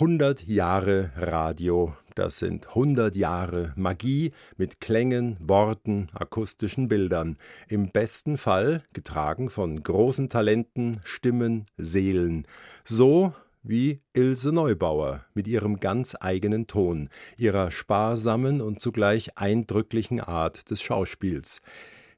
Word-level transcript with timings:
100 0.00 0.46
Jahre 0.46 1.10
Radio, 1.14 1.94
das 2.14 2.38
sind 2.38 2.68
100 2.68 3.14
Jahre 3.16 3.74
Magie 3.76 4.32
mit 4.56 4.80
Klängen, 4.80 5.36
Worten, 5.40 6.08
akustischen 6.14 6.88
Bildern. 6.88 7.36
Im 7.68 7.90
besten 7.90 8.38
Fall 8.38 8.82
getragen 8.94 9.50
von 9.50 9.82
großen 9.82 10.30
Talenten, 10.30 11.02
Stimmen, 11.04 11.66
Seelen. 11.76 12.46
So 12.82 13.34
wie 13.62 14.00
Ilse 14.14 14.52
Neubauer 14.52 15.26
mit 15.34 15.46
ihrem 15.46 15.76
ganz 15.76 16.16
eigenen 16.18 16.66
Ton, 16.66 17.10
ihrer 17.36 17.70
sparsamen 17.70 18.62
und 18.62 18.80
zugleich 18.80 19.36
eindrücklichen 19.36 20.22
Art 20.22 20.70
des 20.70 20.80
Schauspiels. 20.80 21.60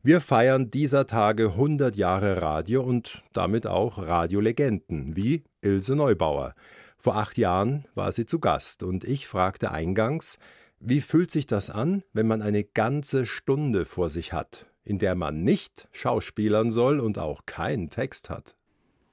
Wir 0.05 0.21
feiern 0.21 0.71
dieser 0.71 1.07
Tage 1.07 1.47
100 1.47 1.97
Jahre 1.97 2.43
Radio 2.43 2.85
und 2.85 3.25
damit 3.33 3.67
auch 3.67 3.99
Radiolegenden 3.99 5.17
wie 5.17 5.43
Ilse 5.63 5.97
Neubauer. 5.97 6.55
Vor 7.03 7.17
acht 7.17 7.37
Jahren 7.37 7.89
war 7.97 8.13
sie 8.13 8.27
zu 8.27 8.39
Gast 8.39 8.85
und 8.85 9.03
ich 9.03 9.27
fragte 9.27 9.73
eingangs, 9.73 10.39
wie 10.79 11.01
fühlt 11.01 11.33
sich 11.33 11.49
das 11.49 11.69
an, 11.69 12.05
wenn 12.13 12.29
man 12.29 12.43
eine 12.43 12.63
ganze 12.63 13.27
Stunde 13.27 13.87
vor 13.87 14.09
sich 14.09 14.33
hat, 14.33 14.67
in 14.85 15.01
der 15.01 15.17
man 15.17 15.43
nicht 15.43 15.89
schauspielern 15.91 16.71
soll 16.71 17.01
und 17.01 17.19
auch 17.19 17.45
keinen 17.45 17.91
Text 17.91 18.31
hat? 18.31 18.55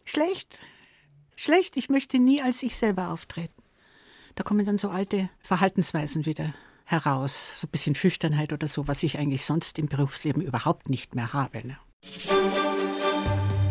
Schlecht. 0.05 0.59
Schlecht. 1.35 1.77
Ich 1.77 1.89
möchte 1.89 2.19
nie 2.19 2.43
als 2.43 2.61
ich 2.61 2.77
selber 2.77 3.09
auftreten. 3.09 3.63
Da 4.35 4.43
kommen 4.43 4.67
dann 4.67 4.77
so 4.77 4.89
alte 4.89 5.31
Verhaltensweisen 5.39 6.27
wieder 6.27 6.53
heraus, 6.85 7.53
so 7.59 7.65
ein 7.65 7.71
bisschen 7.71 7.95
Schüchternheit 7.95 8.53
oder 8.53 8.67
so, 8.67 8.87
was 8.87 9.01
ich 9.01 9.17
eigentlich 9.17 9.43
sonst 9.43 9.79
im 9.79 9.87
Berufsleben 9.87 10.43
überhaupt 10.43 10.89
nicht 10.89 11.15
mehr 11.15 11.33
habe. 11.33 11.65
Ne? 11.65 11.77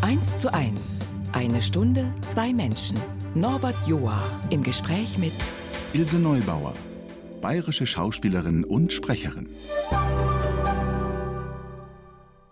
1 0.01 0.39
zu 0.39 0.53
1. 0.53 1.15
Eine 1.33 1.61
Stunde, 1.61 2.11
zwei 2.27 2.55
Menschen. 2.55 2.97
Norbert 3.35 3.77
Joa 3.87 4.23
im 4.49 4.63
Gespräch 4.63 5.19
mit 5.19 5.35
Ilse 5.93 6.19
Neubauer, 6.19 6.75
bayerische 7.43 7.87
Schauspielerin 7.87 8.65
und 8.65 8.95
Sprecherin. 8.95 9.48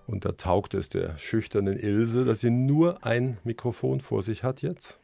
Und 0.06 0.26
da 0.26 0.32
taugt 0.32 0.74
es 0.74 0.90
der 0.90 1.16
schüchternen 1.16 1.78
Ilse, 1.78 2.26
dass 2.26 2.40
sie 2.40 2.50
nur 2.50 3.04
ein 3.04 3.38
Mikrofon 3.44 4.00
vor 4.00 4.22
sich 4.22 4.44
hat 4.44 4.60
jetzt? 4.60 5.00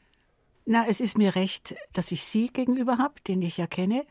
Na, 0.66 0.86
es 0.86 1.00
ist 1.00 1.16
mir 1.16 1.34
recht, 1.34 1.74
dass 1.94 2.12
ich 2.12 2.24
Sie 2.24 2.48
gegenüber 2.48 2.98
habe, 2.98 3.14
den 3.26 3.40
ich 3.40 3.56
ja 3.56 3.66
kenne. 3.66 4.04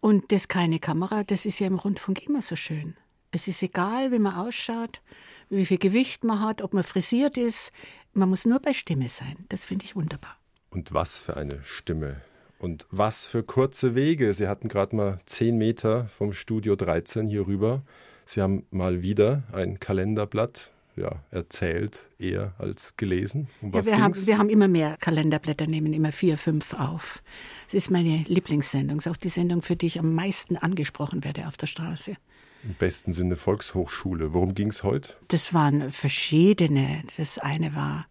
Und 0.00 0.30
das 0.30 0.46
keine 0.48 0.78
Kamera, 0.78 1.24
das 1.24 1.46
ist 1.46 1.58
ja 1.58 1.66
im 1.66 1.78
Rundfunk 1.78 2.26
immer 2.26 2.42
so 2.42 2.54
schön. 2.54 2.96
Es 3.32 3.48
ist 3.48 3.62
egal, 3.62 4.12
wie 4.12 4.20
man 4.20 4.36
ausschaut, 4.36 5.02
wie 5.50 5.66
viel 5.66 5.78
Gewicht 5.78 6.22
man 6.22 6.40
hat, 6.40 6.62
ob 6.62 6.72
man 6.74 6.84
frisiert 6.84 7.36
ist. 7.36 7.72
Man 8.14 8.28
muss 8.28 8.44
nur 8.44 8.60
bei 8.60 8.72
Stimme 8.72 9.08
sein. 9.08 9.36
Das 9.48 9.64
finde 9.64 9.84
ich 9.84 9.96
wunderbar. 9.96 10.36
Und 10.70 10.94
was 10.94 11.18
für 11.18 11.36
eine 11.36 11.60
Stimme. 11.64 12.20
Und 12.58 12.86
was 12.90 13.26
für 13.26 13.42
kurze 13.42 13.94
Wege. 13.94 14.32
Sie 14.34 14.48
hatten 14.48 14.68
gerade 14.68 14.94
mal 14.94 15.18
zehn 15.26 15.58
Meter 15.58 16.06
vom 16.06 16.32
Studio 16.32 16.76
13 16.76 17.26
hier 17.26 17.46
rüber. 17.46 17.82
Sie 18.24 18.40
haben 18.40 18.64
mal 18.70 19.02
wieder 19.02 19.42
ein 19.52 19.80
Kalenderblatt 19.80 20.70
ja, 20.96 21.22
erzählt, 21.30 22.06
eher 22.18 22.54
als 22.58 22.96
gelesen. 22.96 23.48
Um 23.60 23.72
ja, 23.72 23.84
wir, 23.84 24.00
haben, 24.00 24.26
wir 24.26 24.38
haben 24.38 24.48
immer 24.48 24.68
mehr 24.68 24.96
Kalenderblätter, 24.98 25.66
nehmen 25.66 25.92
immer 25.92 26.12
vier, 26.12 26.38
fünf 26.38 26.72
auf. 26.74 27.22
Es 27.66 27.74
ist 27.74 27.90
meine 27.90 28.24
Lieblingssendung. 28.28 28.98
Es 28.98 29.06
ist 29.06 29.12
auch 29.12 29.16
die 29.16 29.28
Sendung, 29.28 29.60
für 29.62 29.76
die 29.76 29.86
ich 29.86 29.98
am 29.98 30.14
meisten 30.14 30.56
angesprochen 30.56 31.24
werde 31.24 31.48
auf 31.48 31.56
der 31.56 31.66
Straße. 31.66 32.16
Im 32.64 32.74
besten 32.74 33.12
Sinne 33.12 33.36
Volkshochschule. 33.36 34.32
Worum 34.32 34.54
ging 34.54 34.68
es 34.68 34.82
heute? 34.82 35.14
Das 35.28 35.52
waren 35.52 35.90
verschiedene. 35.90 37.02
Das 37.16 37.38
eine 37.38 37.74
war 37.74 38.06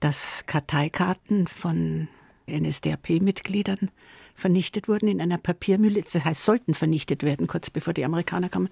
dass 0.00 0.44
Karteikarten 0.46 1.46
von 1.46 2.08
NSDAP-Mitgliedern 2.48 3.90
vernichtet 4.34 4.88
wurden 4.88 5.08
in 5.08 5.20
einer 5.20 5.38
Papiermühle. 5.38 6.02
Das 6.02 6.24
heißt, 6.24 6.42
sollten 6.42 6.74
vernichtet 6.74 7.22
werden, 7.22 7.46
kurz 7.46 7.68
bevor 7.70 7.92
die 7.92 8.04
Amerikaner 8.04 8.48
kamen. 8.48 8.70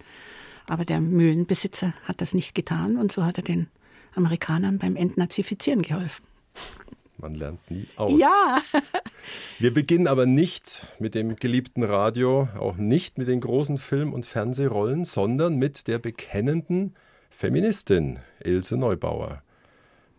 Aber 0.67 0.85
der 0.85 1.01
Mühlenbesitzer 1.01 1.93
hat 2.05 2.21
das 2.21 2.35
nicht 2.35 2.55
getan 2.55 2.97
und 2.97 3.12
so 3.12 3.25
hat 3.25 3.37
er 3.37 3.45
den 3.45 3.69
Amerikanern 4.15 4.78
beim 4.78 4.97
Entnazifizieren 4.97 5.83
geholfen. 5.83 6.25
Man 7.19 7.34
lernt 7.34 7.71
nie 7.71 7.87
aus. 7.97 8.12
Ja. 8.19 8.62
Wir 9.59 9.75
beginnen 9.75 10.06
aber 10.06 10.25
nicht 10.25 10.87
mit 10.99 11.15
dem 11.15 11.37
geliebten 11.37 11.83
Radio, 11.83 12.49
auch 12.59 12.77
nicht 12.77 13.19
mit 13.19 13.27
den 13.27 13.41
großen 13.41 13.77
Film- 13.77 14.12
und 14.12 14.25
Fernsehrollen, 14.25 15.05
sondern 15.05 15.57
mit 15.57 15.89
der 15.89 15.99
bekennenden 15.99 16.95
Feministin 17.28 18.21
Ilse 18.41 18.77
Neubauer. 18.77 19.43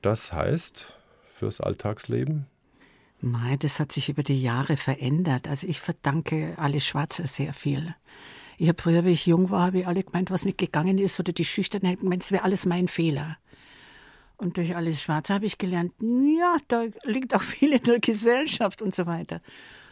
Das 0.01 0.33
heißt, 0.33 0.97
fürs 1.33 1.61
Alltagsleben? 1.61 2.47
Mei, 3.21 3.57
das 3.57 3.79
hat 3.79 3.91
sich 3.91 4.09
über 4.09 4.23
die 4.23 4.41
Jahre 4.41 4.77
verändert. 4.77 5.47
Also 5.47 5.67
ich 5.67 5.79
verdanke 5.79 6.53
Alice 6.57 6.85
Schwarzer 6.85 7.27
sehr 7.27 7.53
viel. 7.53 7.95
Ich 8.57 8.67
habe 8.67 8.81
früher, 8.81 9.05
wie 9.05 9.11
ich 9.11 9.25
jung 9.25 9.49
war, 9.49 9.67
habe 9.67 9.79
ich 9.79 9.87
alle 9.87 10.03
gemeint, 10.03 10.31
was 10.31 10.43
nicht 10.43 10.57
gegangen 10.57 10.97
ist 10.97 11.17
oder 11.19 11.31
die 11.31 11.45
Schüchternheit 11.45 12.01
gemeint, 12.01 12.23
es 12.23 12.31
wäre 12.31 12.43
alles 12.43 12.65
mein 12.65 12.89
Fehler. 12.89 13.37
Und 14.39 14.55
durch 14.55 14.75
Alice 14.75 15.01
Schwarzer 15.01 15.33
habe 15.35 15.45
ich 15.45 15.57
gelernt, 15.57 15.93
ja, 16.01 16.57
da 16.69 16.85
liegt 17.03 17.35
auch 17.35 17.41
viel 17.41 17.73
in 17.73 17.83
der 17.83 17.99
Gesellschaft 17.99 18.81
und 18.81 18.95
so 18.95 19.05
weiter. 19.05 19.41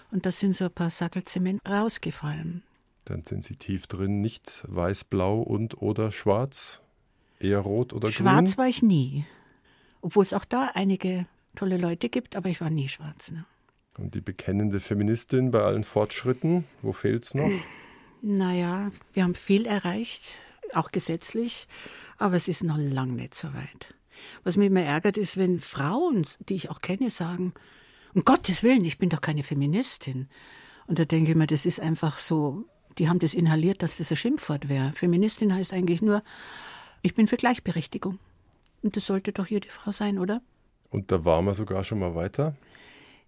Und 0.10 0.26
da 0.26 0.32
sind 0.32 0.56
so 0.56 0.66
ein 0.66 0.72
paar 0.72 0.90
Sackel 0.90 1.26
Zement 1.26 1.62
rausgefallen. 1.68 2.64
Dann 3.04 3.26
sind 3.26 3.44
sie 3.44 3.58
tief 3.58 3.88
drin, 3.88 4.22
nicht 4.22 4.64
weiß-blau 4.70 5.42
und 5.42 5.82
oder 5.82 6.14
schwarz, 6.14 6.82
eher 7.40 7.60
rot 7.60 7.92
oder 7.92 8.10
schwarz 8.10 8.18
grün? 8.18 8.28
Schwarz 8.28 8.58
war 8.58 8.68
ich 8.68 8.82
nie. 8.82 9.26
Obwohl 10.02 10.24
es 10.24 10.34
auch 10.34 10.46
da 10.46 10.72
einige 10.74 11.26
tolle 11.56 11.78
Leute 11.78 12.08
gibt, 12.08 12.38
aber 12.38 12.48
ich 12.48 12.62
war 12.62 12.70
nie 12.70 12.88
schwarz. 12.88 13.34
Ne? 13.34 13.46
Und 13.98 14.16
die 14.16 14.22
bekennende 14.22 14.80
Feministin 14.80 15.52
bei 15.52 15.62
allen 15.62 15.84
Fortschritten, 15.84 16.64
wo 16.82 16.94
fehlt 16.94 17.26
es 17.26 17.34
noch? 17.36 17.52
Naja, 18.24 18.92
wir 19.14 19.24
haben 19.24 19.36
viel 19.36 19.68
erreicht, 19.68 20.40
auch 20.74 20.92
gesetzlich, 20.92 21.68
aber 22.18 22.36
es 22.36 22.48
ist 22.48 22.64
noch 22.64 22.78
lang 22.78 23.16
nicht 23.16 23.36
so 23.36 23.54
weit. 23.54 23.94
Was 24.44 24.58
mich 24.58 24.68
immer 24.68 24.82
ärgert, 24.82 25.18
ist, 25.18 25.38
wenn 25.38 25.60
Frauen, 25.60 26.26
die 26.50 26.56
ich 26.56 26.70
auch 26.70 26.80
kenne, 26.80 27.10
sagen, 27.10 27.54
um 28.14 28.24
Gottes 28.24 28.64
Willen, 28.64 28.86
ich 28.86 28.98
bin 28.98 29.10
doch 29.10 29.22
keine 29.22 29.44
Feministin. 29.44 30.28
Und 30.88 31.00
da 31.00 31.06
denke 31.06 31.32
ich 31.32 31.38
mir, 31.38 31.48
das 31.48 31.66
ist 31.66 31.80
einfach 31.80 32.18
so, 32.18 32.66
die 32.98 33.10
haben 33.10 33.20
das 33.20 33.34
inhaliert, 33.34 33.84
dass 33.84 33.98
das 33.98 34.12
ein 34.12 34.18
Schimpfwort 34.18 34.70
wäre. 34.70 34.92
Feministin 34.94 35.54
heißt 35.54 35.74
eigentlich 35.74 36.02
nur, 36.02 36.24
ich 37.02 37.14
bin 37.14 37.28
für 37.28 37.38
Gleichberechtigung. 37.38 38.20
Und 38.82 38.96
das 38.96 39.06
sollte 39.06 39.34
doch 39.34 39.48
jede 39.48 39.70
Frau 39.70 39.92
sein, 39.92 40.18
oder? 40.18 40.42
Und 40.90 41.12
da 41.12 41.26
waren 41.26 41.46
wir 41.46 41.54
sogar 41.54 41.84
schon 41.84 42.00
mal 42.00 42.16
weiter? 42.16 42.56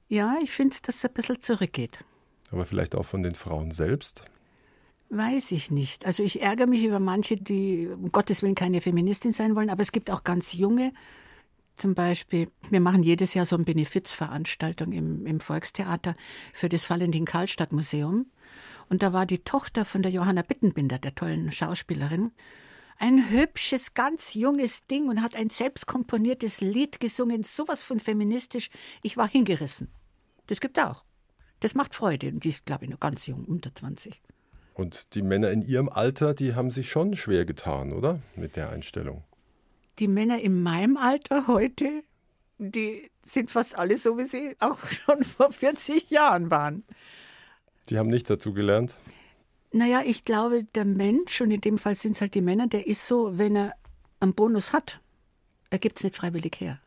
Ja, 0.08 0.38
ich 0.42 0.52
finde, 0.52 0.76
dass 0.82 0.96
es 0.96 1.06
ein 1.06 1.14
bisschen 1.14 1.42
zurückgeht. 1.42 2.00
Aber 2.52 2.66
vielleicht 2.66 2.96
auch 2.96 3.06
von 3.06 3.22
den 3.22 3.36
Frauen 3.36 3.72
selbst? 3.72 4.24
Weiß 5.10 5.52
ich 5.52 5.72
nicht. 5.72 6.06
Also 6.06 6.24
ich 6.24 6.42
ärgere 6.42 6.68
mich 6.68 6.84
über 6.84 7.00
manche, 7.00 7.36
die 7.36 7.88
um 7.88 8.12
Gottes 8.12 8.44
Willen 8.44 8.56
keine 8.56 8.82
Feministin 8.82 9.34
sein 9.34 9.56
wollen, 9.56 9.70
aber 9.70 9.82
es 9.82 9.92
gibt 9.92 10.12
auch 10.12 10.24
ganz 10.24 10.54
junge, 10.54 10.94
zum 11.74 11.96
Beispiel, 11.96 12.52
wir 12.70 12.82
machen 12.82 13.04
jedes 13.04 13.34
Jahr 13.34 13.46
so 13.46 13.56
eine 13.56 13.64
Benefizveranstaltung 13.64 14.92
im, 14.92 15.26
im 15.26 15.40
Volkstheater 15.40 16.16
für 16.54 16.68
das 16.68 16.90
Valentin-Karlstadt-Museum. 16.90 18.26
Und 18.90 19.02
da 19.02 19.14
war 19.14 19.26
die 19.26 19.40
Tochter 19.40 19.86
von 19.86 20.02
der 20.02 20.12
Johanna 20.12 20.42
Bittenbinder, 20.42 21.00
der 21.00 21.16
tollen 21.16 21.52
Schauspielerin 21.52 22.32
ein 23.00 23.30
hübsches, 23.30 23.94
ganz 23.94 24.34
junges 24.34 24.86
Ding 24.86 25.08
und 25.08 25.22
hat 25.22 25.34
ein 25.34 25.50
selbstkomponiertes 25.50 26.60
Lied 26.60 27.00
gesungen, 27.00 27.44
sowas 27.44 27.82
von 27.82 28.00
feministisch. 28.00 28.70
Ich 29.02 29.16
war 29.16 29.28
hingerissen. 29.28 29.88
Das 30.48 30.60
gibt's 30.60 30.80
auch. 30.80 31.04
Das 31.62 31.76
macht 31.76 31.96
Freude. 31.96 32.28
Und 32.28 32.44
die 32.44 32.50
ist, 32.50 32.66
glaube 32.66 32.86
ich, 32.86 32.92
noch 32.92 33.00
ganz 33.00 33.26
jung, 33.26 33.46
unter 33.46 33.74
20. 33.74 34.22
Und 34.80 35.14
die 35.14 35.24
Männer 35.24 35.52
in 35.52 35.62
ihrem 35.62 35.90
Alter, 35.90 36.34
die 36.34 36.56
haben 36.56 36.72
sich 36.72 36.90
schon 36.90 37.18
schwer 37.18 37.44
getan, 37.44 37.92
oder? 37.92 38.22
Mit 38.38 38.56
der 38.56 38.70
Einstellung. 38.70 39.26
Die 40.00 40.08
Männer 40.08 40.40
in 40.40 40.64
meinem 40.64 40.96
Alter 40.96 41.48
heute, 41.48 42.02
die 42.60 43.12
sind 43.22 43.52
fast 43.52 43.78
alle 43.78 43.98
so, 43.98 44.18
wie 44.18 44.24
sie 44.24 44.56
auch 44.60 44.80
schon 44.88 45.26
vor 45.26 45.52
40 45.52 46.10
Jahren 46.10 46.50
waren. 46.50 46.86
Die 47.90 47.98
haben 47.98 48.08
nicht 48.08 48.30
dazu 48.30 48.54
gelernt? 48.54 48.96
Naja, 49.74 50.02
ich 50.06 50.24
glaube, 50.24 50.64
der 50.64 50.86
Mensch, 50.86 51.42
und 51.42 51.52
in 51.52 51.60
dem 51.60 51.78
Fall 51.78 51.96
sind 51.96 52.14
es 52.14 52.22
halt 52.22 52.34
die 52.34 52.40
Männer, 52.40 52.68
der 52.68 52.88
ist 52.88 53.06
so, 53.06 53.38
wenn 53.38 53.58
er 53.58 53.74
einen 54.22 54.34
Bonus 54.34 54.72
hat, 54.72 55.02
er 55.72 55.80
gibt 55.80 55.98
es 55.98 56.06
nicht 56.06 56.16
freiwillig 56.16 56.58
her. 56.62 56.80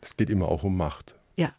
Es 0.00 0.16
geht 0.16 0.30
immer 0.30 0.46
auch 0.46 0.62
um 0.62 0.76
Macht. 0.76 1.16
Ja, 1.34 1.56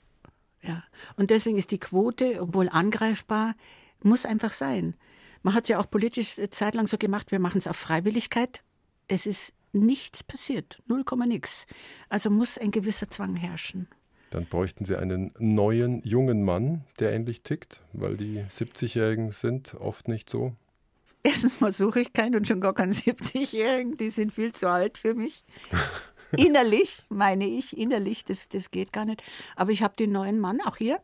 ja. 0.62 0.86
Und 1.18 1.30
deswegen 1.30 1.58
ist 1.58 1.72
die 1.72 1.80
Quote, 1.80 2.40
obwohl 2.40 2.70
angreifbar, 2.70 3.56
muss 4.02 4.25
einfach 4.25 4.54
sein. 4.54 4.96
Man 5.44 5.54
hat 5.54 5.64
es 5.64 5.70
ja 5.70 5.80
auch 5.80 5.90
politisch 5.90 6.36
zeitlang 6.52 6.88
so 6.88 6.98
gemacht, 6.98 7.32
wir 7.32 7.40
machen 7.40 7.58
es 7.58 7.68
auf 7.68 7.78
Freiwilligkeit. 7.78 8.64
Es 9.08 9.26
ist 9.26 9.54
nichts 9.74 10.24
passiert, 10.24 10.82
null 10.88 11.04
Komma 11.04 11.26
nix. 11.26 11.66
Also 12.10 12.30
muss 12.30 12.58
ein 12.58 12.72
gewisser 12.72 13.10
Zwang 13.10 13.36
herrschen. 13.36 13.88
Dann 14.30 14.46
bräuchten 14.46 14.86
Sie 14.86 14.96
einen 14.96 15.34
neuen, 15.40 16.02
jungen 16.04 16.44
Mann, 16.44 16.86
der 17.00 17.12
ähnlich 17.12 17.42
tickt, 17.42 17.82
weil 17.92 18.16
die 18.16 18.40
70-Jährigen 18.50 19.32
sind 19.32 19.74
oft 19.76 20.08
nicht 20.08 20.30
so. 20.30 20.54
Erstens 21.24 21.60
mal 21.60 21.72
suche 21.72 22.00
ich 22.00 22.14
keinen 22.14 22.36
und 22.36 22.48
schon 22.48 22.62
gar 22.62 22.74
keinen 22.74 22.94
70-Jährigen, 22.94 23.98
die 23.98 24.10
sind 24.10 24.34
viel 24.34 24.54
zu 24.54 24.70
alt 24.70 24.98
für 24.98 25.14
mich. 25.14 25.44
innerlich, 26.38 27.04
meine 27.10 27.46
ich, 27.46 27.78
innerlich, 27.78 28.24
das, 28.24 28.48
das 28.48 28.72
geht 28.72 28.94
gar 28.94 29.06
nicht. 29.06 29.22
Aber 29.56 29.72
ich 29.72 29.84
habe 29.84 29.96
den 29.98 30.14
neuen 30.14 30.40
Mann 30.40 30.62
auch 30.62 30.78
hier. 30.78 31.02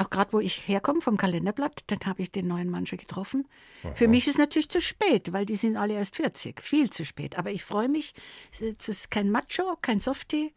Auch 0.00 0.08
gerade, 0.08 0.32
wo 0.32 0.40
ich 0.40 0.66
herkomme 0.66 1.02
vom 1.02 1.18
Kalenderblatt, 1.18 1.84
dann 1.88 1.98
habe 2.06 2.22
ich 2.22 2.32
den 2.32 2.46
neuen 2.46 2.70
Mann 2.70 2.86
schon 2.86 2.96
getroffen. 2.96 3.46
Aha. 3.82 3.92
Für 3.92 4.08
mich 4.08 4.26
ist 4.26 4.36
es 4.36 4.38
natürlich 4.38 4.70
zu 4.70 4.80
spät, 4.80 5.34
weil 5.34 5.44
die 5.44 5.56
sind 5.56 5.76
alle 5.76 5.92
erst 5.92 6.16
40. 6.16 6.62
Viel 6.62 6.88
zu 6.88 7.04
spät. 7.04 7.36
Aber 7.36 7.50
ich 7.50 7.64
freue 7.64 7.90
mich. 7.90 8.14
Es 8.50 8.88
ist 8.88 9.10
kein 9.10 9.30
Macho, 9.30 9.76
kein 9.82 10.00
Softie, 10.00 10.54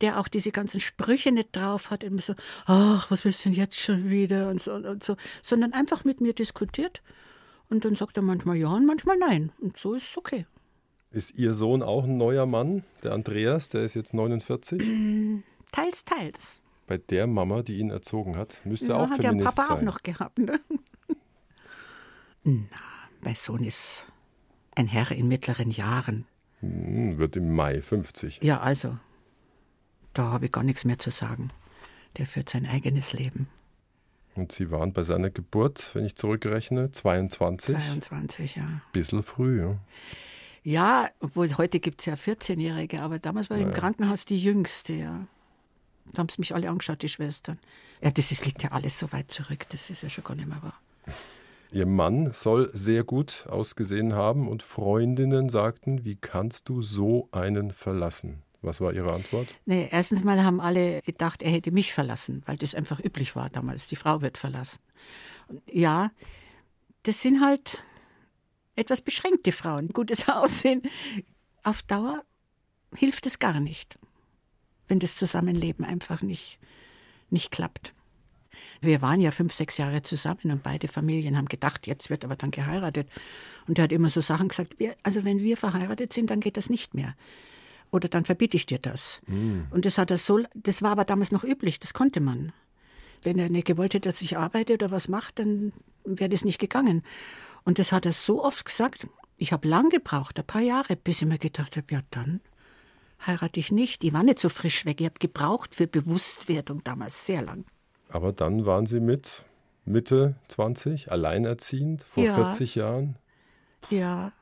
der 0.00 0.20
auch 0.20 0.28
diese 0.28 0.52
ganzen 0.52 0.78
Sprüche 0.78 1.32
nicht 1.32 1.48
drauf 1.56 1.90
hat. 1.90 2.04
Immer 2.04 2.20
so, 2.20 2.34
ach, 2.66 3.10
was 3.10 3.24
willst 3.24 3.44
du 3.44 3.48
denn 3.48 3.58
jetzt 3.58 3.76
schon 3.76 4.08
wieder? 4.08 4.50
Und 4.50 4.62
so, 4.62 4.74
und 4.74 5.02
so. 5.02 5.16
Sondern 5.42 5.72
einfach 5.72 6.04
mit 6.04 6.20
mir 6.20 6.32
diskutiert. 6.32 7.02
Und 7.70 7.84
dann 7.84 7.96
sagt 7.96 8.18
er 8.18 8.22
manchmal 8.22 8.54
ja 8.54 8.68
und 8.68 8.86
manchmal 8.86 9.16
nein. 9.16 9.50
Und 9.58 9.78
so 9.78 9.94
ist 9.94 10.10
es 10.10 10.16
okay. 10.16 10.46
Ist 11.10 11.34
Ihr 11.34 11.54
Sohn 11.54 11.82
auch 11.82 12.04
ein 12.04 12.16
neuer 12.16 12.46
Mann, 12.46 12.84
der 13.02 13.14
Andreas, 13.14 13.68
der 13.68 13.82
ist 13.82 13.94
jetzt 13.94 14.14
49? 14.14 14.80
Teils, 15.72 16.04
teils 16.04 16.62
bei 16.90 16.98
der 16.98 17.28
Mama, 17.28 17.62
die 17.62 17.78
ihn 17.78 17.90
erzogen 17.90 18.36
hat, 18.36 18.62
müsste 18.64 18.88
ja, 18.88 18.96
auch 18.96 19.08
hat 19.10 19.20
Feminist 19.20 19.56
der 19.56 19.62
Papa 19.62 19.68
sein. 19.68 19.76
auch 19.76 19.82
noch 19.82 20.02
gehabt, 20.02 20.40
ne? 20.40 20.60
Na, 22.42 22.64
mein 23.20 23.36
Sohn 23.36 23.62
ist 23.62 24.06
ein 24.74 24.88
Herr 24.88 25.12
in 25.12 25.28
mittleren 25.28 25.70
Jahren. 25.70 26.26
Hm, 26.58 27.16
wird 27.16 27.36
im 27.36 27.54
Mai 27.54 27.80
50. 27.80 28.40
Ja, 28.42 28.58
also, 28.58 28.98
da 30.14 30.32
habe 30.32 30.46
ich 30.46 30.52
gar 30.52 30.64
nichts 30.64 30.84
mehr 30.84 30.98
zu 30.98 31.10
sagen. 31.12 31.52
Der 32.16 32.26
führt 32.26 32.48
sein 32.48 32.66
eigenes 32.66 33.12
Leben. 33.12 33.46
Und 34.34 34.50
Sie 34.50 34.72
waren 34.72 34.92
bei 34.92 35.04
seiner 35.04 35.30
Geburt, 35.30 35.94
wenn 35.94 36.04
ich 36.04 36.16
zurückrechne, 36.16 36.90
22? 36.90 37.76
22, 37.76 38.56
ja. 38.56 38.82
Bisschen 38.92 39.22
früh, 39.22 39.60
ja. 39.60 39.78
Ja, 40.64 41.08
obwohl 41.20 41.56
heute 41.56 41.78
gibt 41.78 42.00
es 42.00 42.06
ja 42.06 42.14
14-Jährige, 42.14 43.00
aber 43.00 43.20
damals 43.20 43.48
war 43.48 43.58
ja. 43.58 43.62
im 43.62 43.70
Krankenhaus 43.70 44.24
die 44.24 44.38
jüngste, 44.38 44.94
ja. 44.94 45.28
Da 46.12 46.18
haben 46.18 46.28
sie 46.28 46.40
mich 46.40 46.54
alle 46.54 46.68
angeschaut, 46.68 47.02
die 47.02 47.08
Schwestern. 47.08 47.58
Ja, 48.02 48.10
das 48.10 48.32
ist, 48.32 48.44
liegt 48.46 48.62
ja 48.62 48.72
alles 48.72 48.98
so 48.98 49.12
weit 49.12 49.30
zurück, 49.30 49.66
das 49.70 49.90
ist 49.90 50.02
ja 50.02 50.10
schon 50.10 50.24
gar 50.24 50.34
nicht 50.34 50.48
mehr 50.48 50.62
wahr. 50.62 50.80
Ihr 51.72 51.86
Mann 51.86 52.32
soll 52.32 52.68
sehr 52.72 53.04
gut 53.04 53.46
ausgesehen 53.48 54.14
haben 54.14 54.48
und 54.48 54.62
Freundinnen 54.62 55.48
sagten, 55.48 56.04
wie 56.04 56.16
kannst 56.16 56.68
du 56.68 56.82
so 56.82 57.28
einen 57.30 57.72
verlassen? 57.72 58.42
Was 58.62 58.80
war 58.80 58.92
Ihre 58.92 59.12
Antwort? 59.12 59.48
Nee, 59.64 59.88
erstens 59.90 60.24
mal 60.24 60.42
haben 60.44 60.60
alle 60.60 61.00
gedacht, 61.02 61.42
er 61.42 61.50
hätte 61.50 61.70
mich 61.70 61.94
verlassen, 61.94 62.42
weil 62.44 62.56
das 62.56 62.74
einfach 62.74 63.00
üblich 63.02 63.36
war 63.36 63.48
damals. 63.48 63.86
Die 63.86 63.96
Frau 63.96 64.20
wird 64.20 64.36
verlassen. 64.36 64.80
Und 65.48 65.62
ja, 65.72 66.10
das 67.04 67.22
sind 67.22 67.42
halt 67.42 67.82
etwas 68.76 69.00
beschränkte 69.00 69.52
Frauen. 69.52 69.88
Gutes 69.88 70.28
Aussehen. 70.28 70.82
Auf 71.62 71.82
Dauer 71.82 72.22
hilft 72.94 73.26
es 73.26 73.38
gar 73.38 73.60
nicht 73.60 73.98
wenn 74.90 74.98
das 74.98 75.16
Zusammenleben 75.16 75.84
einfach 75.84 76.20
nicht, 76.20 76.58
nicht 77.30 77.50
klappt. 77.50 77.94
Wir 78.82 79.00
waren 79.00 79.20
ja 79.20 79.30
fünf, 79.30 79.52
sechs 79.52 79.78
Jahre 79.78 80.02
zusammen 80.02 80.50
und 80.50 80.62
beide 80.62 80.88
Familien 80.88 81.36
haben 81.36 81.46
gedacht, 81.46 81.86
jetzt 81.86 82.10
wird 82.10 82.24
aber 82.24 82.36
dann 82.36 82.50
geheiratet. 82.50 83.08
Und 83.68 83.78
er 83.78 83.84
hat 83.84 83.92
immer 83.92 84.10
so 84.10 84.20
Sachen 84.20 84.48
gesagt, 84.48 84.78
wir, 84.78 84.96
also 85.02 85.24
wenn 85.24 85.38
wir 85.38 85.56
verheiratet 85.56 86.12
sind, 86.12 86.30
dann 86.30 86.40
geht 86.40 86.56
das 86.56 86.68
nicht 86.70 86.94
mehr. 86.94 87.14
Oder 87.92 88.08
dann 88.08 88.24
verbiete 88.24 88.56
ich 88.56 88.66
dir 88.66 88.78
das. 88.78 89.20
Mm. 89.26 89.62
Und 89.70 89.84
das 89.84 89.98
hat 89.98 90.10
er 90.10 90.18
so, 90.18 90.40
das 90.54 90.82
war 90.82 90.92
aber 90.92 91.04
damals 91.04 91.30
noch 91.30 91.44
üblich, 91.44 91.78
das 91.78 91.94
konnte 91.94 92.20
man. 92.20 92.52
Wenn 93.22 93.38
er 93.38 93.50
nicht 93.50 93.66
gewollt 93.66 93.94
hätte, 93.94 94.08
dass 94.08 94.22
ich 94.22 94.38
arbeite 94.38 94.74
oder 94.74 94.90
was 94.90 95.08
mache, 95.08 95.32
dann 95.34 95.72
wäre 96.04 96.30
das 96.30 96.44
nicht 96.44 96.58
gegangen. 96.58 97.02
Und 97.64 97.78
das 97.78 97.92
hat 97.92 98.06
er 98.06 98.12
so 98.12 98.42
oft 98.42 98.64
gesagt. 98.64 99.06
Ich 99.36 99.52
habe 99.52 99.68
lang 99.68 99.90
gebraucht, 99.90 100.38
ein 100.38 100.46
paar 100.46 100.62
Jahre, 100.62 100.96
bis 100.96 101.22
ich 101.22 101.28
mir 101.28 101.38
gedacht 101.38 101.76
habe, 101.76 101.86
ja 101.90 102.00
dann 102.10 102.40
heirate 103.26 103.60
ich 103.60 103.72
nicht. 103.72 104.02
Die 104.02 104.12
war 104.12 104.22
nicht 104.22 104.38
so 104.38 104.48
frisch 104.48 104.84
weg. 104.84 105.00
Ich 105.00 105.06
habe 105.06 105.18
gebraucht 105.18 105.74
für 105.74 105.86
Bewusstwerdung 105.86 106.82
damals 106.84 107.26
sehr 107.26 107.42
lang. 107.42 107.64
Aber 108.08 108.32
dann 108.32 108.66
waren 108.66 108.86
Sie 108.86 109.00
mit 109.00 109.44
Mitte 109.84 110.34
20, 110.48 111.12
alleinerziehend, 111.12 112.02
vor 112.02 112.24
ja. 112.24 112.34
40 112.34 112.74
Jahren? 112.74 113.16
Ja. 113.88 114.32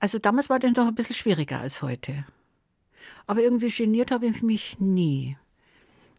Also 0.00 0.18
damals 0.18 0.48
war 0.48 0.58
das 0.58 0.72
noch 0.72 0.86
ein 0.86 0.94
bisschen 0.94 1.14
schwieriger 1.14 1.60
als 1.60 1.82
heute. 1.82 2.24
Aber 3.26 3.42
irgendwie 3.42 3.68
geniert 3.68 4.10
habe 4.10 4.26
ich 4.26 4.42
mich 4.42 4.78
nie. 4.78 5.36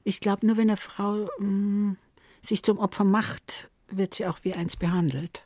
Ich 0.04 0.20
glaube, 0.20 0.46
nur 0.46 0.58
wenn 0.58 0.70
eine 0.70 0.78
Frau 0.78 1.30
mh, 1.40 1.46
mm, 1.46 1.98
sich 2.42 2.64
zum 2.64 2.78
Opfer 2.78 3.04
macht, 3.04 3.70
wird 3.90 4.14
sie 4.14 4.26
auch 4.28 4.40
wie 4.44 4.54
eins 4.54 4.76
behandelt. 4.76 5.44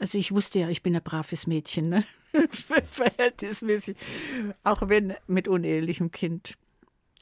Also 0.00 0.18
ich 0.18 0.32
wusste 0.32 0.58
ja, 0.60 0.68
ich 0.68 0.82
bin 0.82 0.96
ein 0.96 1.02
braves 1.02 1.46
Mädchen. 1.46 1.88
Ne? 1.88 2.04
verhältnismäßig, 2.90 3.96
auch 4.64 4.88
wenn 4.88 5.14
mit 5.26 5.48
unehelichem 5.48 6.10
Kind. 6.10 6.54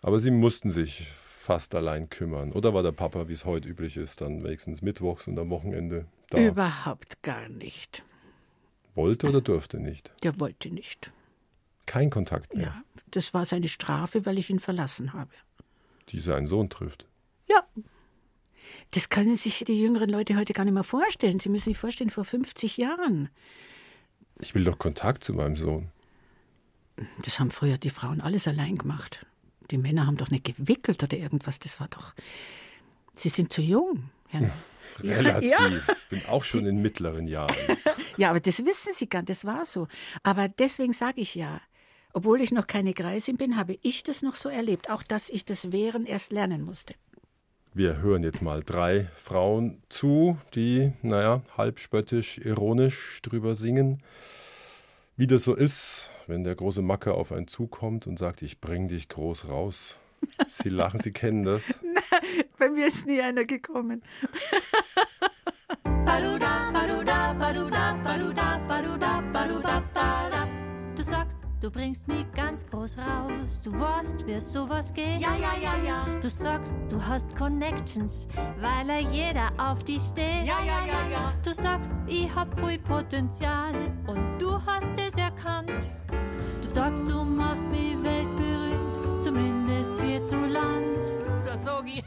Aber 0.03 0.21
Sie 0.21 0.31
mussten 0.31 0.71
sich 0.71 1.07
fast 1.41 1.75
allein 1.75 2.09
kümmern. 2.09 2.53
Oder 2.53 2.75
war 2.75 2.83
der 2.83 2.93
Papa, 2.93 3.29
wie 3.29 3.33
es 3.33 3.45
heute 3.45 3.69
üblich 3.69 3.97
ist, 3.97 4.21
dann 4.21 4.45
wenigstens 4.45 4.83
mittwochs 4.83 5.27
und 5.27 5.39
am 5.39 5.51
Wochenende 5.51 6.07
da? 6.31 6.39
Überhaupt 6.39 7.23
gar 7.23 7.49
nicht. 7.49 8.03
Wollte 8.95 9.29
oder 9.29 9.41
durfte 9.41 9.79
nicht? 9.79 10.13
Der 10.23 10.39
wollte 10.39 10.71
nicht. 10.71 11.13
Kein 11.87 12.11
Kontakt 12.11 12.55
mehr? 12.55 12.67
Ja, 12.67 12.85
das 13.11 13.35
war 13.35 13.45
seine 13.45 13.69
Strafe, 13.69 14.27
weil 14.27 14.39
ich 14.39 14.51
ihn 14.51 14.61
verlassen 14.61 15.13
habe. 15.13 15.31
Die 16.11 16.21
seinen 16.21 16.47
Sohn 16.47 16.71
trifft? 16.71 17.07
Ja. 17.49 17.63
Das 18.93 19.09
können 19.09 19.37
sich 19.37 19.65
die 19.65 19.81
jüngeren 19.81 20.11
Leute 20.11 20.37
heute 20.37 20.53
gar 20.53 20.65
nicht 20.65 20.75
mehr 20.75 20.85
vorstellen. 20.85 21.39
Sie 21.39 21.49
müssen 21.49 21.71
sich 21.71 21.79
vorstellen, 21.79 22.11
vor 22.11 22.25
50 22.25 22.77
Jahren. 22.77 23.29
Ich 24.41 24.55
will 24.55 24.65
doch 24.65 24.79
Kontakt 24.79 25.23
zu 25.23 25.33
meinem 25.35 25.57
Sohn. 25.57 25.91
Das 27.23 27.39
haben 27.39 27.51
früher 27.51 27.79
die 27.79 27.91
Frauen 27.91 28.21
alles 28.21 28.49
allein 28.49 28.77
gemacht. 28.77 29.27
Die 29.71 29.79
Männer 29.79 30.07
haben 30.07 30.17
doch 30.17 30.31
nicht 30.31 30.45
gewickelt 30.45 31.03
oder 31.03 31.17
irgendwas. 31.17 31.59
Das 31.61 31.79
war 31.79 31.89
doch. 31.89 32.15
Sie 33.13 33.29
sind 33.29 33.53
zu 33.53 33.63
jung. 33.63 34.11
Ja. 34.33 34.41
Relativ. 35.03 35.51
Ja. 35.51 35.69
Ich 35.69 36.09
bin 36.09 36.27
auch 36.27 36.45
schon 36.45 36.67
in 36.67 36.83
mittleren 36.83 37.29
Jahren. 37.29 37.55
ja, 38.17 38.31
aber 38.31 38.41
das 38.41 38.65
wissen 38.65 38.93
Sie 38.93 39.09
gar 39.09 39.21
nicht. 39.21 39.31
Das 39.31 39.45
war 39.45 39.65
so. 39.65 39.87
Aber 40.23 40.49
deswegen 40.49 40.93
sage 40.93 41.21
ich 41.21 41.35
ja, 41.35 41.61
obwohl 42.13 42.41
ich 42.41 42.51
noch 42.51 42.67
keine 42.67 42.93
Greisin 42.93 43.37
bin, 43.37 43.57
habe 43.57 43.79
ich 43.83 44.03
das 44.03 44.23
noch 44.23 44.35
so 44.35 44.49
erlebt. 44.49 44.91
Auch, 44.91 45.03
dass 45.03 45.31
ich 45.31 45.45
das 45.45 45.71
Wehren 45.73 46.07
erst 46.07 46.33
lernen 46.33 46.63
musste. 46.63 46.95
Wir 47.73 47.99
hören 47.99 48.25
jetzt 48.25 48.43
mal 48.43 48.65
drei 48.65 49.09
Frauen 49.15 49.81
zu, 49.89 50.37
die, 50.57 50.93
naja, 51.03 51.41
halb 51.57 51.79
spöttisch, 51.79 52.39
ironisch 52.39 53.21
drüber 53.23 53.55
singen. 53.55 54.03
Wie 55.17 55.29
das 55.29 55.45
so 55.45 55.55
ist, 55.55 56.11
wenn 56.27 56.43
der 56.43 56.57
große 56.57 56.83
Macker 56.83 57.15
auf 57.15 57.31
einen 57.31 57.47
zukommt 57.47 58.09
und 58.09 58.19
sagt, 58.19 58.43
ich 58.43 58.61
bring 58.61 58.89
dich 58.89 59.09
groß 59.09 59.49
raus. 59.49 59.99
Sie 60.49 60.69
lachen, 60.69 60.99
Sie 61.01 61.13
kennen 61.13 61.45
das. 61.45 61.79
Nein, 61.81 62.45
bei 62.59 62.69
mir 62.71 62.89
ist 62.89 63.07
nie 63.07 63.21
einer 63.21 63.45
gekommen. 63.45 64.03
Du 71.61 71.71
bringst 71.71 72.09
mich 72.09 72.25
ganz 72.33 72.67
groß 72.67 72.97
raus. 72.97 73.61
Du 73.63 73.71
weißt, 73.79 74.27
wie 74.27 74.41
sowas 74.41 74.95
geht. 74.95 75.21
Ja, 75.21 75.37
ja, 75.37 75.53
ja, 75.63 75.77
ja. 75.77 76.07
Du 76.23 76.31
sagst, 76.31 76.75
du 76.89 77.05
hast 77.05 77.37
Connections, 77.37 78.27
weil 78.59 78.89
er 78.89 79.01
jeder 79.01 79.51
auf 79.59 79.85
dich 79.85 80.01
steht. 80.01 80.47
Ja, 80.47 80.65
ja, 80.65 80.87
ja, 80.87 81.09
ja. 81.11 81.35
Du 81.45 81.53
sagst, 81.53 81.93
ich 82.07 82.35
hab 82.35 82.59
viel 82.59 82.79
Potenzial 82.79 83.75
und 84.07 84.39
du 84.39 84.59
hast 84.65 84.89
es 84.97 85.15
erkannt. 85.19 85.93
Du 86.63 86.69
sagst, 86.71 87.07
du 87.07 87.25
machst 87.25 87.67
mich 87.67 88.03
weltberühmt, 88.03 89.23
zumindest 89.23 90.01
hier 90.01 90.25
zu 90.25 90.47
Land. 90.47 90.97
Du, 90.97 91.45
das 91.45 91.65
sag 91.65 91.87
ich. 91.87 92.03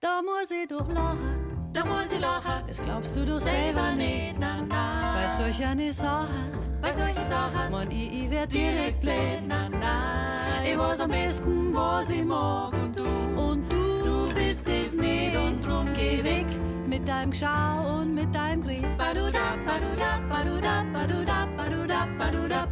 da 0.00 0.20
muss 0.20 0.50
ich 0.50 0.68
doch 0.68 0.86
lachen. 0.92 1.45
Da 1.76 1.84
muss 1.84 2.10
ich 2.10 2.20
lachen. 2.20 2.64
Das 2.66 2.82
glaubst 2.82 3.14
du 3.16 3.24
doch 3.26 3.38
selber 3.38 3.92
nicht. 3.92 4.36
Na, 4.40 4.62
na. 4.66 5.14
Bei 5.14 5.28
solch 5.28 5.62
einer 5.64 5.92
Sache 5.92 6.56
bei 6.86 6.92
solchen 6.92 7.24
Sachen. 7.24 7.70
Man, 7.70 7.90
ich, 7.90 8.12
ich 8.12 8.30
werd 8.30 8.52
direkt 8.52 9.00
blöd, 9.00 9.42
na, 9.46 9.68
na. 9.68 10.62
Ich 10.64 10.78
weiß 10.78 11.00
am 11.00 11.10
besten, 11.10 11.74
was 11.74 12.10
ich 12.10 12.24
mag 12.24 12.72
und 12.72 12.98
du. 12.98 13.04
Und 13.36 13.72
du, 13.72 14.02
du 14.04 14.34
bist 14.34 14.68
es 14.68 14.94
nicht 14.94 15.36
und 15.36 15.64
drum 15.66 15.92
geh 15.94 16.22
weg. 16.22 16.46
Mit 16.86 17.08
deinem 17.08 17.32
Schau 17.32 17.98
und 17.98 18.14
mit 18.14 18.32
deinem 18.34 18.62
Grieb. 18.62 18.86
Baduda, 18.96 19.56
baduda, 19.66 20.20
baduda, 20.28 20.84
baduda, 20.92 21.46
baduda, 21.56 22.06
baduda, 22.18 22.18
baduda. 22.18 22.65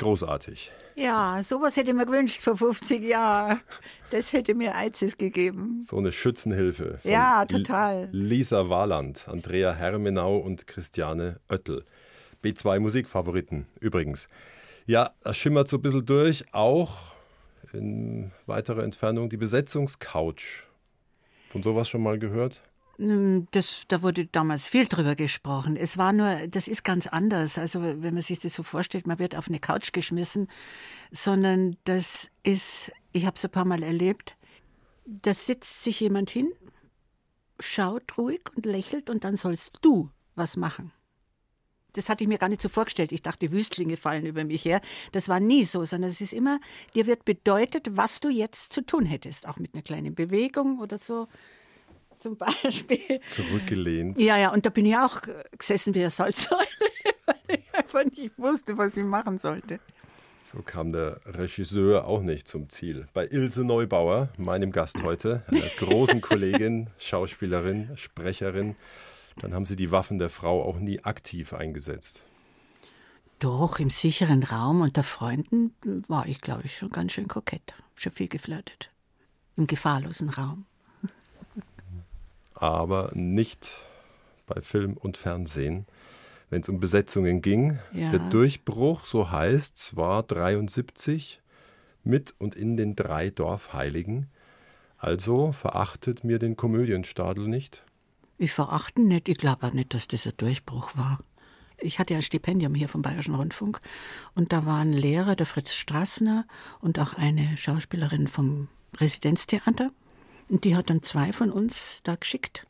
Großartig. 0.00 0.72
Ja, 0.96 1.42
sowas 1.42 1.76
hätte 1.76 1.90
ich 1.90 1.96
mir 1.96 2.06
gewünscht 2.06 2.40
vor 2.40 2.56
50 2.56 3.02
Jahren. 3.04 3.60
Das 4.10 4.32
hätte 4.32 4.54
mir 4.54 4.74
Eizes 4.74 5.18
gegeben. 5.18 5.82
So 5.82 5.98
eine 5.98 6.10
Schützenhilfe. 6.10 6.98
Ja, 7.04 7.44
total. 7.44 8.08
Lisa 8.10 8.70
Warland, 8.70 9.28
Andrea 9.28 9.74
Hermenau 9.74 10.38
und 10.38 10.66
Christiane 10.66 11.38
Oettel. 11.50 11.84
B2 12.42 12.80
Musikfavoriten 12.80 13.66
übrigens. 13.78 14.28
Ja, 14.86 15.10
das 15.22 15.36
schimmert 15.36 15.68
so 15.68 15.76
ein 15.76 15.82
bisschen 15.82 16.06
durch. 16.06 16.44
Auch 16.52 16.96
in 17.74 18.32
weiterer 18.46 18.82
Entfernung 18.82 19.28
die 19.28 19.36
Besetzungscouch. 19.36 20.64
Von 21.50 21.62
sowas 21.62 21.90
schon 21.90 22.02
mal 22.02 22.18
gehört? 22.18 22.62
Hm, 23.00 23.48
das, 23.52 23.84
da 23.88 24.02
wurde 24.02 24.26
damals 24.26 24.66
viel 24.66 24.86
drüber 24.86 25.16
gesprochen. 25.16 25.74
Es 25.76 25.96
war 25.96 26.12
nur, 26.12 26.46
das 26.48 26.68
ist 26.68 26.84
ganz 26.84 27.06
anders. 27.06 27.56
Also 27.56 27.82
wenn 27.82 28.12
man 28.12 28.20
sich 28.20 28.38
das 28.40 28.52
so 28.54 28.62
vorstellt, 28.62 29.06
man 29.06 29.18
wird 29.18 29.34
auf 29.34 29.48
eine 29.48 29.58
Couch 29.58 29.92
geschmissen, 29.92 30.48
sondern 31.10 31.78
das 31.84 32.30
ist, 32.42 32.92
ich 33.12 33.24
habe 33.24 33.36
es 33.36 33.44
ein 33.44 33.50
paar 33.50 33.64
Mal 33.64 33.82
erlebt, 33.82 34.36
Da 35.06 35.34
sitzt 35.34 35.82
sich 35.82 36.00
jemand 36.00 36.30
hin, 36.30 36.52
schaut 37.58 38.18
ruhig 38.18 38.42
und 38.54 38.66
lächelt 38.66 39.10
und 39.10 39.24
dann 39.24 39.36
sollst 39.36 39.78
du 39.82 40.10
was 40.36 40.56
machen. 40.56 40.92
Das 41.94 42.08
hatte 42.08 42.22
ich 42.24 42.28
mir 42.28 42.38
gar 42.38 42.48
nicht 42.48 42.60
so 42.60 42.68
vorgestellt. 42.68 43.12
Ich 43.12 43.22
dachte, 43.22 43.50
Wüstlinge 43.50 43.96
fallen 43.96 44.26
über 44.26 44.44
mich 44.44 44.64
her. 44.64 44.80
Das 45.12 45.28
war 45.28 45.40
nie 45.40 45.64
so, 45.64 45.84
sondern 45.84 46.10
es 46.10 46.20
ist 46.20 46.32
immer, 46.32 46.60
dir 46.94 47.06
wird 47.06 47.24
bedeutet, 47.24 47.96
was 47.96 48.20
du 48.20 48.28
jetzt 48.28 48.72
zu 48.72 48.82
tun 48.82 49.06
hättest. 49.06 49.48
Auch 49.48 49.58
mit 49.58 49.74
einer 49.74 49.82
kleinen 49.82 50.14
Bewegung 50.14 50.78
oder 50.80 50.98
so. 50.98 51.26
Zum 52.20 52.36
Beispiel. 52.36 53.20
Zurückgelehnt. 53.26 54.20
Ja, 54.20 54.38
ja, 54.38 54.52
und 54.52 54.66
da 54.66 54.70
bin 54.70 54.84
ich 54.84 54.96
auch 54.96 55.22
gesessen 55.56 55.94
wie 55.94 56.00
eine 56.00 56.10
Salzsäule, 56.10 56.66
weil 57.26 57.58
ich 57.58 57.74
einfach 57.74 58.04
nicht 58.04 58.38
wusste, 58.38 58.76
was 58.76 58.96
ich 58.96 59.04
machen 59.04 59.38
sollte. 59.38 59.80
So 60.44 60.62
kam 60.62 60.92
der 60.92 61.20
Regisseur 61.24 62.06
auch 62.06 62.20
nicht 62.22 62.46
zum 62.46 62.68
Ziel. 62.68 63.06
Bei 63.14 63.26
Ilse 63.26 63.64
Neubauer, 63.64 64.28
meinem 64.36 64.70
Gast 64.70 65.02
heute, 65.02 65.44
einer 65.46 65.68
großen 65.78 66.20
Kollegin, 66.20 66.90
Schauspielerin, 66.98 67.96
Sprecherin, 67.96 68.76
dann 69.40 69.54
haben 69.54 69.64
Sie 69.64 69.76
die 69.76 69.90
Waffen 69.90 70.18
der 70.18 70.28
Frau 70.28 70.62
auch 70.62 70.78
nie 70.78 71.02
aktiv 71.02 71.54
eingesetzt. 71.54 72.22
Doch, 73.38 73.78
im 73.78 73.88
sicheren 73.88 74.42
Raum 74.42 74.82
unter 74.82 75.04
Freunden 75.04 75.72
war 76.08 76.26
ich, 76.26 76.42
glaube 76.42 76.64
ich, 76.64 76.76
schon 76.76 76.90
ganz 76.90 77.12
schön 77.12 77.28
kokett. 77.28 77.72
Schon 77.94 78.12
viel 78.12 78.28
geflirtet. 78.28 78.90
Im 79.56 79.66
gefahrlosen 79.66 80.28
Raum. 80.28 80.66
Aber 82.60 83.10
nicht 83.14 83.74
bei 84.46 84.60
Film 84.60 84.96
und 84.96 85.16
Fernsehen. 85.16 85.86
Wenn 86.50 86.62
es 86.62 86.68
um 86.68 86.78
Besetzungen 86.78 87.42
ging, 87.42 87.78
ja. 87.92 88.10
der 88.10 88.18
Durchbruch, 88.18 89.04
so 89.04 89.30
heißt 89.30 89.76
es, 89.78 89.96
war 89.96 90.22
73 90.22 91.40
mit 92.04 92.34
und 92.38 92.54
in 92.54 92.76
den 92.76 92.96
drei 92.96 93.30
Dorfheiligen. 93.30 94.26
Also 94.98 95.52
verachtet 95.52 96.24
mir 96.24 96.38
den 96.38 96.56
Komödienstadel 96.56 97.48
nicht. 97.48 97.84
Ich 98.36 98.52
verachte 98.52 99.00
nicht, 99.00 99.28
ich 99.28 99.38
glaube 99.38 99.66
auch 99.66 99.72
nicht, 99.72 99.94
dass 99.94 100.08
das 100.08 100.26
ein 100.26 100.32
Durchbruch 100.36 100.96
war. 100.96 101.20
Ich 101.78 101.98
hatte 101.98 102.12
ja 102.12 102.18
ein 102.18 102.22
Stipendium 102.22 102.74
hier 102.74 102.88
vom 102.88 103.00
Bayerischen 103.00 103.34
Rundfunk 103.34 103.80
und 104.34 104.52
da 104.52 104.66
waren 104.66 104.92
Lehrer, 104.92 105.34
der 105.34 105.46
Fritz 105.46 105.72
Strassner 105.72 106.46
und 106.80 106.98
auch 106.98 107.14
eine 107.14 107.56
Schauspielerin 107.56 108.28
vom 108.28 108.68
Residenztheater. 108.98 109.90
Und 110.50 110.64
die 110.64 110.74
hat 110.74 110.90
dann 110.90 111.02
zwei 111.04 111.32
von 111.32 111.52
uns 111.52 112.00
da 112.02 112.16
geschickt, 112.16 112.66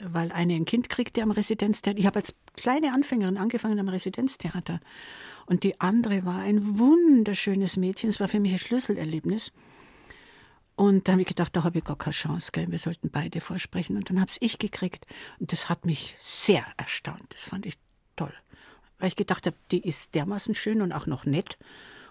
weil 0.00 0.30
eine 0.30 0.54
ein 0.54 0.64
Kind 0.64 0.88
kriegte 0.88 1.22
am 1.22 1.32
Residenztheater. 1.32 1.98
Ich 1.98 2.06
habe 2.06 2.20
als 2.20 2.34
kleine 2.56 2.92
Anfängerin 2.92 3.36
angefangen 3.36 3.80
am 3.80 3.88
Residenztheater. 3.88 4.80
Und 5.46 5.64
die 5.64 5.80
andere 5.80 6.24
war 6.24 6.38
ein 6.38 6.78
wunderschönes 6.78 7.76
Mädchen. 7.76 8.08
Es 8.08 8.20
war 8.20 8.28
für 8.28 8.38
mich 8.38 8.52
ein 8.52 8.60
Schlüsselerlebnis. 8.60 9.50
Und 10.76 11.08
da 11.08 11.12
habe 11.12 11.22
ich 11.22 11.28
gedacht, 11.28 11.56
da 11.56 11.64
habe 11.64 11.78
ich 11.78 11.84
gar 11.84 11.98
keine 11.98 12.14
Chance, 12.14 12.52
gell? 12.52 12.70
wir 12.70 12.78
sollten 12.78 13.10
beide 13.10 13.40
vorsprechen. 13.40 13.96
Und 13.96 14.08
dann 14.08 14.20
habe 14.20 14.30
es 14.30 14.38
ich 14.40 14.60
gekriegt. 14.60 15.04
Und 15.40 15.50
das 15.50 15.68
hat 15.68 15.86
mich 15.86 16.16
sehr 16.20 16.64
erstaunt. 16.76 17.24
Das 17.30 17.42
fand 17.42 17.66
ich 17.66 17.74
toll. 18.14 18.32
Weil 18.98 19.08
ich 19.08 19.16
gedacht 19.16 19.46
habe, 19.46 19.56
die 19.72 19.80
ist 19.80 20.14
dermaßen 20.14 20.54
schön 20.54 20.80
und 20.80 20.92
auch 20.92 21.06
noch 21.06 21.24
nett 21.24 21.58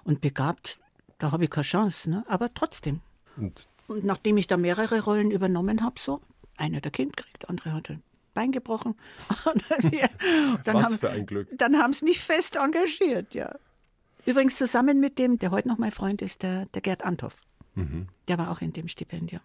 und 0.04 0.20
begabt. 0.20 0.78
Da 1.20 1.32
habe 1.32 1.46
ich 1.46 1.50
keine 1.50 1.64
Chance. 1.64 2.10
Ne? 2.10 2.26
Aber 2.28 2.54
trotzdem. 2.54 3.00
Und, 3.38 3.70
und 3.90 4.04
nachdem 4.04 4.38
ich 4.38 4.48
da 4.48 4.58
mehrere 4.58 5.02
Rollen 5.02 5.32
übernommen 5.32 5.84
habe, 5.84 6.00
so, 6.00 6.22
einer 6.58 6.78
hat 6.78 6.86
ein 6.86 6.92
Kind 6.92 7.18
gekriegt, 7.18 7.50
andere 7.50 7.74
hat 7.74 7.90
ein 7.90 8.04
Bein 8.34 8.52
gebrochen. 8.52 8.96
dann 10.64 10.76
Was 10.76 10.86
haben, 10.86 10.98
für 11.00 11.10
ein 11.10 11.26
Glück. 11.26 11.48
Dann 11.58 11.78
haben 11.78 11.94
sie 11.94 12.06
mich 12.06 12.20
fest 12.20 12.56
engagiert, 12.56 13.34
ja. 13.34 13.56
Übrigens 14.26 14.58
zusammen 14.58 15.00
mit 15.00 15.18
dem, 15.18 15.40
der 15.40 15.52
heute 15.52 15.68
noch 15.68 15.78
mein 15.78 15.92
Freund 15.92 16.22
ist, 16.22 16.44
der, 16.44 16.68
der 16.68 16.82
Gerd 16.82 17.04
Anthoff. 17.04 17.36
Mhm. 17.76 18.08
Der 18.28 18.38
war 18.38 18.52
auch 18.52 18.62
in 18.62 18.72
dem 18.72 18.88
Stipendium. 18.88 19.42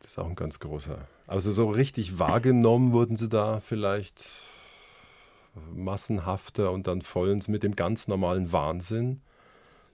Das 0.00 0.12
ist 0.12 0.18
auch 0.18 0.28
ein 0.28 0.36
ganz 0.36 0.60
großer. 0.60 1.08
Also 1.26 1.52
so 1.52 1.70
richtig 1.70 2.18
wahrgenommen 2.18 2.92
wurden 2.92 3.16
Sie 3.16 3.28
da 3.28 3.60
vielleicht 3.60 4.30
massenhafter 5.74 6.70
und 6.70 6.86
dann 6.86 7.02
vollends 7.02 7.48
mit 7.48 7.62
dem 7.62 7.74
ganz 7.74 8.08
normalen 8.08 8.52
Wahnsinn. 8.52 9.22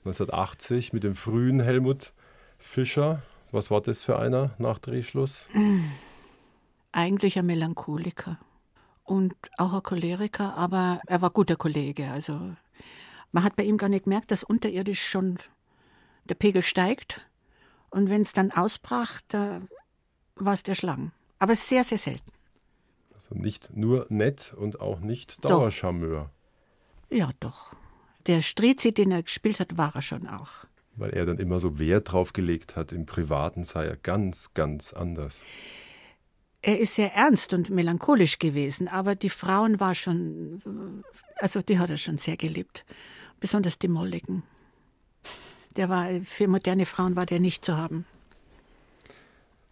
1980 0.04 0.92
mit 0.92 1.04
dem 1.04 1.14
frühen 1.14 1.60
Helmut 1.60 2.12
Fischer. 2.58 3.22
Was 3.54 3.70
war 3.70 3.80
das 3.80 4.02
für 4.02 4.18
einer 4.18 4.50
nach 4.58 4.80
Drehschluss? 4.80 5.42
Eigentlich 6.90 7.38
ein 7.38 7.46
Melancholiker 7.46 8.36
und 9.04 9.32
auch 9.58 9.74
ein 9.74 9.82
Choleriker, 9.84 10.56
aber 10.56 11.00
er 11.06 11.22
war 11.22 11.30
guter 11.30 11.54
Kollege. 11.54 12.10
Also 12.10 12.56
man 13.30 13.44
hat 13.44 13.54
bei 13.54 13.62
ihm 13.62 13.78
gar 13.78 13.88
nicht 13.88 14.04
gemerkt, 14.04 14.32
dass 14.32 14.42
unterirdisch 14.42 15.06
schon 15.06 15.38
der 16.24 16.34
Pegel 16.34 16.62
steigt 16.62 17.24
und 17.90 18.10
wenn 18.10 18.22
es 18.22 18.32
dann 18.32 18.50
ausbrach, 18.50 19.20
da 19.28 19.60
war 20.34 20.54
es 20.54 20.64
der 20.64 20.74
Schlang. 20.74 21.12
Aber 21.38 21.54
sehr, 21.54 21.84
sehr 21.84 21.98
selten. 21.98 22.32
Also 23.14 23.36
nicht 23.36 23.76
nur 23.76 24.06
nett 24.08 24.52
und 24.52 24.80
auch 24.80 24.98
nicht 24.98 25.44
Dauercharmeur. 25.44 26.28
Ja, 27.08 27.30
doch. 27.38 27.76
Der 28.26 28.42
Strizi, 28.42 28.92
den 28.92 29.12
er 29.12 29.22
gespielt 29.22 29.60
hat, 29.60 29.76
war 29.76 29.94
er 29.94 30.02
schon 30.02 30.26
auch. 30.26 30.66
Weil 30.96 31.10
er 31.10 31.26
dann 31.26 31.38
immer 31.38 31.60
so 31.60 31.78
Wert 31.78 32.12
drauf 32.12 32.32
gelegt 32.32 32.76
hat, 32.76 32.92
im 32.92 33.06
Privaten 33.06 33.64
sei 33.64 33.86
er 33.86 33.96
ganz, 33.96 34.50
ganz 34.54 34.92
anders. 34.92 35.40
Er 36.62 36.78
ist 36.78 36.94
sehr 36.94 37.14
ernst 37.14 37.52
und 37.52 37.68
melancholisch 37.68 38.38
gewesen, 38.38 38.88
aber 38.88 39.14
die 39.14 39.28
Frauen 39.28 39.80
war 39.80 39.94
schon, 39.94 40.62
also 41.36 41.60
die 41.60 41.78
hat 41.78 41.90
er 41.90 41.98
schon 41.98 42.16
sehr 42.18 42.36
geliebt. 42.36 42.84
Besonders 43.38 43.78
die 43.78 43.88
Molligen. 43.88 44.44
Der 45.76 45.88
war, 45.88 46.08
für 46.22 46.48
moderne 46.48 46.86
Frauen 46.86 47.16
war 47.16 47.26
der 47.26 47.40
nicht 47.40 47.64
zu 47.64 47.76
haben. 47.76 48.06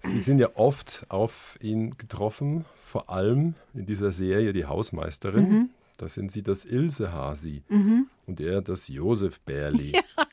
Sie 0.05 0.21
sind 0.21 0.39
ja 0.39 0.51
oft 0.57 1.07
auf 1.09 1.57
ihn 1.61 1.97
getroffen, 1.97 2.65
vor 2.85 3.09
allem 3.09 3.55
in 3.73 3.87
dieser 3.87 4.13
Serie 4.13 4.53
Die 4.53 4.67
Hausmeisterin. 4.67 5.49
Mhm. 5.49 5.71
Da 5.97 6.09
sind 6.09 6.33
Sie 6.33 6.43
das 6.43 6.65
Ilse 6.65 7.13
Hasi 7.13 7.63
mhm. 7.69 8.09
und 8.27 8.41
er 8.41 8.61
das 8.61 8.89
Josef 8.89 9.41
Bärli. 9.41 9.93
Ja. 10.17 10.27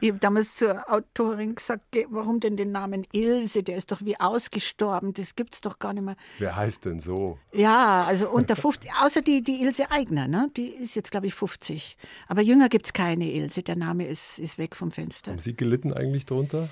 Ich 0.00 0.08
habe 0.08 0.18
damals 0.18 0.56
zur 0.56 0.90
Autorin 0.92 1.54
gesagt, 1.54 1.96
warum 2.08 2.40
denn 2.40 2.56
den 2.56 2.72
Namen 2.72 3.06
Ilse? 3.12 3.62
Der 3.62 3.76
ist 3.76 3.92
doch 3.92 4.00
wie 4.02 4.18
ausgestorben, 4.18 5.12
das 5.14 5.36
gibt 5.36 5.54
es 5.54 5.60
doch 5.60 5.78
gar 5.78 5.92
nicht 5.92 6.04
mehr. 6.04 6.16
Wer 6.38 6.56
heißt 6.56 6.84
denn 6.84 7.00
so? 7.00 7.38
Ja, 7.52 8.04
also 8.04 8.30
unter 8.30 8.56
50, 8.56 8.90
außer 9.02 9.22
die, 9.22 9.42
die 9.42 9.62
Ilse 9.62 9.90
Eigner, 9.90 10.28
ne? 10.28 10.50
die 10.56 10.68
ist 10.68 10.94
jetzt, 10.94 11.10
glaube 11.10 11.26
ich, 11.26 11.34
50. 11.34 11.96
Aber 12.28 12.42
jünger 12.42 12.68
gibt 12.68 12.86
es 12.86 12.92
keine 12.92 13.30
Ilse, 13.30 13.62
der 13.62 13.76
Name 13.76 14.06
ist, 14.06 14.38
ist 14.38 14.58
weg 14.58 14.76
vom 14.76 14.90
Fenster. 14.90 15.32
Haben 15.32 15.40
Sie 15.40 15.56
gelitten 15.56 15.92
eigentlich 15.92 16.26
drunter? 16.26 16.68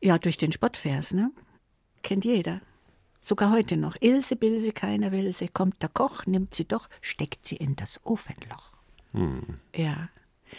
Ja, 0.00 0.18
durch 0.18 0.36
den 0.36 0.52
Spottvers, 0.52 1.12
ne? 1.12 1.32
Kennt 2.02 2.24
jeder. 2.24 2.60
Sogar 3.20 3.50
heute 3.50 3.76
noch. 3.76 3.96
Ilse, 4.00 4.36
Bilse, 4.36 4.72
keiner 4.72 5.12
will 5.12 5.32
sie. 5.34 5.48
Kommt 5.48 5.82
der 5.82 5.88
Koch, 5.88 6.24
nimmt 6.26 6.54
sie 6.54 6.66
doch, 6.66 6.88
steckt 7.00 7.46
sie 7.46 7.56
in 7.56 7.76
das 7.76 8.00
Ofenloch. 8.04 8.72
Hm. 9.12 9.58
Ja. 9.74 10.08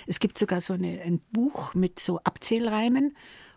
Es 0.08 0.20
gibt 0.20 0.38
sogar 0.38 0.62
so 0.62 0.74
eine, 0.74 1.02
ein 1.02 1.20
Buch 1.32 1.74
mit 1.74 2.00
so 2.00 2.20
Abzählreimen. 2.20 3.16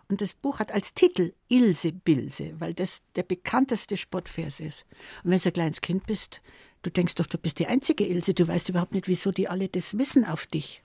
Und 0.09 0.21
das 0.21 0.33
Buch 0.33 0.59
hat 0.59 0.71
als 0.71 0.93
Titel 0.93 1.33
Ilse 1.47 1.91
Bilse, 1.91 2.53
weil 2.59 2.73
das 2.73 3.03
der 3.15 3.23
bekannteste 3.23 3.97
Spottvers 3.97 4.59
ist. 4.59 4.85
Und 5.23 5.31
wenn 5.31 5.39
du 5.39 5.49
ein 5.49 5.53
kleines 5.53 5.81
Kind 5.81 6.05
bist, 6.05 6.41
du 6.81 6.89
denkst 6.89 7.15
doch, 7.15 7.25
du 7.25 7.37
bist 7.37 7.59
die 7.59 7.67
einzige 7.67 8.05
Ilse. 8.05 8.33
Du 8.33 8.47
weißt 8.47 8.69
überhaupt 8.69 8.93
nicht, 8.93 9.07
wieso 9.07 9.31
die 9.31 9.47
alle 9.47 9.69
das 9.69 9.97
wissen 9.97 10.25
auf 10.25 10.45
dich. 10.45 10.83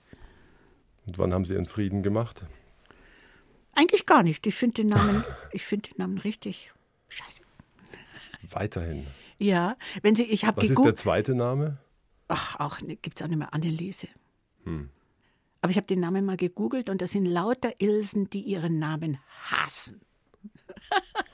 Und 1.05 1.17
wann 1.17 1.33
haben 1.33 1.45
Sie 1.45 1.53
Ihren 1.53 1.65
Frieden 1.65 2.01
gemacht? 2.01 2.43
Eigentlich 3.73 4.05
gar 4.05 4.23
nicht. 4.23 4.47
Ich 4.47 4.55
finde 4.55 4.81
den 4.81 4.87
Namen, 4.87 5.23
ich 5.51 5.65
finde 5.65 5.89
den 5.89 5.97
Namen 5.97 6.17
richtig 6.17 6.71
scheiße. 7.09 7.41
Weiterhin. 8.49 9.07
Ja, 9.37 9.77
wenn 10.01 10.15
Sie, 10.15 10.23
ich 10.23 10.45
habe 10.45 10.61
Was 10.61 10.69
ist 10.69 10.83
der 10.83 10.95
zweite 10.95 11.35
Name? 11.35 11.77
Ach, 12.27 12.59
auch 12.59 12.81
ne, 12.81 12.95
gibt 12.95 13.19
es 13.19 13.23
auch 13.23 13.27
nicht 13.27 13.39
mehr 13.39 13.53
Anneliese. 13.53 14.07
Hm. 14.63 14.89
Aber 15.61 15.71
ich 15.71 15.77
habe 15.77 15.87
den 15.87 15.99
Namen 15.99 16.25
mal 16.25 16.37
gegoogelt 16.37 16.89
und 16.89 17.01
das 17.01 17.11
sind 17.11 17.25
lauter 17.25 17.73
Ilsen, 17.79 18.29
die 18.29 18.41
ihren 18.41 18.79
Namen 18.79 19.17
hassen. 19.49 20.01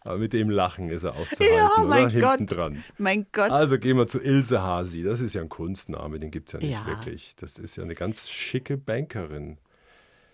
Aber 0.00 0.16
mit 0.18 0.32
dem 0.32 0.48
Lachen 0.48 0.88
ist 0.88 1.04
er 1.04 1.16
auszuhalten, 1.16 1.54
ja, 1.54 1.84
mein 1.84 2.06
oder? 2.06 2.20
Gott. 2.20 2.38
Hinten 2.38 2.46
dran. 2.54 2.84
Mein 2.96 3.26
Gott. 3.30 3.50
Also 3.50 3.78
gehen 3.78 3.98
wir 3.98 4.06
zu 4.06 4.18
Ilse 4.18 4.62
Hasi. 4.62 5.02
Das 5.02 5.20
ist 5.20 5.34
ja 5.34 5.42
ein 5.42 5.50
Kunstname, 5.50 6.18
den 6.18 6.30
gibt 6.30 6.48
es 6.48 6.54
ja 6.54 6.60
nicht 6.60 6.70
ja. 6.70 6.86
wirklich. 6.86 7.36
Das 7.36 7.58
ist 7.58 7.76
ja 7.76 7.82
eine 7.82 7.94
ganz 7.94 8.30
schicke 8.30 8.78
Bankerin. 8.78 9.58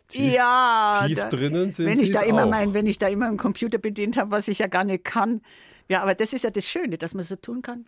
Tief, 0.07 0.35
ja, 0.35 1.03
tief 1.09 1.19
da, 1.19 1.29
drinnen 1.29 1.73
sind 1.73 1.87
wenn 1.87 1.99
ich 1.99 2.12
da 2.12 2.21
immer 2.21 2.45
auch. 2.45 2.50
mein, 2.50 2.73
Wenn 2.73 2.87
ich 2.87 2.99
da 2.99 3.09
immer 3.09 3.26
einen 3.26 3.37
Computer 3.37 3.79
bedient 3.79 4.17
habe, 4.17 4.31
was 4.31 4.47
ich 4.47 4.61
ja 4.61 4.69
gar 4.69 4.85
nicht 4.85 5.03
kann. 5.03 5.41
Ja, 5.88 6.03
aber 6.03 6.14
das 6.14 6.33
ist 6.33 6.45
ja 6.45 6.50
das 6.50 6.69
Schöne, 6.69 6.97
dass 6.97 7.14
man 7.14 7.25
so 7.25 7.35
tun 7.35 7.61
kann, 7.61 7.87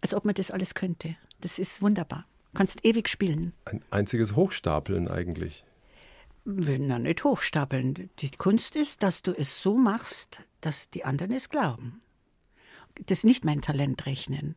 als 0.00 0.14
ob 0.14 0.24
man 0.24 0.34
das 0.34 0.50
alles 0.50 0.72
könnte. 0.72 1.16
Das 1.42 1.58
ist 1.58 1.82
wunderbar. 1.82 2.24
Kannst 2.54 2.84
ewig 2.84 3.08
spielen. 3.08 3.52
Ein 3.64 3.82
einziges 3.90 4.34
Hochstapeln 4.34 5.08
eigentlich. 5.08 5.64
Na, 6.44 6.98
nicht 6.98 7.24
hochstapeln. 7.24 8.10
Die 8.20 8.30
Kunst 8.30 8.74
ist, 8.74 9.02
dass 9.02 9.22
du 9.22 9.32
es 9.32 9.62
so 9.62 9.76
machst, 9.76 10.42
dass 10.60 10.88
die 10.90 11.04
anderen 11.04 11.32
es 11.32 11.50
glauben. 11.50 12.00
Das 13.06 13.18
ist 13.18 13.24
nicht 13.24 13.44
mein 13.44 13.60
Talent 13.60 14.06
rechnen. 14.06 14.56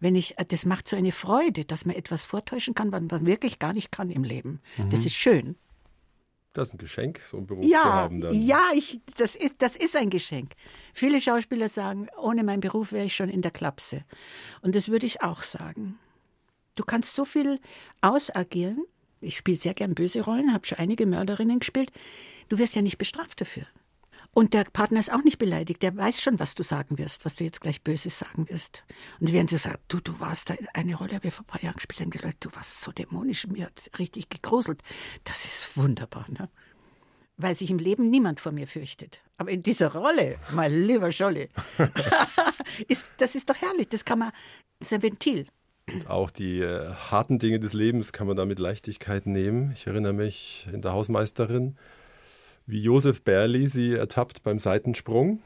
Wenn 0.00 0.14
ich, 0.14 0.36
das 0.48 0.64
macht 0.64 0.88
so 0.88 0.96
eine 0.96 1.12
Freude, 1.12 1.64
dass 1.64 1.84
man 1.84 1.96
etwas 1.96 2.22
vortäuschen 2.22 2.74
kann, 2.74 2.92
was 2.92 3.02
man 3.02 3.26
wirklich 3.26 3.58
gar 3.58 3.72
nicht 3.72 3.92
kann 3.92 4.10
im 4.10 4.24
Leben. 4.24 4.60
Mhm. 4.76 4.90
Das 4.90 5.04
ist 5.04 5.14
schön. 5.14 5.56
Das 6.52 6.68
ist 6.68 6.74
ein 6.74 6.78
Geschenk, 6.78 7.20
so 7.26 7.38
einen 7.38 7.46
Beruf 7.46 7.64
ja, 7.64 7.82
zu 7.82 7.92
haben. 7.92 8.20
Dann. 8.20 8.34
Ja, 8.34 8.68
ich, 8.74 9.00
das, 9.16 9.34
ist, 9.34 9.62
das 9.62 9.74
ist 9.74 9.96
ein 9.96 10.10
Geschenk. 10.10 10.52
Viele 10.92 11.20
Schauspieler 11.20 11.68
sagen, 11.68 12.08
ohne 12.20 12.44
meinen 12.44 12.60
Beruf 12.60 12.92
wäre 12.92 13.06
ich 13.06 13.16
schon 13.16 13.30
in 13.30 13.42
der 13.42 13.50
Klapse. 13.50 14.04
Und 14.60 14.74
das 14.74 14.88
würde 14.88 15.06
ich 15.06 15.22
auch 15.22 15.42
sagen. 15.42 15.98
Du 16.76 16.84
kannst 16.84 17.16
so 17.16 17.24
viel 17.24 17.60
ausagieren. 18.00 18.84
Ich 19.20 19.36
spiele 19.36 19.58
sehr 19.58 19.74
gern 19.74 19.94
böse 19.94 20.22
Rollen, 20.22 20.52
habe 20.52 20.66
schon 20.66 20.78
einige 20.78 21.06
Mörderinnen 21.06 21.60
gespielt. 21.60 21.92
Du 22.48 22.58
wirst 22.58 22.74
ja 22.74 22.82
nicht 22.82 22.98
bestraft 22.98 23.40
dafür. 23.40 23.66
Und 24.34 24.54
der 24.54 24.64
Partner 24.64 24.98
ist 24.98 25.12
auch 25.12 25.22
nicht 25.24 25.38
beleidigt. 25.38 25.82
Der 25.82 25.94
weiß 25.94 26.22
schon, 26.22 26.38
was 26.38 26.54
du 26.54 26.62
sagen 26.62 26.96
wirst, 26.96 27.26
was 27.26 27.36
du 27.36 27.44
jetzt 27.44 27.60
gleich 27.60 27.82
Böses 27.82 28.18
sagen 28.18 28.48
wirst. 28.48 28.82
Und 29.20 29.30
während 29.32 29.50
sie 29.50 29.58
sagt, 29.58 29.80
du, 29.88 30.00
du 30.00 30.18
warst 30.20 30.48
da 30.48 30.54
eine 30.72 30.94
Rolle, 30.94 31.16
habe 31.16 31.28
ich 31.28 31.34
vor 31.34 31.44
ein 31.44 31.48
paar 31.48 31.62
Jahren 31.62 31.76
gespielt, 31.76 32.00
haben 32.00 32.10
die 32.10 32.18
Leute, 32.18 32.38
du 32.40 32.54
warst 32.54 32.80
so 32.80 32.92
dämonisch, 32.92 33.46
mir 33.48 33.66
hat 33.66 33.90
richtig 33.98 34.30
gegruselt. 34.30 34.80
Das 35.24 35.44
ist 35.44 35.76
wunderbar, 35.76 36.24
ne? 36.30 36.48
Weil 37.36 37.54
sich 37.54 37.70
im 37.70 37.78
Leben 37.78 38.08
niemand 38.08 38.40
vor 38.40 38.52
mir 38.52 38.66
fürchtet. 38.66 39.20
Aber 39.36 39.50
in 39.50 39.62
dieser 39.62 39.92
Rolle, 39.92 40.38
mein 40.52 40.86
lieber 40.86 41.12
Scholli, 41.12 41.50
ist, 42.88 43.06
das 43.18 43.34
ist 43.34 43.50
doch 43.50 43.56
herrlich. 43.56 43.88
Das 43.88 44.04
kann 44.04 44.18
man, 44.18 44.32
das 44.78 44.88
ist 44.88 44.94
ein 44.94 45.02
Ventil. 45.02 45.46
Und 45.90 46.08
auch 46.08 46.30
die 46.30 46.60
äh, 46.60 46.92
harten 46.92 47.38
Dinge 47.38 47.58
des 47.58 47.72
Lebens 47.72 48.12
kann 48.12 48.26
man 48.26 48.36
da 48.36 48.44
mit 48.44 48.58
Leichtigkeit 48.58 49.26
nehmen. 49.26 49.72
Ich 49.74 49.86
erinnere 49.86 50.12
mich 50.12 50.66
in 50.72 50.80
der 50.80 50.92
Hausmeisterin, 50.92 51.76
wie 52.66 52.80
Josef 52.80 53.22
Berli 53.22 53.66
sie 53.66 53.94
ertappt 53.94 54.42
beim 54.42 54.58
Seitensprung. 54.58 55.42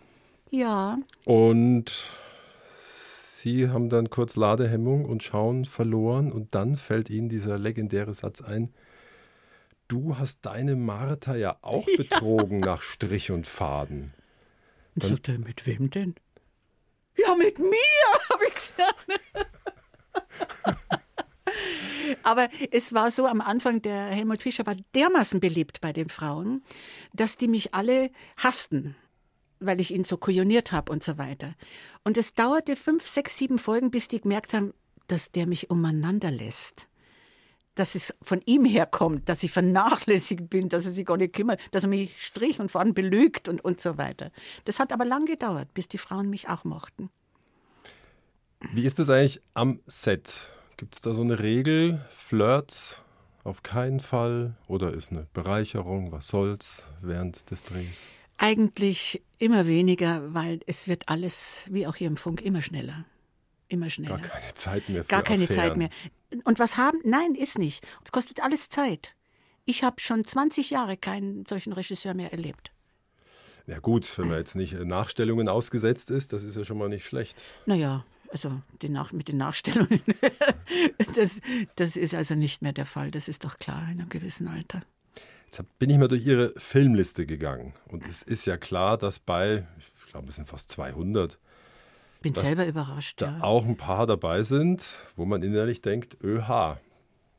Ja. 0.51 0.99
Und 1.25 2.05
sie 2.77 3.71
haben 3.71 3.89
dann 3.89 4.11
kurz 4.11 4.37
Ladehemmung 4.37 5.07
und 5.07 5.23
schauen 5.23 5.65
verloren 5.65 6.31
und 6.31 6.55
dann 6.55 6.77
fällt 6.77 7.11
ihnen 7.11 7.29
dieser 7.29 7.59
legendäre 7.59 8.15
Satz 8.15 8.43
ein. 8.43 8.73
Du 9.89 10.19
hast 10.19 10.45
deine 10.45 10.77
Martha 10.77 11.35
ja 11.37 11.57
auch 11.63 11.87
ja. 11.89 11.97
betrogen 11.97 12.61
nach 12.61 12.83
Strich 12.83 13.31
und 13.31 13.47
Faden. 13.47 14.13
Dann, 14.97 15.11
sagt 15.11 15.29
er, 15.29 15.39
mit 15.39 15.67
wem 15.67 15.91
denn? 15.91 16.15
Ja, 17.17 17.35
mit 17.37 17.59
mir, 17.59 17.71
habe 18.31 18.45
ich 18.47 18.55
gesagt. 18.55 19.07
Aber 22.23 22.49
es 22.71 22.93
war 22.93 23.11
so 23.11 23.27
am 23.27 23.41
Anfang, 23.41 23.83
der 23.83 24.07
Helmut 24.07 24.43
Fischer 24.43 24.67
war 24.67 24.77
dermaßen 24.95 25.41
beliebt 25.41 25.81
bei 25.81 25.93
den 25.93 26.09
Frauen, 26.09 26.63
dass 27.13 27.37
die 27.37 27.49
mich 27.49 27.73
alle 27.75 28.11
hassten, 28.37 28.97
weil 29.61 29.81
ich 29.81 29.93
ihn 29.93 30.05
so 30.05 30.17
kujoniert 30.17 30.73
habe 30.73 30.93
und 30.93 31.03
so 31.03 31.19
weiter. 31.19 31.55
Und 32.05 32.17
es 32.17 32.35
dauerte 32.35 32.77
fünf, 32.77 33.07
sechs, 33.07 33.37
sieben 33.37 33.59
Folgen, 33.59 33.91
bis 33.91 34.09
die 34.09 34.21
gemerkt 34.21 34.55
haben, 34.55 34.75
dass 35.07 35.33
der 35.33 35.47
mich 35.47 35.71
umeinander 35.71 36.31
lässt. 36.31 36.89
Dass 37.75 37.95
es 37.95 38.15
von 38.23 38.41
ihm 38.47 38.65
herkommt, 38.65 39.29
dass 39.29 39.43
ich 39.43 39.53
vernachlässigt 39.53 40.49
bin, 40.49 40.69
dass 40.69 40.87
er 40.87 40.93
sich 40.93 41.07
gar 41.07 41.19
nicht 41.19 41.35
kümmert, 41.35 41.61
dass 41.73 41.85
er 41.85 41.91
mich 41.91 42.25
strich 42.25 42.59
und 42.59 42.71
vorn 42.71 42.95
belügt 42.95 43.49
und, 43.49 43.65
und 43.65 43.81
so 43.81 43.99
weiter. 43.99 44.33
Das 44.65 44.81
hat 44.81 44.93
aber 44.93 45.05
lang 45.05 45.27
gedauert, 45.27 45.73
bis 45.75 45.87
die 45.87 45.99
Frauen 45.99 46.31
mich 46.31 46.49
auch 46.49 46.65
mochten. 46.65 47.11
Wie 48.73 48.85
ist 48.85 48.99
es 48.99 49.11
eigentlich 49.11 49.41
am 49.55 49.81
Set? 49.87 50.51
Gibt 50.77 50.95
es 50.95 51.01
da 51.01 51.15
so 51.15 51.23
eine 51.23 51.41
Regel? 51.41 52.05
Flirts 52.11 53.03
auf 53.45 53.63
keinen 53.63 54.01
Fall? 54.01 54.57
Oder 54.67 54.93
ist 54.93 55.13
eine 55.13 55.27
Bereicherung? 55.33 56.13
Was 56.13 56.29
soll's 56.29 56.85
während 57.01 57.51
des 57.51 57.63
Drehs? 57.63 58.07
Eigentlich 58.39 59.23
immer 59.39 59.67
weniger, 59.67 60.35
weil 60.35 60.61
es 60.67 60.89
wird 60.89 61.09
alles, 61.09 61.65
wie 61.71 61.87
auch 61.87 61.97
hier 61.97 62.09
im 62.09 62.17
Funk, 62.17 62.43
immer 62.43 62.61
schneller. 62.61 63.05
Immer 63.69 63.91
schneller. 63.91 64.19
Gar 64.19 64.29
keine 64.29 64.55
Zeit 64.55 64.89
mehr. 64.89 65.05
Für 65.05 65.09
Gar 65.09 65.23
keine 65.23 65.45
Affären. 65.45 65.69
Zeit 65.69 65.77
mehr. 65.77 65.89
Und 66.45 66.59
was 66.59 66.77
haben? 66.77 66.99
Nein, 67.05 67.35
ist 67.35 67.59
nicht. 67.59 67.85
Es 68.05 68.13
kostet 68.13 68.43
alles 68.43 68.69
Zeit. 68.69 69.15
Ich 69.65 69.83
habe 69.83 70.01
schon 70.01 70.25
20 70.25 70.71
Jahre 70.71 70.97
keinen 70.97 71.47
solchen 71.47 71.73
Regisseur 71.73 72.15
mehr 72.15 72.33
erlebt. 72.33 72.73
Ja 73.67 73.81
gut, 73.81 74.17
wenn 74.19 74.29
man 74.29 74.39
jetzt 74.39 74.55
nicht 74.55 74.75
Nachstellungen 74.75 75.49
ausgesetzt 75.49 76.11
ist, 76.11 76.33
das 76.33 76.45
ist 76.45 76.57
ja 76.57 76.65
schon 76.65 76.79
mal 76.79 76.89
nicht 76.89 77.05
schlecht. 77.05 77.43
Naja, 77.65 78.05
also 78.31 78.61
mit 79.13 79.29
den 79.29 79.37
Nachstellungen, 79.37 80.03
das, 81.15 81.41
das 81.77 81.97
ist 81.97 82.15
also 82.15 82.35
nicht 82.35 82.63
mehr 82.63 82.73
der 82.73 82.87
Fall. 82.87 83.11
Das 83.11 83.29
ist 83.29 83.45
doch 83.45 83.59
klar 83.59 83.83
in 83.91 84.01
einem 84.01 84.09
gewissen 84.09 84.49
Alter. 84.49 84.83
Jetzt 85.47 85.79
bin 85.79 85.91
ich 85.91 85.99
mal 85.99 86.09
durch 86.09 86.27
Ihre 86.27 86.53
Filmliste 86.57 87.27
gegangen. 87.27 87.73
Und 87.87 88.07
es 88.07 88.23
ist 88.23 88.47
ja 88.47 88.57
klar, 88.57 88.99
dass 88.99 89.19
bei, 89.19 89.67
ich 89.79 90.11
glaube, 90.11 90.29
es 90.29 90.37
sind 90.37 90.49
fast 90.49 90.71
200. 90.71 91.39
Bin 92.21 92.35
selber 92.35 92.67
überrascht. 92.67 93.21
Da 93.23 93.39
ja. 93.39 93.43
auch 93.43 93.65
ein 93.65 93.77
paar 93.77 94.07
dabei 94.07 94.43
sind, 94.43 94.85
wo 95.15 95.25
man 95.25 95.43
innerlich 95.43 95.81
denkt, 95.81 96.19
ÖH. 96.23 96.79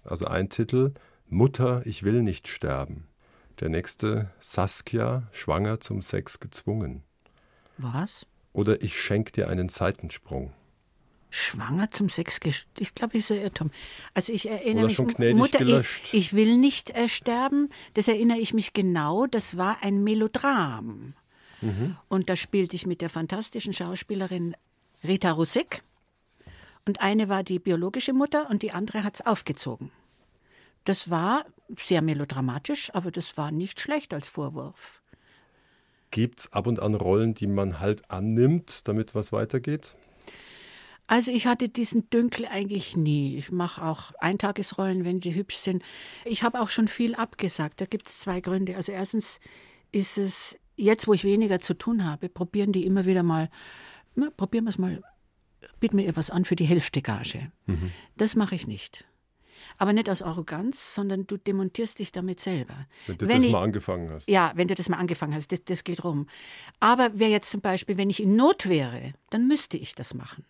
Also 0.03 0.25
ein 0.25 0.49
Titel, 0.49 0.93
Mutter, 1.27 1.85
ich 1.85 2.03
will 2.03 2.21
nicht 2.21 2.47
sterben. 2.47 3.07
Der 3.59 3.69
nächste, 3.69 4.31
Saskia, 4.39 5.23
schwanger 5.31 5.79
zum 5.79 6.01
Sex 6.01 6.39
gezwungen. 6.39 7.03
Was? 7.77 8.25
Oder 8.53 8.81
ich 8.81 8.99
schenke 8.99 9.31
dir 9.31 9.49
einen 9.49 9.69
Seitensprung. 9.69 10.53
Schwanger 11.29 11.89
zum 11.91 12.09
Sex, 12.09 12.39
ich 12.79 12.95
glaube, 12.95 13.17
ist 13.17 13.31
ein 13.31 13.41
Irrtum. 13.41 13.71
Also 14.13 14.31
ich 14.31 14.49
erinnere 14.49 14.85
Oder 14.85 14.87
mich, 14.87 14.95
schon 14.95 15.37
Mutter, 15.37 15.59
gelöscht. 15.59 16.05
Ich, 16.05 16.13
ich 16.13 16.33
will 16.33 16.57
nicht 16.57 16.91
äh, 16.91 17.09
sterben. 17.09 17.69
Das 17.95 18.07
erinnere 18.07 18.37
ich 18.37 18.53
mich 18.53 18.73
genau. 18.73 19.27
Das 19.27 19.57
war 19.57 19.77
ein 19.83 20.03
Melodram. 20.03 21.13
Mhm. 21.61 21.97
Und 22.07 22.29
da 22.29 22.35
spielte 22.35 22.75
ich 22.75 22.85
mit 22.85 23.01
der 23.01 23.09
fantastischen 23.09 23.73
Schauspielerin 23.73 24.55
Rita 25.03 25.31
Rusek. 25.31 25.83
Und 26.85 27.01
eine 27.01 27.27
war 27.27 27.43
die 27.43 27.59
biologische 27.59 28.13
Mutter 28.13 28.49
und 28.49 28.63
die 28.63 28.71
andere 28.71 29.03
hat 29.03 29.15
es 29.15 29.25
aufgezogen. 29.25 29.91
Das 30.85 31.09
war 31.09 31.45
sehr 31.77 32.01
melodramatisch, 32.01 32.95
aber 32.95 33.11
das 33.11 33.35
war 33.35 33.51
nicht 33.51 33.81
schlecht 33.81 34.13
als 34.13 34.29
Vorwurf. 34.29 35.01
Gibt 36.11 36.39
es 36.39 36.53
ab 36.53 36.67
und 36.67 36.79
an 36.79 36.95
Rollen, 36.95 37.33
die 37.33 37.47
man 37.47 37.81
halt 37.81 38.09
annimmt, 38.09 38.87
damit 38.87 39.13
was 39.13 39.33
weitergeht? 39.33 39.97
Also 41.07 41.31
ich 41.31 41.47
hatte 41.47 41.69
diesen 41.69 42.09
Dünkel 42.09 42.45
eigentlich 42.45 42.97
nie. 42.97 43.37
Ich 43.37 43.49
mache 43.49 43.83
auch 43.83 44.11
Eintagesrollen, 44.19 45.05
wenn 45.05 45.21
die 45.21 45.33
hübsch 45.33 45.55
sind. 45.55 45.81
Ich 46.25 46.43
habe 46.43 46.59
auch 46.59 46.69
schon 46.69 46.89
viel 46.89 47.15
abgesagt. 47.15 47.79
Da 47.79 47.85
gibt 47.85 48.09
es 48.09 48.19
zwei 48.19 48.41
Gründe. 48.41 48.75
Also 48.75 48.91
erstens 48.91 49.39
ist 49.93 50.17
es, 50.17 50.59
jetzt 50.75 51.07
wo 51.07 51.13
ich 51.13 51.23
weniger 51.23 51.59
zu 51.59 51.73
tun 51.73 52.05
habe, 52.05 52.27
probieren 52.27 52.73
die 52.73 52.85
immer 52.85 53.05
wieder 53.05 53.23
mal, 53.23 53.49
na, 54.15 54.29
probieren 54.35 54.65
wir 54.65 54.69
es 54.69 54.77
mal, 54.77 55.01
bieten 55.79 55.95
mir 55.95 56.07
etwas 56.07 56.29
an 56.29 56.43
für 56.43 56.57
die 56.57 56.65
Hälfte 56.65 57.01
Gage. 57.01 57.51
Mhm. 57.67 57.91
Das 58.17 58.35
mache 58.35 58.55
ich 58.55 58.67
nicht. 58.67 59.05
Aber 59.77 59.93
nicht 59.93 60.09
aus 60.09 60.21
Arroganz, 60.21 60.93
sondern 60.93 61.25
du 61.25 61.37
demontierst 61.37 61.99
dich 61.99 62.11
damit 62.11 62.39
selber. 62.41 62.87
Wenn 63.05 63.17
du 63.17 63.27
wenn 63.27 63.37
das 63.37 63.45
ich, 63.45 63.51
mal 63.51 63.63
angefangen 63.63 64.09
hast. 64.09 64.27
Ja, 64.27 64.51
wenn 64.55 64.67
du 64.67 64.75
das 64.75 64.89
mal 64.89 64.97
angefangen 64.97 65.33
hast, 65.33 65.51
das, 65.51 65.63
das 65.63 65.83
geht 65.83 66.03
rum. 66.03 66.27
Aber 66.79 67.11
wer 67.13 67.29
jetzt 67.29 67.49
zum 67.49 67.61
Beispiel, 67.61 67.97
wenn 67.97 68.09
ich 68.09 68.21
in 68.21 68.35
Not 68.35 68.67
wäre, 68.67 69.13
dann 69.29 69.47
müsste 69.47 69.77
ich 69.77 69.95
das 69.95 70.13
machen. 70.13 70.45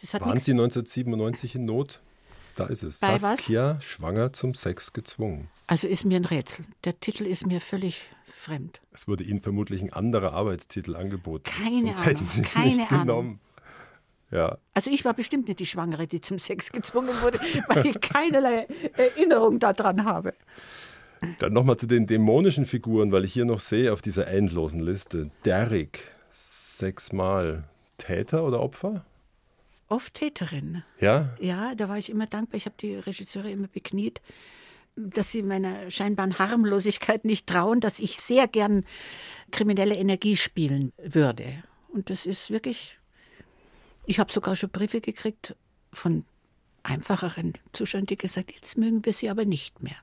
Das 0.00 0.14
Waren 0.14 0.40
Sie 0.40 0.52
1997 0.52 1.54
in 1.54 1.64
Not? 1.66 2.00
Da 2.56 2.66
ist 2.66 2.82
es. 2.82 3.00
Bei 3.00 3.16
Saskia, 3.18 3.76
was? 3.76 3.84
schwanger 3.84 4.32
zum 4.32 4.54
Sex 4.54 4.92
gezwungen. 4.92 5.48
Also 5.66 5.88
ist 5.88 6.04
mir 6.04 6.16
ein 6.16 6.24
Rätsel. 6.24 6.64
Der 6.84 6.98
Titel 7.00 7.26
ist 7.26 7.46
mir 7.46 7.60
völlig 7.60 8.02
fremd. 8.26 8.80
Es 8.92 9.08
wurde 9.08 9.24
Ihnen 9.24 9.40
vermutlich 9.40 9.82
ein 9.82 9.92
anderer 9.92 10.32
Arbeitstitel 10.32 10.94
angeboten. 10.96 11.44
Keine 11.44 11.80
Sonst 11.80 11.96
Ahnung. 12.00 12.04
hätten 12.04 12.28
Sie 12.28 12.40
es 12.42 12.52
keine 12.52 12.66
nicht 12.76 12.92
Ahnung. 12.92 13.06
genommen. 13.06 13.40
Ja. 14.30 14.58
Also 14.74 14.90
ich 14.90 15.04
war 15.04 15.14
bestimmt 15.14 15.48
nicht 15.48 15.60
die 15.60 15.66
Schwangere, 15.66 16.06
die 16.06 16.20
zum 16.20 16.38
Sex 16.38 16.72
gezwungen 16.72 17.14
wurde, 17.22 17.38
weil 17.68 17.86
ich 17.86 18.00
keinerlei 18.00 18.66
Erinnerung 18.96 19.58
daran 19.58 20.04
habe. 20.04 20.34
Dann 21.38 21.52
nochmal 21.52 21.76
zu 21.76 21.86
den 21.86 22.06
dämonischen 22.06 22.66
Figuren, 22.66 23.10
weil 23.12 23.24
ich 23.24 23.32
hier 23.32 23.44
noch 23.44 23.60
sehe 23.60 23.92
auf 23.92 24.02
dieser 24.02 24.26
endlosen 24.26 24.80
Liste. 24.80 25.30
Derrick, 25.44 26.12
sechsmal. 26.30 27.64
Täter 27.96 28.44
oder 28.44 28.60
Opfer? 28.60 29.04
Oft 29.94 30.14
Täterin. 30.14 30.82
Ja? 30.98 31.36
Ja, 31.38 31.76
da 31.76 31.88
war 31.88 31.96
ich 31.96 32.10
immer 32.10 32.26
dankbar. 32.26 32.56
Ich 32.56 32.66
habe 32.66 32.74
die 32.80 32.96
Regisseure 32.96 33.48
immer 33.48 33.68
bekniet, 33.68 34.20
dass 34.96 35.30
sie 35.30 35.44
meiner 35.44 35.88
scheinbaren 35.88 36.40
Harmlosigkeit 36.40 37.24
nicht 37.24 37.46
trauen, 37.46 37.78
dass 37.78 38.00
ich 38.00 38.16
sehr 38.16 38.48
gern 38.48 38.84
kriminelle 39.52 39.94
Energie 39.94 40.36
spielen 40.36 40.92
würde. 40.96 41.62
Und 41.92 42.10
das 42.10 42.26
ist 42.26 42.50
wirklich. 42.50 42.98
Ich 44.04 44.18
habe 44.18 44.32
sogar 44.32 44.56
schon 44.56 44.70
Briefe 44.70 45.00
gekriegt 45.00 45.54
von 45.92 46.24
einfacheren 46.82 47.52
Zuschauern, 47.72 48.06
die 48.06 48.16
gesagt, 48.16 48.50
jetzt 48.50 48.76
mögen 48.76 49.04
wir 49.04 49.12
sie 49.12 49.30
aber 49.30 49.44
nicht 49.44 49.80
mehr. 49.80 49.96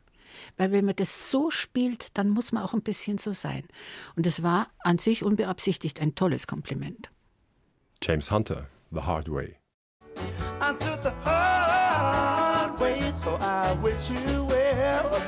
Weil 0.55 0.71
wenn 0.71 0.85
man 0.85 0.95
das 0.95 1.29
so 1.29 1.49
spielt, 1.49 2.17
dann 2.17 2.29
muss 2.29 2.53
man 2.53 2.63
auch 2.63 2.73
ein 2.73 2.81
bisschen 2.81 3.17
so 3.17 3.33
sein. 3.33 3.67
Und 4.15 4.25
es 4.25 4.41
war 4.41 4.69
an 4.79 4.99
sich 4.99 5.21
unbeabsichtigt 5.21 5.99
ein 5.99 6.15
tolles 6.15 6.47
Kompliment. 6.47 7.11
James 8.01 8.31
Hunter, 8.31 8.69
The 8.89 9.01
Hard 9.01 9.29
Way. 9.29 9.60
I 10.61 10.73
took 10.73 11.01
the 11.03 11.13
hard 11.23 12.79
way, 12.79 13.11
so 13.13 13.37
I 13.41 13.73
wish 13.81 14.09
you 14.09 14.45
well. 14.45 15.21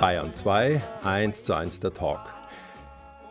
Bayern 0.00 0.32
2, 0.32 0.80
1 1.04 1.44
zu 1.44 1.52
1 1.54 1.80
der 1.80 1.92
Talk. 1.92 2.20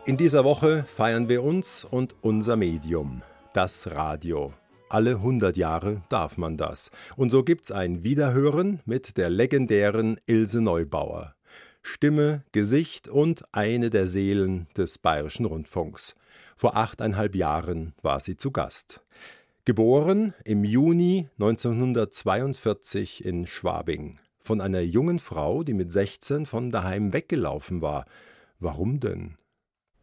In 0.04 0.16
dieser 0.16 0.44
Woche 0.44 0.84
feiern 0.84 1.28
wir 1.28 1.42
uns 1.42 1.84
und 1.84 2.14
unser 2.22 2.54
Medium, 2.56 3.22
das 3.52 3.90
Radio. 3.90 4.52
Alle 4.90 5.12
100 5.12 5.56
Jahre 5.56 6.02
darf 6.08 6.36
man 6.36 6.56
das. 6.56 6.90
Und 7.16 7.30
so 7.30 7.44
gibt's 7.44 7.70
ein 7.70 8.02
Wiederhören 8.02 8.80
mit 8.86 9.16
der 9.16 9.30
legendären 9.30 10.18
Ilse 10.26 10.60
Neubauer. 10.60 11.36
Stimme, 11.80 12.42
Gesicht 12.50 13.06
und 13.06 13.44
eine 13.52 13.90
der 13.90 14.08
Seelen 14.08 14.66
des 14.76 14.98
Bayerischen 14.98 15.46
Rundfunks. 15.46 16.16
Vor 16.56 16.76
achteinhalb 16.76 17.36
Jahren 17.36 17.94
war 18.02 18.18
sie 18.18 18.36
zu 18.36 18.50
Gast. 18.50 19.00
Geboren 19.64 20.34
im 20.44 20.64
Juni 20.64 21.28
1942 21.38 23.24
in 23.24 23.46
Schwabing. 23.46 24.18
Von 24.42 24.60
einer 24.60 24.80
jungen 24.80 25.20
Frau, 25.20 25.62
die 25.62 25.74
mit 25.74 25.92
16 25.92 26.46
von 26.46 26.72
daheim 26.72 27.12
weggelaufen 27.12 27.80
war. 27.80 28.06
Warum 28.58 28.98
denn? 28.98 29.36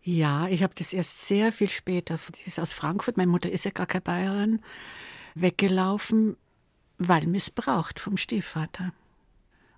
Ja, 0.07 0.47
ich 0.47 0.63
habe 0.63 0.73
das 0.73 0.93
erst 0.93 1.27
sehr 1.27 1.51
viel 1.51 1.67
später. 1.67 2.17
Die 2.33 2.47
ist 2.47 2.61
aus 2.61 2.71
Frankfurt, 2.71 3.17
meine 3.17 3.29
Mutter 3.29 3.51
ist 3.51 3.65
ja 3.65 3.71
gar 3.71 3.87
keine 3.87 4.03
Bayerin, 4.03 4.61
weggelaufen, 5.35 6.37
weil 6.97 7.27
missbraucht 7.27 7.99
vom 7.99 8.15
Stiefvater. 8.15 8.93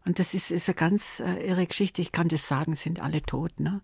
Und 0.06 0.20
das 0.20 0.36
ist, 0.36 0.52
ist 0.52 0.70
eine 0.70 0.76
ganz 0.76 1.20
äh, 1.20 1.48
irre 1.48 1.66
Geschichte. 1.66 2.04
Ich 2.04 2.12
kann 2.12 2.28
das 2.28 2.48
sagen, 2.48 2.76
sind 2.76 3.00
alle 3.00 3.24
tot. 3.24 3.60
Ne? 3.60 3.82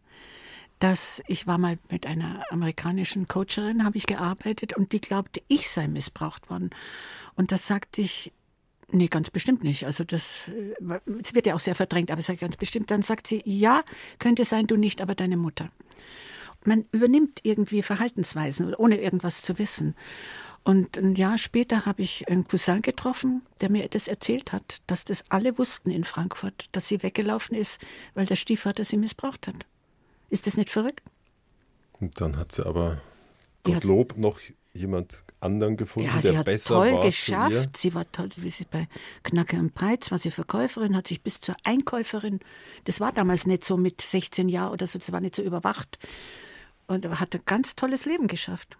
Dass 0.78 1.24
ich 1.26 1.48
war 1.48 1.58
mal 1.58 1.80
mit 1.90 2.06
einer 2.06 2.44
amerikanischen 2.52 3.28
Coacherin, 3.28 3.84
habe 3.84 3.98
ich 3.98 4.06
gearbeitet 4.06 4.78
und 4.78 4.92
die 4.92 5.02
glaubte, 5.02 5.42
ich 5.48 5.68
sei 5.68 5.88
missbraucht 5.88 6.52
worden. 6.52 6.70
Und 7.34 7.52
das 7.52 7.66
sagte 7.66 8.02
ich, 8.02 8.32
nee, 8.92 9.08
ganz 9.08 9.32
bestimmt 9.32 9.64
nicht. 9.64 9.88
Also 9.88 10.04
das, 10.04 10.48
äh, 10.50 11.00
es 11.20 11.34
wird 11.34 11.48
ja 11.48 11.56
auch 11.56 11.60
sehr 11.60 11.74
verdrängt, 11.74 12.12
aber 12.12 12.20
ich 12.20 12.28
sage 12.28 12.38
ganz 12.38 12.56
bestimmt. 12.56 12.92
Dann 12.92 13.02
sagt 13.02 13.26
sie, 13.26 13.42
ja, 13.46 13.84
könnte 14.20 14.46
sein, 14.46 14.68
du 14.68 14.76
nicht, 14.78 15.02
aber 15.02 15.16
deine 15.16 15.38
Mutter 15.38 15.72
man 16.68 16.86
übernimmt 16.92 17.40
irgendwie 17.44 17.82
Verhaltensweisen, 17.82 18.74
ohne 18.76 19.00
irgendwas 19.00 19.42
zu 19.42 19.58
wissen. 19.60 19.96
Und 20.64 20.98
ein 20.98 21.14
Jahr 21.14 21.38
später 21.38 21.86
habe 21.86 22.02
ich 22.02 22.28
einen 22.28 22.48
Cousin 22.48 22.82
getroffen, 22.82 23.44
der 23.62 23.70
mir 23.70 23.88
das 23.88 24.08
erzählt 24.08 24.52
hat, 24.52 24.82
dass 24.88 25.06
das 25.06 25.24
alle 25.30 25.60
wussten 25.60 25.92
in 25.92 26.04
Frankfurt, 26.04 26.70
dass 26.72 26.88
sie 26.88 27.04
weggelaufen 27.04 27.56
ist, 27.56 27.80
weil 28.16 28.26
der 28.26 28.36
Stiefvater 28.36 28.84
sie 28.84 28.98
missbraucht 28.98 29.48
hat. 29.48 29.68
Ist 30.32 30.48
das 30.48 30.58
nicht 30.58 30.72
verrückt? 30.72 31.04
Und 32.00 32.20
dann 32.20 32.38
hat 32.38 32.52
sie 32.52 32.66
aber 32.66 33.00
Gottlob 33.64 34.18
noch 34.18 34.40
jemand 34.74 35.24
anderen 35.40 35.78
gefunden, 35.78 36.10
ja, 36.10 36.20
der 36.20 36.44
besser 36.44 36.74
toll 36.74 36.94
war 36.94 37.02
geschafft. 37.02 37.78
Sie 37.78 37.94
war 37.94 38.12
toll, 38.12 38.30
wie 38.38 38.50
sie 38.50 38.66
bei 38.66 38.88
Knacke 39.22 39.58
und 39.58 39.76
Peitz 39.76 40.10
war 40.10 40.18
sie 40.18 40.32
Verkäuferin, 40.32 40.98
hat 40.98 41.08
sich 41.08 41.22
bis 41.22 41.42
zur 41.42 41.56
Einkäuferin. 41.64 42.40
Das 42.86 43.00
war 43.00 43.12
damals 43.12 43.46
nicht 43.46 43.64
so 43.64 43.78
mit 43.78 44.02
16 44.02 44.50
Jahren 44.50 44.74
oder 44.74 44.88
so, 44.88 44.98
das 44.98 45.12
war 45.12 45.22
nicht 45.22 45.36
so 45.36 45.44
überwacht 45.44 46.00
und 46.88 47.20
hat 47.20 47.36
ein 47.36 47.42
ganz 47.46 47.76
tolles 47.76 48.06
Leben 48.06 48.28
geschafft. 48.28 48.78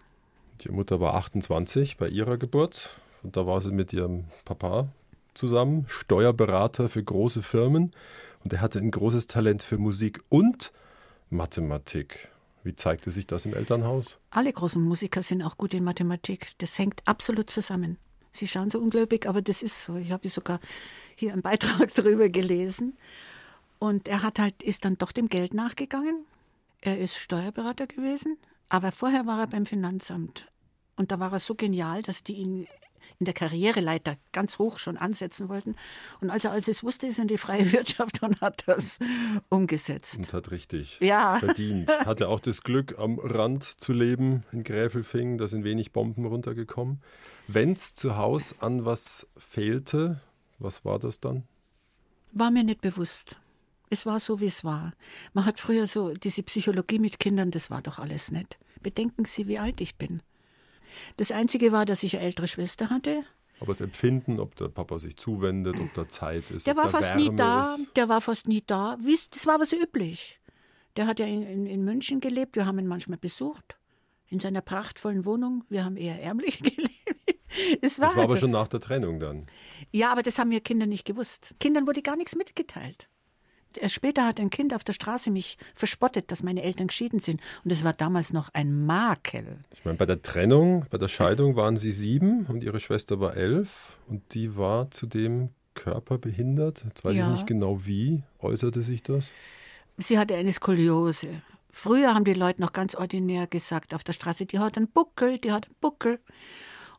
Die 0.62 0.70
Mutter 0.70 1.00
war 1.00 1.14
28 1.14 1.96
bei 1.96 2.08
ihrer 2.08 2.38
Geburt 2.38 2.96
und 3.22 3.36
da 3.36 3.46
war 3.46 3.60
sie 3.60 3.72
mit 3.72 3.92
ihrem 3.92 4.24
Papa 4.44 4.88
zusammen, 5.34 5.84
Steuerberater 5.88 6.88
für 6.88 7.02
große 7.02 7.42
Firmen 7.42 7.92
und 8.42 8.52
er 8.52 8.60
hatte 8.60 8.78
ein 8.78 8.90
großes 8.90 9.26
Talent 9.26 9.62
für 9.62 9.78
Musik 9.78 10.20
und 10.28 10.72
Mathematik. 11.30 12.28
Wie 12.62 12.74
zeigte 12.74 13.10
sich 13.10 13.26
das 13.26 13.44
im 13.44 13.54
Elternhaus? 13.54 14.18
Alle 14.30 14.52
großen 14.52 14.82
Musiker 14.82 15.22
sind 15.22 15.42
auch 15.42 15.56
gut 15.56 15.72
in 15.74 15.84
Mathematik. 15.84 16.48
Das 16.58 16.78
hängt 16.78 17.00
absolut 17.04 17.48
zusammen. 17.48 17.96
Sie 18.32 18.48
schauen 18.48 18.70
so 18.70 18.80
ungläubig, 18.80 19.26
aber 19.26 19.40
das 19.40 19.62
ist 19.62 19.84
so. 19.84 19.96
Ich 19.96 20.10
habe 20.10 20.28
sogar 20.28 20.60
hier 21.14 21.32
einen 21.32 21.42
Beitrag 21.42 21.94
darüber 21.94 22.28
gelesen. 22.28 22.96
Und 23.78 24.08
er 24.08 24.22
hat 24.22 24.38
halt, 24.38 24.62
ist 24.62 24.84
dann 24.84 24.98
doch 24.98 25.12
dem 25.12 25.28
Geld 25.28 25.54
nachgegangen, 25.54 26.24
er 26.80 26.98
ist 26.98 27.16
Steuerberater 27.16 27.86
gewesen, 27.86 28.38
aber 28.68 28.92
vorher 28.92 29.26
war 29.26 29.40
er 29.40 29.46
beim 29.46 29.66
Finanzamt. 29.66 30.50
Und 30.96 31.10
da 31.10 31.20
war 31.20 31.32
er 31.32 31.38
so 31.38 31.54
genial, 31.54 32.02
dass 32.02 32.22
die 32.22 32.34
ihn 32.34 32.66
in 33.18 33.24
der 33.24 33.34
Karriereleiter 33.34 34.16
ganz 34.32 34.58
hoch 34.58 34.78
schon 34.78 34.96
ansetzen 34.96 35.48
wollten. 35.48 35.74
Und 36.20 36.30
als 36.30 36.44
er 36.44 36.52
als 36.52 36.68
es 36.68 36.82
wusste, 36.82 37.06
ist 37.06 37.18
er 37.18 37.22
in 37.22 37.28
die 37.28 37.38
freie 37.38 37.70
Wirtschaft 37.72 38.22
und 38.22 38.40
hat 38.40 38.64
das 38.66 38.98
umgesetzt. 39.48 40.18
Und 40.18 40.32
hat 40.32 40.50
richtig 40.50 40.98
ja. 41.00 41.38
verdient. 41.38 41.90
Hatte 42.06 42.28
auch 42.28 42.40
das 42.40 42.62
Glück, 42.62 42.98
am 42.98 43.18
Rand 43.18 43.64
zu 43.64 43.92
leben 43.92 44.44
in 44.52 44.64
Gräfelfing. 44.64 45.38
Da 45.38 45.48
sind 45.48 45.64
wenig 45.64 45.92
Bomben 45.92 46.26
runtergekommen. 46.26 47.00
Wenn 47.48 47.72
es 47.72 47.94
zu 47.94 48.16
Hause 48.16 48.56
an 48.60 48.84
was 48.84 49.26
fehlte, 49.36 50.20
was 50.58 50.84
war 50.84 50.98
das 50.98 51.20
dann? 51.20 51.44
War 52.32 52.50
mir 52.50 52.64
nicht 52.64 52.80
bewusst. 52.80 53.38
Es 53.90 54.06
war 54.06 54.18
so, 54.20 54.40
wie 54.40 54.46
es 54.46 54.64
war. 54.64 54.92
Man 55.32 55.44
hat 55.46 55.60
früher 55.60 55.86
so 55.86 56.12
diese 56.12 56.42
Psychologie 56.42 56.98
mit 56.98 57.18
Kindern, 57.20 57.50
das 57.50 57.70
war 57.70 57.82
doch 57.82 57.98
alles 57.98 58.30
nett. 58.30 58.58
Bedenken 58.82 59.24
Sie, 59.24 59.46
wie 59.46 59.58
alt 59.58 59.80
ich 59.80 59.96
bin. 59.96 60.22
Das 61.16 61.30
Einzige 61.30 61.72
war, 61.72 61.84
dass 61.84 62.02
ich 62.02 62.16
eine 62.16 62.24
ältere 62.24 62.48
Schwester 62.48 62.90
hatte. 62.90 63.24
Aber 63.58 63.68
das 63.68 63.80
Empfinden, 63.80 64.38
ob 64.38 64.54
der 64.56 64.68
Papa 64.68 64.98
sich 64.98 65.16
zuwendet, 65.16 65.80
ob 65.80 65.92
da 65.94 66.08
Zeit 66.08 66.50
ist, 66.50 66.66
der 66.66 66.76
war 66.76 66.90
fast 66.90 67.10
Wärme 67.10 67.22
nie 67.22 67.36
da. 67.36 67.74
Ist. 67.74 67.96
Der 67.96 68.08
war 68.08 68.20
fast 68.20 68.48
nie 68.48 68.62
da. 68.66 68.98
Das 69.30 69.46
war 69.46 69.54
aber 69.54 69.64
so 69.64 69.76
üblich. 69.76 70.40
Der 70.96 71.06
hat 71.06 71.20
ja 71.20 71.26
in, 71.26 71.42
in, 71.42 71.66
in 71.66 71.84
München 71.84 72.20
gelebt. 72.20 72.56
Wir 72.56 72.66
haben 72.66 72.78
ihn 72.78 72.86
manchmal 72.86 73.18
besucht. 73.18 73.78
In 74.28 74.40
seiner 74.40 74.60
prachtvollen 74.60 75.24
Wohnung. 75.24 75.64
Wir 75.68 75.84
haben 75.84 75.96
eher 75.96 76.20
ärmlich 76.22 76.58
gelebt. 76.62 76.90
Es 77.80 77.98
war 77.98 78.08
das 78.08 78.16
war 78.16 78.22
also, 78.22 78.22
aber 78.22 78.36
schon 78.36 78.50
nach 78.50 78.68
der 78.68 78.80
Trennung 78.80 79.20
dann. 79.20 79.46
Ja, 79.90 80.12
aber 80.12 80.22
das 80.22 80.38
haben 80.38 80.50
wir 80.50 80.60
Kinder 80.60 80.86
nicht 80.86 81.06
gewusst. 81.06 81.54
Kindern 81.58 81.86
wurde 81.86 82.02
gar 82.02 82.16
nichts 82.16 82.34
mitgeteilt. 82.34 83.08
Erst 83.76 83.94
später 83.94 84.26
hat 84.26 84.40
ein 84.40 84.50
Kind 84.50 84.74
auf 84.74 84.84
der 84.84 84.92
Straße 84.92 85.30
mich 85.30 85.58
verspottet, 85.74 86.30
dass 86.30 86.42
meine 86.42 86.62
Eltern 86.62 86.88
geschieden 86.88 87.18
sind. 87.18 87.40
Und 87.64 87.72
es 87.72 87.84
war 87.84 87.92
damals 87.92 88.32
noch 88.32 88.48
ein 88.52 88.86
Makel. 88.86 89.58
Ich 89.72 89.84
meine, 89.84 89.96
bei 89.96 90.06
der 90.06 90.22
Trennung, 90.22 90.86
bei 90.90 90.98
der 90.98 91.08
Scheidung 91.08 91.56
waren 91.56 91.76
sie 91.76 91.90
sieben 91.90 92.46
und 92.46 92.62
ihre 92.62 92.80
Schwester 92.80 93.20
war 93.20 93.36
elf. 93.36 93.98
Und 94.08 94.34
die 94.34 94.56
war 94.56 94.90
zudem 94.90 95.50
körperbehindert. 95.74 96.84
Jetzt 96.88 97.04
weiß 97.04 97.14
ja. 97.14 97.26
ich 97.28 97.32
nicht 97.34 97.46
genau, 97.46 97.86
wie 97.86 98.22
äußerte 98.38 98.82
sich 98.82 99.02
das. 99.02 99.28
Sie 99.98 100.18
hatte 100.18 100.34
eine 100.34 100.52
Skoliose. 100.52 101.28
Früher 101.70 102.14
haben 102.14 102.24
die 102.24 102.34
Leute 102.34 102.60
noch 102.60 102.72
ganz 102.72 102.94
ordinär 102.94 103.46
gesagt 103.46 103.94
auf 103.94 104.02
der 104.02 104.14
Straße, 104.14 104.46
die 104.46 104.58
hat 104.58 104.76
einen 104.76 104.88
Buckel, 104.88 105.38
die 105.38 105.52
hat 105.52 105.66
einen 105.66 105.76
Buckel. 105.80 106.20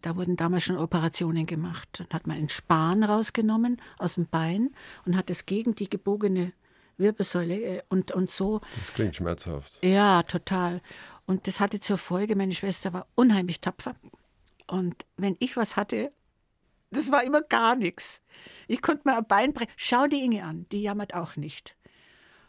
Da 0.02 0.16
wurden 0.16 0.36
damals 0.36 0.64
schon 0.64 0.78
Operationen 0.78 1.46
gemacht. 1.48 1.90
Dann 1.94 2.08
hat 2.14 2.28
man 2.28 2.38
einen 2.38 2.50
Span 2.50 3.04
rausgenommen 3.04 3.82
aus 3.98 4.14
dem 4.16 4.28
Bein 4.28 4.70
und 5.06 5.18
hat 5.18 5.30
es 5.30 5.46
gegen 5.46 5.74
die 5.74 5.90
gebogene 5.90 6.54
Wirbelsäule 6.98 7.62
äh, 7.62 7.82
und, 7.90 8.12
und 8.12 8.30
so. 8.30 8.62
Das 8.78 8.94
klingt 8.94 9.16
schmerzhaft. 9.16 9.74
Ja, 9.84 10.24
total. 10.24 10.82
Und 11.26 11.48
das 11.48 11.60
hatte 11.60 11.80
zur 11.80 11.98
Folge, 11.98 12.36
meine 12.36 12.54
Schwester 12.54 12.94
war 12.94 13.08
unheimlich 13.16 13.60
tapfer. 13.62 13.96
Und 14.68 15.06
wenn 15.18 15.36
ich 15.40 15.58
was 15.58 15.76
hatte, 15.76 16.12
das 16.92 17.12
war 17.12 17.24
immer 17.24 17.42
gar 17.42 17.76
nichts. 17.76 18.22
Ich 18.68 18.82
konnte 18.82 19.04
mir 19.06 19.18
ein 19.18 19.28
Bein 19.28 19.54
brechen. 19.54 19.72
Schau 19.76 20.08
die 20.08 20.24
Inge 20.24 20.44
an, 20.44 20.66
die 20.72 20.82
jammert 20.82 21.14
auch 21.14 21.36
nicht. 21.36 21.76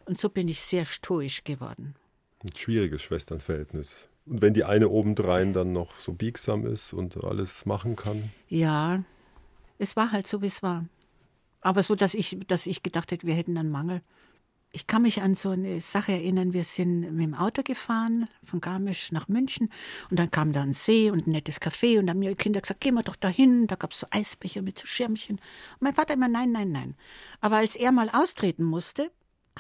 Und 0.05 0.19
so 0.19 0.29
bin 0.29 0.49
ich 0.49 0.61
sehr 0.61 0.85
stoisch 0.85 1.45
geworden. 1.45 1.95
Ein 2.43 2.55
schwieriges 2.57 3.03
Schwesternverhältnis. 3.03 4.09
Und 4.27 4.43
wenn 4.43 4.55
die 4.55 4.65
eine 4.65 4.89
obendrein 4.89 5.53
dann 5.53 5.73
noch 5.73 5.97
so 5.97 6.13
biegsam 6.13 6.67
ist 6.67 6.93
und 6.93 7.23
alles 7.25 7.67
machen 7.67 7.97
kann. 7.97 8.31
Ja, 8.49 9.03
es 9.79 9.97
war 9.97 10.13
halt 10.13 10.27
so, 10.27 10.43
wie 10.43 10.47
es 10.47 10.63
war. 10.63 10.85
Aber 11.61 11.83
so, 11.83 11.95
dass 11.95 12.15
ich, 12.15 12.39
dass 12.47 12.67
ich 12.67 12.83
gedacht 12.83 13.11
hätte, 13.11 13.27
wir 13.27 13.35
hätten 13.35 13.57
einen 13.59 13.71
Mangel. 13.71 14.03
Ich 14.71 14.87
kann 14.87 15.03
mich 15.03 15.23
an 15.23 15.35
so 15.35 15.51
eine 15.51 15.81
Sache 15.81 16.13
erinnern. 16.13 16.53
Wir 16.53 16.63
sind 16.63 17.01
mit 17.01 17.25
dem 17.25 17.35
Auto 17.35 17.63
gefahren 17.63 18.29
von 18.45 18.61
Garmisch 18.61 19.13
nach 19.13 19.27
München 19.27 19.73
und 20.11 20.19
dann 20.19 20.31
kam 20.31 20.53
da 20.53 20.61
ein 20.61 20.75
See 20.75 21.11
und 21.11 21.27
ein 21.27 21.31
nettes 21.31 21.61
Café 21.61 21.99
und 21.99 22.07
dann 22.07 22.17
haben 22.17 22.19
mir 22.19 22.31
die 22.31 22.37
Kinder 22.37 22.61
gesagt, 22.61 22.83
gehen 22.83 22.95
wir 22.95 23.03
doch 23.03 23.17
dahin. 23.17 23.67
Da 23.67 23.77
gab 23.77 23.93
es 23.93 24.01
so 24.01 24.07
Eisbecher 24.11 24.61
mit 24.61 24.79
so 24.79 24.87
Schirmchen. 24.87 25.37
Und 25.37 25.83
mein 25.83 25.95
Vater 25.95 26.15
immer, 26.15 26.29
nein, 26.29 26.53
nein, 26.53 26.71
nein. 26.71 26.97
Aber 27.41 27.57
als 27.57 27.77
er 27.77 27.93
mal 27.93 28.11
austreten 28.11 28.65
musste, 28.65 29.11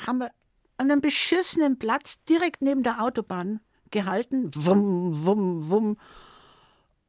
haben 0.06 0.18
wir 0.18 0.30
an 0.76 0.90
einem 0.90 1.00
beschissenen 1.00 1.78
Platz 1.78 2.22
direkt 2.24 2.60
neben 2.60 2.82
der 2.82 3.02
Autobahn 3.02 3.60
gehalten. 3.90 4.50
Wumm, 4.54 5.24
wumm, 5.24 5.68
wumm. 5.70 5.96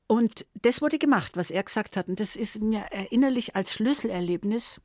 Und 0.07 0.45
das 0.61 0.81
wurde 0.81 0.97
gemacht, 0.97 1.35
was 1.35 1.51
er 1.51 1.63
gesagt 1.63 1.97
hat. 1.97 2.09
Und 2.09 2.19
das 2.19 2.35
ist 2.35 2.61
mir 2.61 2.79
erinnerlich 2.91 3.55
als 3.55 3.73
Schlüsselerlebnis 3.73 4.81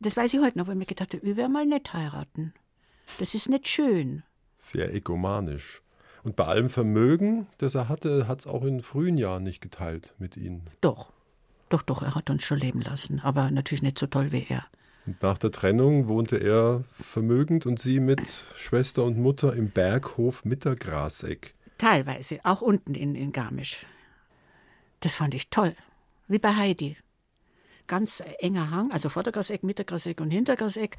das 0.00 0.16
weiß 0.16 0.34
ich 0.34 0.40
heute 0.40 0.58
noch, 0.58 0.66
weil 0.66 0.74
ich 0.74 0.80
mir 0.80 0.86
gedacht 0.86 1.14
habe, 1.14 1.26
ich 1.26 1.36
werde 1.36 1.52
mal 1.52 1.66
nicht 1.66 1.92
heiraten. 1.92 2.52
Das 3.18 3.34
ist 3.34 3.48
nicht 3.48 3.68
schön. 3.68 4.22
Sehr 4.58 4.92
egomanisch. 4.94 5.82
Und 6.22 6.34
bei 6.36 6.44
allem 6.44 6.70
Vermögen, 6.70 7.46
das 7.58 7.74
er 7.74 7.88
hatte, 7.88 8.26
hat 8.26 8.40
es 8.40 8.46
auch 8.46 8.64
in 8.64 8.82
frühen 8.82 9.16
Jahren 9.16 9.44
nicht 9.44 9.60
geteilt 9.60 10.14
mit 10.18 10.36
Ihnen. 10.36 10.62
Doch. 10.80 11.12
Doch, 11.68 11.82
doch, 11.82 12.02
er 12.02 12.14
hat 12.14 12.30
uns 12.30 12.42
schon 12.44 12.58
leben 12.58 12.80
lassen. 12.80 13.20
Aber 13.20 13.50
natürlich 13.50 13.82
nicht 13.82 13.98
so 13.98 14.06
toll 14.06 14.32
wie 14.32 14.46
er. 14.48 14.66
Und 15.06 15.22
nach 15.22 15.38
der 15.38 15.52
Trennung 15.52 16.08
wohnte 16.08 16.36
er 16.36 16.82
vermögend 17.00 17.64
und 17.64 17.78
Sie 17.78 18.00
mit 18.00 18.20
Schwester 18.56 19.04
und 19.04 19.18
Mutter 19.18 19.54
im 19.54 19.70
Berghof 19.70 20.44
Mittergraseck. 20.44 21.54
Teilweise, 21.78 22.40
auch 22.42 22.60
unten 22.60 22.94
in, 22.94 23.14
in 23.14 23.30
Garmisch. 23.32 23.86
Das 25.00 25.14
fand 25.14 25.34
ich 25.34 25.50
toll. 25.50 25.76
Wie 26.26 26.40
bei 26.40 26.56
Heidi 26.56 26.96
ganz 27.86 28.22
enger 28.38 28.70
Hang, 28.70 28.90
also 28.92 29.08
Vordergaseck, 29.08 29.62
Mittergaseck 29.62 30.20
und 30.20 30.30
Hintergaseck. 30.30 30.96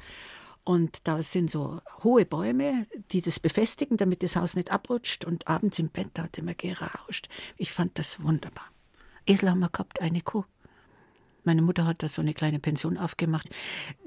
Und 0.64 1.06
da 1.06 1.22
sind 1.22 1.50
so 1.50 1.80
hohe 2.04 2.26
Bäume, 2.26 2.86
die 3.10 3.22
das 3.22 3.40
befestigen, 3.40 3.96
damit 3.96 4.22
das 4.22 4.36
Haus 4.36 4.54
nicht 4.54 4.70
abrutscht. 4.70 5.24
Und 5.24 5.48
abends 5.48 5.78
im 5.78 5.88
Bett, 5.88 6.10
da 6.14 6.24
hat 6.24 6.36
immer 6.36 6.54
gerauscht. 6.54 7.28
Ich 7.56 7.72
fand 7.72 7.98
das 7.98 8.22
wunderbar. 8.22 8.66
Esel 9.26 9.50
haben 9.50 9.60
wir 9.60 9.70
gehabt, 9.70 10.00
eine 10.00 10.20
Kuh. 10.20 10.44
Meine 11.44 11.62
Mutter 11.62 11.86
hat 11.86 12.02
da 12.02 12.08
so 12.08 12.20
eine 12.20 12.34
kleine 12.34 12.58
Pension 12.58 12.98
aufgemacht. 12.98 13.48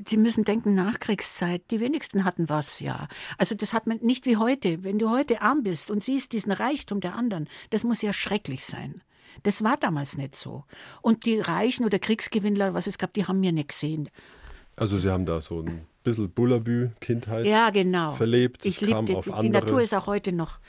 Sie 0.06 0.18
müssen 0.18 0.44
denken, 0.44 0.76
Nachkriegszeit, 0.76 1.64
die 1.72 1.80
wenigsten 1.80 2.24
hatten 2.24 2.50
was, 2.50 2.80
ja. 2.80 3.08
Also 3.40 3.56
das 3.56 3.74
hat 3.74 3.88
man 3.88 3.98
nicht 3.98 4.28
wie 4.28 4.38
heute. 4.38 4.84
Wenn 4.84 5.00
du 5.00 5.10
heute 5.10 5.42
arm 5.42 5.64
bist 5.64 5.90
und 5.90 6.04
siehst 6.04 6.34
diesen 6.34 6.52
Reichtum 6.52 7.00
der 7.00 7.16
anderen, 7.16 7.50
das 7.72 7.84
muss 7.84 8.04
ja 8.04 8.14
schrecklich 8.14 8.64
sein. 8.66 9.02
Das 9.44 9.64
war 9.64 9.78
damals 9.78 10.18
nicht 10.18 10.36
so. 10.36 10.66
Und 11.02 11.26
die 11.26 11.40
Reichen 11.40 11.86
oder 11.86 12.00
Kriegsgewinnler, 12.00 12.74
was 12.74 12.88
es 12.88 12.98
gab, 12.98 13.14
die 13.14 13.26
haben 13.26 13.40
mir 13.40 13.52
nicht 13.52 13.70
gesehen. 13.70 14.10
Also 14.76 14.98
Sie 14.98 15.10
haben 15.10 15.26
da 15.26 15.42
so 15.42 15.62
ein 15.62 15.86
bisschen 16.04 16.30
Bullabü-Kindheit 16.30 17.46
ja, 17.46 17.70
genau. 17.70 18.14
verlebt. 18.14 18.66
Ich 18.66 18.82
liebe 18.82 19.04
die, 19.04 19.18
die 19.42 19.50
Natur 19.50 19.82
ist 19.82 19.94
auch 19.94 20.08
heute 20.08 20.32
noch 20.32 20.60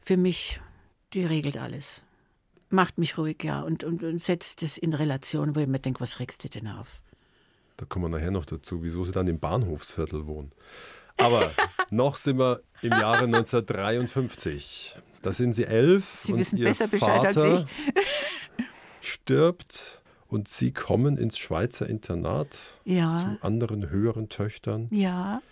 für 0.00 0.16
mich, 0.16 0.60
die 1.14 1.24
regelt 1.24 1.56
alles 1.56 2.02
macht 2.72 2.98
mich 2.98 3.18
ruhig, 3.18 3.44
ja, 3.44 3.60
und, 3.60 3.84
und, 3.84 4.02
und 4.02 4.22
setzt 4.22 4.62
es 4.62 4.78
in 4.78 4.94
Relation, 4.94 5.54
wo 5.54 5.60
ich 5.60 5.68
mir 5.68 5.78
denke, 5.78 6.00
was 6.00 6.18
regst 6.18 6.42
du 6.42 6.48
denn 6.48 6.68
auf? 6.68 7.02
Da 7.76 7.86
kommen 7.86 8.06
wir 8.10 8.18
nachher 8.18 8.30
noch 8.30 8.46
dazu, 8.46 8.82
wieso 8.82 9.04
sie 9.04 9.12
dann 9.12 9.28
im 9.28 9.38
Bahnhofsviertel 9.38 10.26
wohnen. 10.26 10.52
Aber 11.18 11.52
noch 11.90 12.16
sind 12.16 12.38
wir 12.38 12.62
im 12.80 12.92
Jahre 12.92 13.24
1953. 13.24 14.94
Da 15.22 15.32
sind 15.32 15.54
sie 15.54 15.64
elf. 15.64 16.14
Sie 16.18 16.36
wissen 16.36 16.58
ihr 16.58 16.66
besser 16.66 16.88
Bescheid 16.88 17.22
Vater 17.24 17.42
als 17.42 17.62
ich. 17.62 17.66
stirbt 19.00 20.02
und 20.28 20.48
sie 20.48 20.72
kommen 20.72 21.16
ins 21.16 21.38
Schweizer 21.38 21.88
Internat 21.88 22.58
ja. 22.84 23.14
zu 23.14 23.38
anderen 23.40 23.90
höheren 23.90 24.28
Töchtern. 24.28 24.88
Ja. 24.90 25.42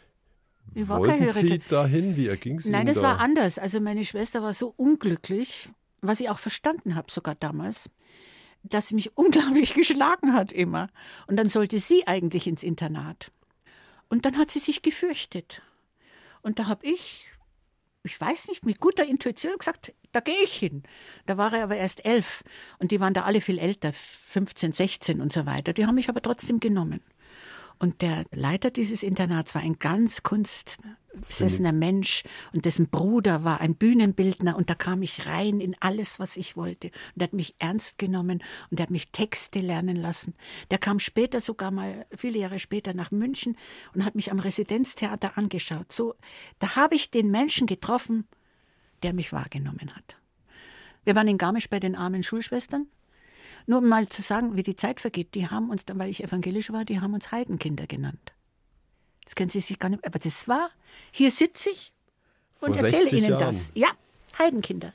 Ich 0.74 0.88
war 0.88 1.00
Wollten 1.00 1.26
Sie 1.26 1.58
dahin? 1.68 2.16
Wie 2.16 2.28
erging 2.28 2.58
es 2.58 2.66
Nein, 2.66 2.82
Ihnen 2.82 2.86
das 2.86 2.98
da? 2.98 3.02
war 3.02 3.18
anders. 3.18 3.58
Also 3.58 3.80
meine 3.80 4.04
Schwester 4.04 4.42
war 4.42 4.52
so 4.52 4.72
unglücklich 4.76 5.68
was 6.02 6.20
ich 6.20 6.28
auch 6.30 6.38
verstanden 6.38 6.94
habe 6.94 7.10
sogar 7.10 7.34
damals, 7.34 7.90
dass 8.62 8.88
sie 8.88 8.94
mich 8.94 9.16
unglaublich 9.16 9.74
geschlagen 9.74 10.34
hat 10.34 10.52
immer. 10.52 10.88
Und 11.26 11.36
dann 11.36 11.48
sollte 11.48 11.78
sie 11.78 12.06
eigentlich 12.06 12.46
ins 12.46 12.62
Internat. 12.62 13.32
Und 14.08 14.24
dann 14.24 14.36
hat 14.38 14.50
sie 14.50 14.58
sich 14.58 14.82
gefürchtet. 14.82 15.62
Und 16.42 16.58
da 16.58 16.66
habe 16.66 16.86
ich, 16.86 17.26
ich 18.02 18.20
weiß 18.20 18.48
nicht, 18.48 18.64
mit 18.64 18.80
guter 18.80 19.04
Intuition 19.04 19.56
gesagt, 19.58 19.92
da 20.12 20.20
gehe 20.20 20.42
ich 20.42 20.54
hin. 20.54 20.82
Da 21.26 21.36
war 21.36 21.52
er 21.52 21.64
aber 21.64 21.76
erst 21.76 22.04
elf 22.04 22.42
und 22.78 22.90
die 22.90 23.00
waren 23.00 23.14
da 23.14 23.24
alle 23.24 23.40
viel 23.40 23.58
älter, 23.58 23.92
15, 23.92 24.72
16 24.72 25.20
und 25.20 25.32
so 25.32 25.46
weiter. 25.46 25.72
Die 25.72 25.86
haben 25.86 25.94
mich 25.94 26.08
aber 26.08 26.22
trotzdem 26.22 26.60
genommen. 26.60 27.00
Und 27.80 28.02
der 28.02 28.24
Leiter 28.30 28.70
dieses 28.70 29.02
Internats 29.02 29.54
war 29.54 29.62
ein 29.62 29.78
ganz 29.78 30.22
kunstbesessener 30.22 31.72
Mensch 31.72 32.24
und 32.52 32.66
dessen 32.66 32.90
Bruder 32.90 33.42
war 33.42 33.62
ein 33.62 33.74
Bühnenbildner 33.74 34.54
und 34.54 34.68
da 34.68 34.74
kam 34.74 35.00
ich 35.00 35.24
rein 35.24 35.60
in 35.60 35.74
alles, 35.80 36.20
was 36.20 36.36
ich 36.36 36.58
wollte. 36.58 36.88
Und 37.14 37.22
er 37.22 37.24
hat 37.24 37.32
mich 37.32 37.54
ernst 37.58 37.96
genommen 37.96 38.44
und 38.70 38.78
er 38.78 38.82
hat 38.82 38.90
mich 38.90 39.12
Texte 39.12 39.60
lernen 39.60 39.96
lassen. 39.96 40.34
Der 40.70 40.76
kam 40.76 40.98
später 40.98 41.40
sogar 41.40 41.70
mal, 41.70 42.04
viele 42.14 42.38
Jahre 42.38 42.58
später 42.58 42.92
nach 42.92 43.12
München 43.12 43.56
und 43.94 44.04
hat 44.04 44.14
mich 44.14 44.30
am 44.30 44.40
Residenztheater 44.40 45.38
angeschaut. 45.38 45.90
So, 45.90 46.16
da 46.58 46.76
habe 46.76 46.96
ich 46.96 47.10
den 47.10 47.30
Menschen 47.30 47.66
getroffen, 47.66 48.28
der 49.02 49.14
mich 49.14 49.32
wahrgenommen 49.32 49.96
hat. 49.96 50.18
Wir 51.04 51.14
waren 51.14 51.28
in 51.28 51.38
Garmisch 51.38 51.70
bei 51.70 51.80
den 51.80 51.96
armen 51.96 52.22
Schulschwestern 52.22 52.88
nur 53.66 53.78
um 53.78 53.88
mal 53.88 54.08
zu 54.08 54.22
sagen, 54.22 54.56
wie 54.56 54.62
die 54.62 54.76
Zeit 54.76 55.00
vergeht, 55.00 55.34
die 55.34 55.48
haben 55.48 55.70
uns 55.70 55.84
dann, 55.84 55.98
weil 55.98 56.10
ich 56.10 56.22
evangelisch 56.22 56.72
war, 56.72 56.84
die 56.84 57.00
haben 57.00 57.14
uns 57.14 57.32
Heidenkinder 57.32 57.86
genannt. 57.86 58.32
Das 59.24 59.34
können 59.34 59.50
Sie 59.50 59.60
sich 59.60 59.78
gar 59.78 59.88
nicht, 59.88 60.04
aber 60.04 60.18
das 60.18 60.48
war, 60.48 60.70
hier 61.12 61.30
sitze 61.30 61.70
ich 61.70 61.92
und 62.60 62.76
erzähle 62.76 63.10
Ihnen 63.10 63.30
Jahren. 63.30 63.40
das. 63.40 63.70
Ja, 63.74 63.88
Heidenkinder. 64.38 64.92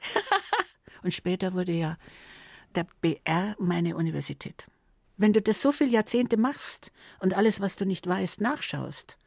und 1.02 1.12
später 1.14 1.54
wurde 1.54 1.72
ja 1.72 1.96
der 2.74 2.86
BR 3.00 3.56
meine 3.58 3.96
Universität. 3.96 4.66
Wenn 5.16 5.32
du 5.32 5.42
das 5.42 5.60
so 5.60 5.72
viele 5.72 5.90
Jahrzehnte 5.90 6.36
machst 6.36 6.92
und 7.18 7.34
alles, 7.34 7.60
was 7.60 7.76
du 7.76 7.84
nicht 7.84 8.06
weißt, 8.06 8.40
nachschaust, 8.40 9.18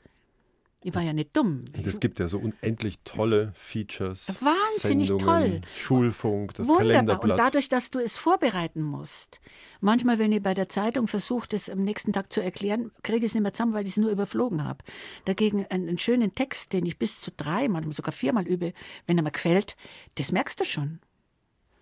ich 0.83 0.93
war 0.93 1.01
ja 1.01 1.13
nicht 1.13 1.35
dumm. 1.35 1.65
Es 1.83 1.99
gibt 1.99 2.19
ja 2.19 2.27
so 2.27 2.37
unendlich 2.39 2.99
tolle 3.03 3.53
Features. 3.55 4.35
Wahnsinnig 4.41 5.07
Sendungen, 5.07 5.61
toll. 5.61 5.61
Schulfunk, 5.75 6.53
das 6.55 6.67
Wunderbar. 6.67 6.91
Kalenderblatt. 6.91 7.31
Und 7.31 7.37
dadurch, 7.37 7.69
dass 7.69 7.91
du 7.91 7.99
es 7.99 8.15
vorbereiten 8.15 8.81
musst. 8.81 9.39
Manchmal, 9.81 10.19
wenn 10.19 10.31
ich 10.31 10.43
bei 10.43 10.53
der 10.53 10.69
Zeitung 10.69 11.07
versuche, 11.07 11.47
das 11.49 11.69
am 11.69 11.83
nächsten 11.83 12.13
Tag 12.13 12.31
zu 12.31 12.41
erklären, 12.41 12.91
kriege 13.01 13.19
ich 13.19 13.25
es 13.25 13.33
nicht 13.33 13.43
mehr 13.43 13.53
zusammen, 13.53 13.73
weil 13.73 13.83
ich 13.83 13.91
es 13.91 13.97
nur 13.97 14.11
überflogen 14.11 14.63
habe. 14.63 14.83
Dagegen 15.25 15.65
einen, 15.69 15.87
einen 15.87 15.97
schönen 15.97 16.35
Text, 16.35 16.73
den 16.73 16.85
ich 16.85 16.97
bis 16.97 17.21
zu 17.21 17.31
drei, 17.35 17.67
manchmal 17.67 17.93
sogar 17.93 18.11
viermal 18.11 18.47
übe, 18.47 18.73
wenn 19.07 19.17
er 19.17 19.23
mir 19.23 19.31
gefällt, 19.31 19.75
das 20.15 20.31
merkst 20.31 20.59
du 20.59 20.65
schon. 20.65 20.99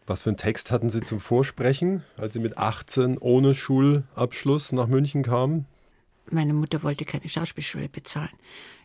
Was 0.07 0.23
für 0.23 0.29
einen 0.29 0.37
Text 0.37 0.71
hatten 0.71 0.89
Sie 0.89 1.01
zum 1.01 1.19
Vorsprechen, 1.19 2.03
als 2.17 2.33
Sie 2.33 2.39
mit 2.39 2.57
18 2.57 3.17
ohne 3.17 3.53
Schulabschluss 3.53 4.71
nach 4.71 4.87
München 4.87 5.23
kamen? 5.23 5.67
Meine 6.29 6.53
Mutter 6.53 6.81
wollte 6.83 7.05
keine 7.05 7.27
Schauspielschule 7.27 7.89
bezahlen. 7.89 8.31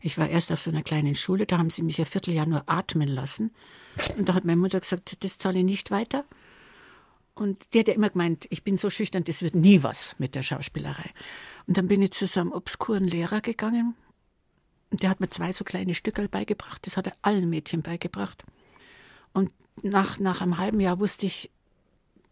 Ich 0.01 0.19
war 0.19 0.29
erst 0.29 0.53
auf 0.53 0.61
so 0.61 0.71
einer 0.71 0.83
kleinen 0.83 1.15
Schule, 1.15 1.47
da 1.47 1.59
haben 1.59 1.71
sie 1.71 1.83
mich 1.83 1.99
ein 1.99 2.07
Vierteljahr 2.07 2.47
nur 2.47 2.65
atmen 2.67 3.09
lassen. 3.09 3.53
Und 4.17 4.29
da 4.29 4.35
hat 4.35 4.45
meine 4.45 4.61
Mutter 4.61 4.81
gesagt, 4.81 5.25
das 5.25 5.39
zahle 5.39 5.59
ich 5.59 5.65
nicht 5.65 5.91
weiter. 5.91 6.25
Und 7.35 7.67
die 7.73 7.81
hat 7.81 7.89
ja 7.89 7.95
immer 7.95 8.11
gemeint, 8.11 8.47
ich 8.51 8.65
bin 8.65 8.77
so 8.77 8.89
schüchtern, 8.89 9.25
das 9.25 9.43
wird 9.43 9.55
nie 9.55 9.83
was 9.83 10.19
mit 10.19 10.35
der 10.35 10.43
Schauspielerei. 10.43 11.11
Und 11.67 11.77
dann 11.77 11.87
bin 11.87 12.01
ich 12.01 12.13
zu 12.13 12.27
so 12.27 12.41
einem 12.41 12.53
obskuren 12.53 13.07
Lehrer 13.07 13.41
gegangen. 13.41 13.95
Und 14.91 15.03
der 15.03 15.11
hat 15.11 15.21
mir 15.21 15.29
zwei 15.29 15.53
so 15.53 15.65
kleine 15.65 15.95
Stückel 15.95 16.29
beigebracht. 16.29 16.87
Das 16.87 16.97
hat 16.97 17.07
er 17.07 17.13
allen 17.23 17.51
Mädchen 17.51 17.83
beigebracht. 17.83 18.45
Und 19.33 19.53
nach, 19.83 20.19
nach 20.19 20.41
einem 20.41 20.59
halben 20.59 20.81
Jahr 20.81 20.99
wusste 20.99 21.27
ich, 21.27 21.51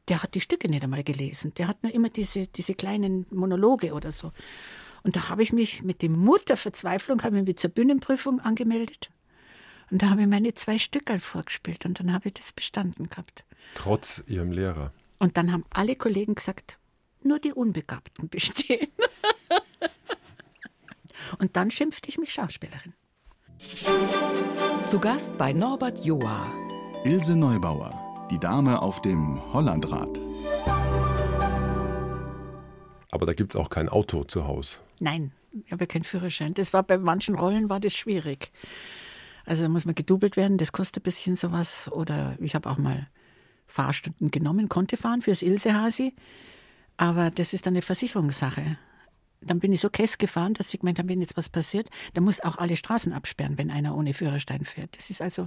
der 0.08 0.22
hat 0.22 0.34
die 0.34 0.40
Stücke 0.40 0.68
nicht 0.68 0.82
einmal 0.82 1.04
gelesen. 1.04 1.52
Der 1.54 1.68
hat 1.68 1.82
nur 1.82 1.92
immer 1.92 2.08
diese, 2.08 2.46
diese 2.46 2.74
kleinen 2.74 3.26
Monologe 3.30 3.92
oder 3.92 4.12
so. 4.12 4.32
Und 5.04 5.16
da 5.16 5.28
habe 5.28 5.42
ich 5.42 5.52
mich 5.52 5.82
mit 5.82 6.02
dem 6.02 6.18
Mut 6.18 6.48
der 6.48 6.56
Verzweiflung 6.56 7.22
habe 7.22 7.38
ich 7.38 7.44
mich 7.44 7.58
zur 7.58 7.70
Bühnenprüfung 7.70 8.40
angemeldet. 8.40 9.10
Und 9.90 10.02
da 10.02 10.10
habe 10.10 10.22
ich 10.22 10.26
meine 10.26 10.54
zwei 10.54 10.78
Stückel 10.78 11.20
vorgespielt 11.20 11.84
und 11.84 12.00
dann 12.00 12.12
habe 12.12 12.28
ich 12.28 12.34
das 12.34 12.52
bestanden 12.52 13.10
gehabt. 13.10 13.44
Trotz 13.74 14.24
Ihrem 14.26 14.50
Lehrer. 14.50 14.92
Und 15.18 15.36
dann 15.36 15.52
haben 15.52 15.64
alle 15.70 15.94
Kollegen 15.94 16.34
gesagt, 16.34 16.78
nur 17.22 17.38
die 17.38 17.52
Unbegabten 17.52 18.28
bestehen. 18.30 18.88
und 21.38 21.54
dann 21.56 21.70
schimpfte 21.70 22.08
ich 22.08 22.18
mich 22.18 22.32
Schauspielerin. 22.32 22.94
Zu 24.86 24.98
Gast 24.98 25.36
bei 25.36 25.52
Norbert 25.52 26.04
Joa. 26.04 26.50
Ilse 27.04 27.36
Neubauer, 27.36 28.26
die 28.30 28.38
Dame 28.38 28.80
auf 28.80 29.02
dem 29.02 29.40
Hollandrad. 29.52 30.18
Aber 33.14 33.26
da 33.26 33.32
gibt 33.32 33.54
es 33.54 33.56
auch 33.56 33.70
kein 33.70 33.88
Auto 33.88 34.24
zu 34.24 34.48
Hause. 34.48 34.78
Nein, 34.98 35.30
ich 35.64 35.70
habe 35.70 35.86
keinen 35.86 36.02
Führerschein. 36.02 36.52
Das 36.54 36.72
war 36.72 36.82
bei 36.82 36.98
manchen 36.98 37.36
Rollen 37.36 37.68
war 37.68 37.78
das 37.78 37.94
schwierig. 37.94 38.50
Also 39.46 39.62
da 39.62 39.68
muss 39.68 39.84
man 39.84 39.94
gedoubelt 39.94 40.36
werden, 40.36 40.58
das 40.58 40.72
kostet 40.72 41.02
ein 41.02 41.04
bisschen 41.04 41.36
sowas. 41.36 41.88
Oder 41.92 42.36
ich 42.40 42.56
habe 42.56 42.68
auch 42.68 42.76
mal 42.76 43.06
Fahrstunden 43.68 44.32
genommen, 44.32 44.68
konnte 44.68 44.96
fahren 44.96 45.22
fürs 45.22 45.42
Ilsehasi. 45.42 46.12
Aber 46.96 47.30
das 47.30 47.52
ist 47.54 47.66
dann 47.66 47.74
eine 47.74 47.82
Versicherungssache. 47.82 48.78
Dann 49.40 49.60
bin 49.60 49.72
ich 49.72 49.80
so 49.80 49.90
kess 49.90 50.18
gefahren, 50.18 50.54
dass 50.54 50.74
ich 50.74 50.80
gemeint 50.80 50.98
habe, 50.98 51.08
wenn 51.08 51.20
jetzt 51.20 51.36
was 51.36 51.48
passiert, 51.48 51.90
dann 52.14 52.24
muss 52.24 52.40
auch 52.40 52.56
alle 52.56 52.74
Straßen 52.76 53.12
absperren, 53.12 53.58
wenn 53.58 53.70
einer 53.70 53.96
ohne 53.96 54.12
Führerschein 54.12 54.64
fährt. 54.64 54.96
Das 54.96 55.08
ist 55.08 55.22
also. 55.22 55.46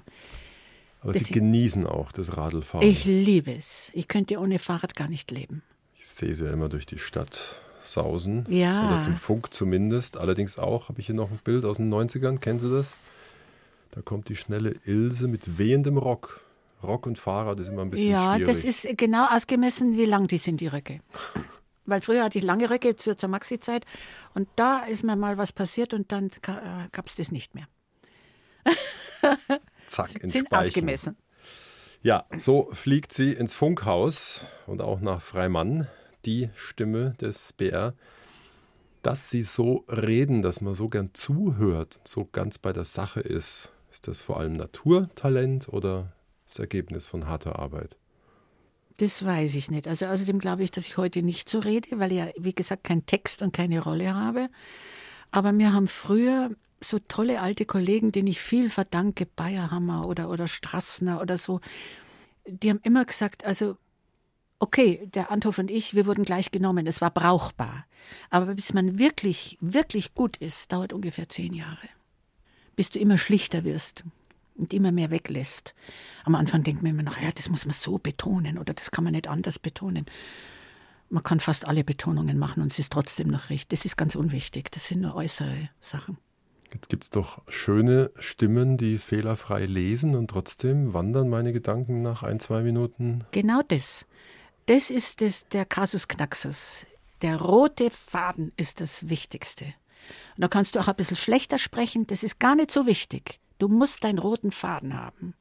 Aber 1.01 1.13
Sie 1.13 1.33
genießen 1.33 1.85
auch 1.85 2.13
das 2.13 2.37
Radlfahren. 2.37 2.87
Ich 2.87 3.03
liebe 3.03 3.51
es. 3.51 3.91
Ich 3.93 4.07
könnte 4.07 4.39
ohne 4.39 4.57
Fahrrad 4.57 4.95
gar 4.95 5.09
nicht 5.09 5.31
leben. 5.31 5.63
Ich 6.07 6.13
sehe 6.13 6.33
sie 6.33 6.45
ja 6.45 6.53
immer 6.53 6.69
durch 6.69 6.85
die 6.85 6.99
Stadt 6.99 7.57
sausen. 7.83 8.45
Ja. 8.47 8.87
Oder 8.87 8.99
zum 9.01 9.17
Funk 9.17 9.53
zumindest. 9.53 10.15
Allerdings 10.15 10.57
auch, 10.57 10.87
habe 10.87 11.01
ich 11.01 11.07
hier 11.07 11.15
noch 11.15 11.29
ein 11.29 11.39
Bild 11.43 11.65
aus 11.65 11.77
den 11.77 11.93
90ern. 11.93 12.39
Kennen 12.39 12.59
Sie 12.59 12.71
das? 12.71 12.93
Da 13.91 14.01
kommt 14.01 14.29
die 14.29 14.37
schnelle 14.37 14.73
Ilse 14.85 15.27
mit 15.27 15.57
wehendem 15.57 15.97
Rock. 15.97 16.39
Rock 16.81 17.07
und 17.07 17.19
Fahrrad 17.19 17.59
ist 17.59 17.67
immer 17.67 17.81
ein 17.81 17.89
bisschen 17.89 18.09
ja, 18.09 18.35
schwierig. 18.35 18.47
das 18.47 18.63
ist 18.63 18.87
genau 18.97 19.27
ausgemessen, 19.27 19.97
wie 19.97 20.05
lang 20.05 20.27
die 20.27 20.37
sind, 20.37 20.61
die 20.61 20.67
Röcke. 20.67 21.01
Weil 21.85 21.99
früher 21.99 22.23
hatte 22.23 22.37
ich 22.37 22.43
lange 22.45 22.69
Röcke 22.69 22.95
zur, 22.95 23.17
zur 23.17 23.27
Maxi-Zeit 23.27 23.85
und 24.33 24.47
da 24.55 24.85
ist 24.85 25.03
mir 25.03 25.17
mal 25.17 25.37
was 25.37 25.51
passiert 25.51 25.93
und 25.93 26.13
dann 26.13 26.31
gab 26.91 27.05
es 27.05 27.15
das 27.15 27.31
nicht 27.31 27.53
mehr. 27.53 27.67
Zack, 29.87 30.23
ins 30.23 30.31
sind 30.31 30.45
Speichen. 30.47 30.61
ausgemessen. 30.61 31.17
Ja, 32.03 32.25
so 32.37 32.69
fliegt 32.71 33.11
sie 33.11 33.33
ins 33.33 33.53
Funkhaus 33.53 34.45
und 34.65 34.81
auch 34.81 34.99
nach 34.99 35.21
Freimann, 35.21 35.87
die 36.25 36.49
Stimme 36.55 37.15
des 37.19 37.53
BR. 37.53 37.93
Dass 39.01 39.29
sie 39.29 39.41
so 39.41 39.85
reden, 39.87 40.41
dass 40.41 40.61
man 40.61 40.75
so 40.75 40.89
gern 40.89 41.11
zuhört, 41.13 41.99
so 42.03 42.25
ganz 42.31 42.57
bei 42.57 42.73
der 42.73 42.83
Sache 42.83 43.21
ist, 43.21 43.71
ist 43.91 44.07
das 44.07 44.21
vor 44.21 44.39
allem 44.39 44.53
Naturtalent 44.53 45.69
oder 45.69 46.13
das 46.45 46.59
Ergebnis 46.59 47.07
von 47.07 47.27
harter 47.27 47.57
Arbeit? 47.57 47.97
Das 48.97 49.23
weiß 49.23 49.55
ich 49.55 49.71
nicht. 49.71 49.87
Also 49.87 50.05
außerdem 50.07 50.39
glaube 50.39 50.63
ich, 50.63 50.71
dass 50.71 50.85
ich 50.85 50.97
heute 50.97 51.21
nicht 51.21 51.49
so 51.49 51.59
rede, 51.59 51.99
weil 51.99 52.11
ich 52.11 52.17
ja, 52.17 52.27
wie 52.37 52.53
gesagt, 52.53 52.83
keinen 52.83 53.05
Text 53.05 53.41
und 53.41 53.53
keine 53.53 53.81
Rolle 53.81 54.13
habe. 54.13 54.49
Aber 55.31 55.55
wir 55.57 55.73
haben 55.73 55.87
früher 55.87 56.49
so 56.79 56.99
tolle 56.99 57.41
alte 57.41 57.65
Kollegen, 57.65 58.11
denen 58.11 58.27
ich 58.27 58.39
viel 58.39 58.69
verdanke, 58.69 59.25
Bayerhammer 59.25 60.07
oder, 60.07 60.29
oder 60.29 60.47
Strassner 60.47 61.21
oder 61.21 61.37
so, 61.37 61.59
die 62.45 62.69
haben 62.69 62.79
immer 62.83 63.05
gesagt, 63.05 63.45
also 63.45 63.77
okay, 64.59 65.07
der 65.13 65.31
Anthoff 65.31 65.59
und 65.59 65.69
ich, 65.69 65.93
wir 65.93 66.05
wurden 66.05 66.23
gleich 66.23 66.51
genommen, 66.51 66.87
es 66.87 67.01
war 67.01 67.11
brauchbar. 67.11 67.85
Aber 68.29 68.55
bis 68.55 68.73
man 68.73 68.97
wirklich, 68.97 69.57
wirklich 69.61 70.13
gut 70.13 70.37
ist, 70.37 70.71
dauert 70.71 70.93
ungefähr 70.93 71.29
zehn 71.29 71.53
Jahre. 71.53 71.89
Bis 72.75 72.89
du 72.89 72.99
immer 72.99 73.17
schlichter 73.17 73.63
wirst 73.63 74.03
und 74.55 74.73
immer 74.73 74.91
mehr 74.91 75.11
weglässt. 75.11 75.75
Am 76.23 76.35
Anfang 76.35 76.63
denkt 76.63 76.81
man 76.81 76.91
immer 76.91 77.03
noch, 77.03 77.19
ja, 77.19 77.31
das 77.31 77.49
muss 77.49 77.65
man 77.65 77.73
so 77.73 77.97
betonen 77.97 78.57
oder 78.57 78.73
das 78.73 78.91
kann 78.91 79.03
man 79.03 79.13
nicht 79.13 79.27
anders 79.27 79.59
betonen. 79.59 80.05
Man 81.09 81.23
kann 81.23 81.39
fast 81.39 81.65
alle 81.67 81.83
Betonungen 81.83 82.37
machen 82.37 82.61
und 82.61 82.71
es 82.71 82.79
ist 82.79 82.91
trotzdem 82.91 83.27
noch 83.27 83.49
richtig. 83.49 83.69
Das 83.69 83.85
ist 83.85 83.95
ganz 83.95 84.15
unwichtig. 84.15 84.71
Das 84.71 84.87
sind 84.87 85.01
nur 85.01 85.15
äußere 85.15 85.69
Sachen. 85.79 86.17
Jetzt 86.73 86.89
gibt 86.89 87.03
es 87.03 87.09
doch 87.09 87.41
schöne 87.47 88.11
Stimmen, 88.19 88.77
die 88.77 88.97
fehlerfrei 88.97 89.65
lesen 89.65 90.15
und 90.15 90.29
trotzdem 90.29 90.93
wandern 90.93 91.29
meine 91.29 91.53
Gedanken 91.53 92.01
nach 92.01 92.23
ein, 92.23 92.39
zwei 92.39 92.61
Minuten. 92.61 93.23
Genau 93.31 93.61
das. 93.67 94.05
Das 94.65 94.89
ist 94.89 95.21
das, 95.21 95.47
der 95.47 95.65
Kasus 95.65 96.07
Knaxus. 96.07 96.85
Der 97.21 97.41
rote 97.41 97.89
Faden 97.89 98.51
ist 98.57 98.81
das 98.81 99.09
Wichtigste. 99.09 99.65
Und 100.35 100.41
da 100.41 100.47
kannst 100.47 100.75
du 100.75 100.79
auch 100.79 100.87
ein 100.87 100.95
bisschen 100.95 101.15
schlechter 101.15 101.57
sprechen, 101.57 102.05
das 102.07 102.23
ist 102.23 102.39
gar 102.39 102.55
nicht 102.55 102.71
so 102.71 102.85
wichtig. 102.85 103.39
Du 103.59 103.67
musst 103.67 104.03
deinen 104.03 104.19
roten 104.19 104.51
Faden 104.51 104.93
haben. 104.93 105.33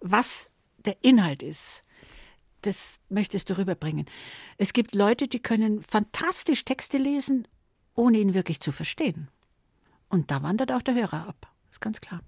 Was 0.00 0.50
der 0.84 0.96
Inhalt 1.02 1.42
ist, 1.42 1.84
das 2.62 3.00
möchtest 3.08 3.50
du 3.50 3.58
rüberbringen. 3.58 4.06
Es 4.58 4.72
gibt 4.72 4.94
Leute, 4.94 5.28
die 5.28 5.40
können 5.40 5.82
fantastisch 5.82 6.64
Texte 6.64 6.98
lesen, 6.98 7.46
ohne 7.94 8.18
ihn 8.18 8.34
wirklich 8.34 8.60
zu 8.60 8.72
verstehen. 8.72 9.28
Und 10.08 10.30
da 10.30 10.42
wandert 10.42 10.72
auch 10.72 10.82
der 10.82 10.94
Hörer 10.94 11.28
ab. 11.28 11.48
Ist 11.70 11.80
ganz 11.80 12.00
klar. 12.00 12.20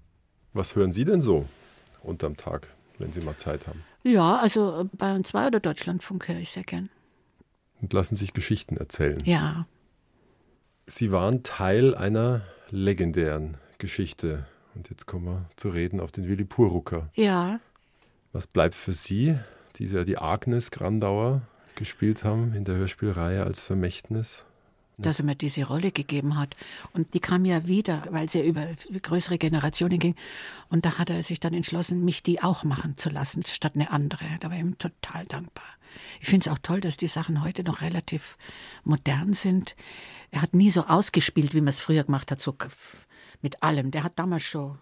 Was 0.53 0.75
hören 0.75 0.91
Sie 0.91 1.05
denn 1.05 1.21
so 1.21 1.45
unterm 2.01 2.35
Tag, 2.37 2.67
wenn 2.97 3.11
Sie 3.11 3.21
mal 3.21 3.37
Zeit 3.37 3.67
haben? 3.67 3.83
Ja, 4.03 4.37
also 4.37 4.81
äh, 4.81 4.83
Bayern 4.97 5.23
2 5.23 5.47
oder 5.47 5.59
Deutschlandfunk 5.59 6.27
höre 6.27 6.37
ich 6.37 6.51
sehr 6.51 6.63
gern. 6.63 6.89
Und 7.81 7.93
lassen 7.93 8.15
sich 8.15 8.33
Geschichten 8.33 8.77
erzählen. 8.77 9.21
Ja. 9.25 9.67
Sie 10.87 11.11
waren 11.11 11.43
Teil 11.43 11.95
einer 11.95 12.41
legendären 12.69 13.57
Geschichte. 13.77 14.45
Und 14.73 14.89
jetzt 14.89 15.05
kommen 15.05 15.25
wir 15.25 15.45
zu 15.55 15.69
reden 15.69 15.99
auf 15.99 16.11
den 16.11 16.27
Willi 16.27 16.45
Purucker. 16.45 17.09
Ja. 17.13 17.59
Was 18.31 18.47
bleibt 18.47 18.75
für 18.75 18.93
Sie, 18.93 19.37
die 19.75 19.85
ja 19.85 20.03
die 20.03 20.17
Agnes 20.17 20.71
Grandauer 20.71 21.41
gespielt 21.75 22.23
haben 22.23 22.53
in 22.53 22.65
der 22.65 22.75
Hörspielreihe 22.75 23.43
als 23.43 23.59
Vermächtnis? 23.59 24.45
Dass 24.97 25.19
er 25.19 25.25
mir 25.25 25.35
diese 25.35 25.63
Rolle 25.63 25.91
gegeben 25.91 26.37
hat. 26.37 26.55
Und 26.93 27.13
die 27.13 27.19
kam 27.19 27.45
ja 27.45 27.67
wieder, 27.67 28.03
weil 28.09 28.29
sie 28.29 28.39
ja 28.39 28.45
über 28.45 28.67
größere 29.01 29.37
Generationen 29.37 29.99
ging. 29.99 30.15
Und 30.69 30.85
da 30.85 30.97
hat 30.97 31.09
er 31.09 31.21
sich 31.21 31.39
dann 31.39 31.53
entschlossen, 31.53 32.03
mich 32.03 32.23
die 32.23 32.41
auch 32.41 32.63
machen 32.63 32.97
zu 32.97 33.09
lassen, 33.09 33.43
statt 33.45 33.73
eine 33.75 33.91
andere. 33.91 34.25
Da 34.39 34.49
war 34.49 34.57
ich 34.57 34.63
ihm 34.63 34.77
total 34.77 35.25
dankbar. 35.25 35.65
Ich 36.19 36.27
finde 36.27 36.49
es 36.49 36.53
auch 36.53 36.59
toll, 36.59 36.81
dass 36.81 36.97
die 36.97 37.07
Sachen 37.07 37.43
heute 37.43 37.63
noch 37.63 37.81
relativ 37.81 38.37
modern 38.83 39.33
sind. 39.33 39.75
Er 40.31 40.41
hat 40.41 40.53
nie 40.53 40.71
so 40.71 40.85
ausgespielt, 40.85 41.53
wie 41.53 41.61
man 41.61 41.69
es 41.69 41.79
früher 41.79 42.03
gemacht 42.03 42.31
hat, 42.31 42.41
so 42.41 42.55
mit 43.41 43.63
allem. 43.63 43.91
Der 43.91 44.03
hat 44.03 44.17
damals 44.17 44.43
schon 44.43 44.77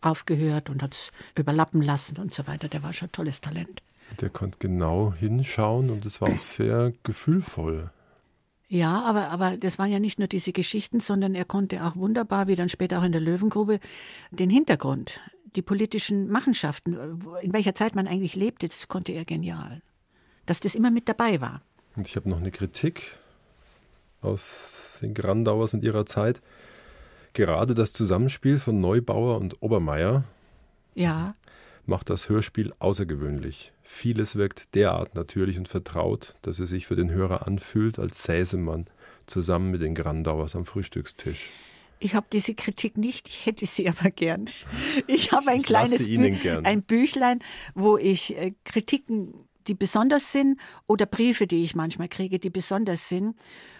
aufgehört 0.00 0.70
und 0.70 0.82
hat 0.82 0.94
es 0.94 1.10
überlappen 1.36 1.82
lassen 1.82 2.18
und 2.18 2.34
so 2.34 2.46
weiter. 2.46 2.68
Der 2.68 2.82
war 2.82 2.92
schon 2.92 3.08
ein 3.08 3.12
tolles 3.12 3.40
Talent. 3.40 3.82
Der 4.20 4.28
konnte 4.28 4.58
genau 4.58 5.14
hinschauen 5.14 5.88
und 5.88 6.04
es 6.04 6.20
war 6.20 6.30
auch 6.30 6.38
sehr 6.38 6.92
gefühlvoll. 7.04 7.90
Ja, 8.72 9.02
aber, 9.02 9.30
aber 9.30 9.56
das 9.56 9.80
waren 9.80 9.90
ja 9.90 9.98
nicht 9.98 10.20
nur 10.20 10.28
diese 10.28 10.52
Geschichten, 10.52 11.00
sondern 11.00 11.34
er 11.34 11.44
konnte 11.44 11.84
auch 11.84 11.96
wunderbar, 11.96 12.46
wie 12.46 12.54
dann 12.54 12.68
später 12.68 13.00
auch 13.00 13.02
in 13.02 13.10
der 13.10 13.20
Löwengrube, 13.20 13.80
den 14.30 14.48
Hintergrund, 14.48 15.20
die 15.56 15.62
politischen 15.62 16.28
Machenschaften, 16.28 17.20
in 17.42 17.52
welcher 17.52 17.74
Zeit 17.74 17.96
man 17.96 18.06
eigentlich 18.06 18.36
lebte, 18.36 18.68
das 18.68 18.86
konnte 18.86 19.10
er 19.10 19.24
genial. 19.24 19.82
Dass 20.46 20.60
das 20.60 20.76
immer 20.76 20.92
mit 20.92 21.08
dabei 21.08 21.40
war. 21.40 21.62
Und 21.96 22.06
ich 22.06 22.14
habe 22.14 22.30
noch 22.30 22.38
eine 22.38 22.52
Kritik 22.52 23.18
aus 24.20 24.98
den 25.02 25.14
Grandauers 25.14 25.74
in 25.74 25.82
ihrer 25.82 26.06
Zeit. 26.06 26.40
Gerade 27.32 27.74
das 27.74 27.92
Zusammenspiel 27.92 28.60
von 28.60 28.80
Neubauer 28.80 29.38
und 29.38 29.60
Obermeier 29.64 30.22
ja. 30.94 31.34
macht 31.86 32.08
das 32.08 32.28
Hörspiel 32.28 32.72
außergewöhnlich. 32.78 33.72
Vieles 33.92 34.36
wirkt 34.36 34.74
derart 34.76 35.14
natürlich 35.14 35.58
und 35.58 35.66
vertraut, 35.66 36.36
dass 36.42 36.60
es 36.60 36.70
sich 36.70 36.86
für 36.86 36.96
den 36.96 37.10
Hörer 37.10 37.46
anfühlt, 37.46 37.98
als 37.98 38.22
säße 38.22 38.56
man 38.56 38.86
zusammen 39.26 39.72
mit 39.72 39.82
den 39.82 39.94
Grandauers 39.94 40.54
am 40.54 40.64
Frühstückstisch. 40.64 41.50
Ich 41.98 42.14
habe 42.14 42.26
diese 42.32 42.54
Kritik 42.54 42.96
nicht, 42.96 43.28
ich 43.28 43.44
hätte 43.44 43.66
sie 43.66 43.88
aber 43.88 44.10
gern. 44.10 44.48
Ich 45.06 45.32
habe 45.32 45.50
ein 45.50 45.60
ich 45.60 45.66
kleines 45.66 46.06
Bü 46.06 46.60
ein 46.62 46.82
Büchlein, 46.82 47.40
wo 47.74 47.98
ich 47.98 48.38
äh, 48.38 48.52
Kritiken, 48.64 49.34
die 49.66 49.74
besonders 49.74 50.32
sind, 50.32 50.58
oder 50.86 51.04
Briefe, 51.04 51.46
die 51.46 51.62
ich 51.64 51.74
manchmal 51.74 52.08
kriege, 52.08 52.38
die 52.38 52.48
besonders 52.48 53.08
sind, 53.08 53.34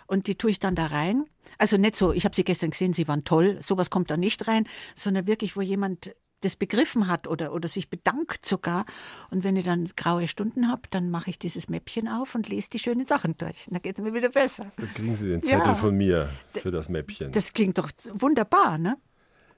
und 0.07 0.27
die 0.27 0.35
tue 0.35 0.51
ich 0.51 0.59
dann 0.59 0.75
da 0.75 0.87
rein. 0.87 1.25
Also 1.57 1.79
nicht 1.79 1.95
so, 1.95 2.13
ich 2.13 2.25
habe 2.25 2.35
sie 2.35 2.45
gestern 2.45 2.71
gesehen, 2.71 2.93
sie 2.93 3.09
waren 3.09 3.25
toll, 3.25 3.59
sowas 3.63 3.91
kommt 3.91 4.11
da 4.11 4.17
nicht 4.17 4.49
rein, 4.49 4.67
sondern 4.95 5.29
wirklich, 5.29 5.57
wo 5.57 5.63
jemand 5.63 6.13
das 6.41 6.57
begriffen 6.57 7.07
hat 7.07 7.27
oder, 7.27 7.53
oder 7.53 7.69
sich 7.69 7.91
bedankt 7.91 8.47
sogar. 8.47 8.87
Und 9.31 9.45
wenn 9.45 9.57
ich 9.57 9.65
dann 9.65 9.91
graue 9.97 10.27
Stunden 10.27 10.69
habe, 10.69 10.83
dann 10.91 11.11
mache 11.11 11.31
ich 11.31 11.39
dieses 11.39 11.69
Mäppchen 11.69 12.09
auf 12.09 12.35
und 12.35 12.49
lese 12.49 12.71
die 12.71 12.79
schönen 12.79 13.07
Sachen 13.07 13.37
durch. 13.37 13.67
Dann 13.71 13.83
geht 13.83 13.99
es 13.99 14.05
mir 14.05 14.15
wieder 14.15 14.31
besser. 14.31 14.73
Dann 14.77 14.93
kriegen 14.95 15.17
Sie 15.17 15.29
den 15.29 15.43
Zettel 15.43 15.67
ja. 15.67 15.75
von 15.75 15.97
mir 15.97 16.31
für 16.53 16.71
das 16.71 16.89
Mäppchen. 16.89 17.33
Das 17.33 17.53
klingt 17.53 17.79
doch 17.79 17.91
wunderbar, 18.15 18.79
ne? 18.79 18.97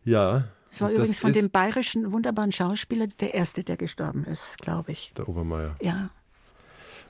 Ja. 0.05 0.49
Das 0.71 0.81
war 0.81 0.91
übrigens 0.91 1.21
von 1.21 1.33
dem 1.33 1.51
bayerischen 1.51 2.13
wunderbaren 2.13 2.51
Schauspieler 2.51 3.07
der 3.07 3.35
erste, 3.35 3.63
der 3.63 3.77
gestorben 3.77 4.25
ist, 4.25 4.57
glaube 4.59 4.93
ich. 4.93 5.13
Der 5.17 5.29
Obermeier. 5.29 5.77
Ja. 5.83 6.11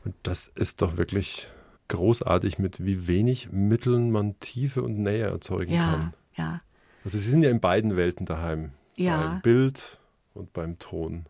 Und 0.04 0.16
das 0.24 0.48
ist 0.48 0.82
doch 0.82 0.96
wirklich 0.96 1.46
großartig, 1.86 2.58
mit 2.58 2.84
wie 2.84 3.06
wenig 3.06 3.52
Mitteln 3.52 4.10
man 4.10 4.38
Tiefe 4.40 4.82
und 4.82 4.98
Nähe 4.98 5.26
erzeugen 5.26 5.72
ja, 5.72 5.90
kann. 5.90 6.14
Ja. 6.34 6.60
Also 7.04 7.18
Sie 7.18 7.30
sind 7.30 7.42
ja 7.42 7.50
in 7.50 7.60
beiden 7.60 7.96
Welten 7.96 8.26
daheim 8.26 8.72
ja. 9.04 9.16
beim 9.16 9.42
Bild 9.42 9.98
und 10.34 10.52
beim 10.52 10.78
Ton. 10.78 11.26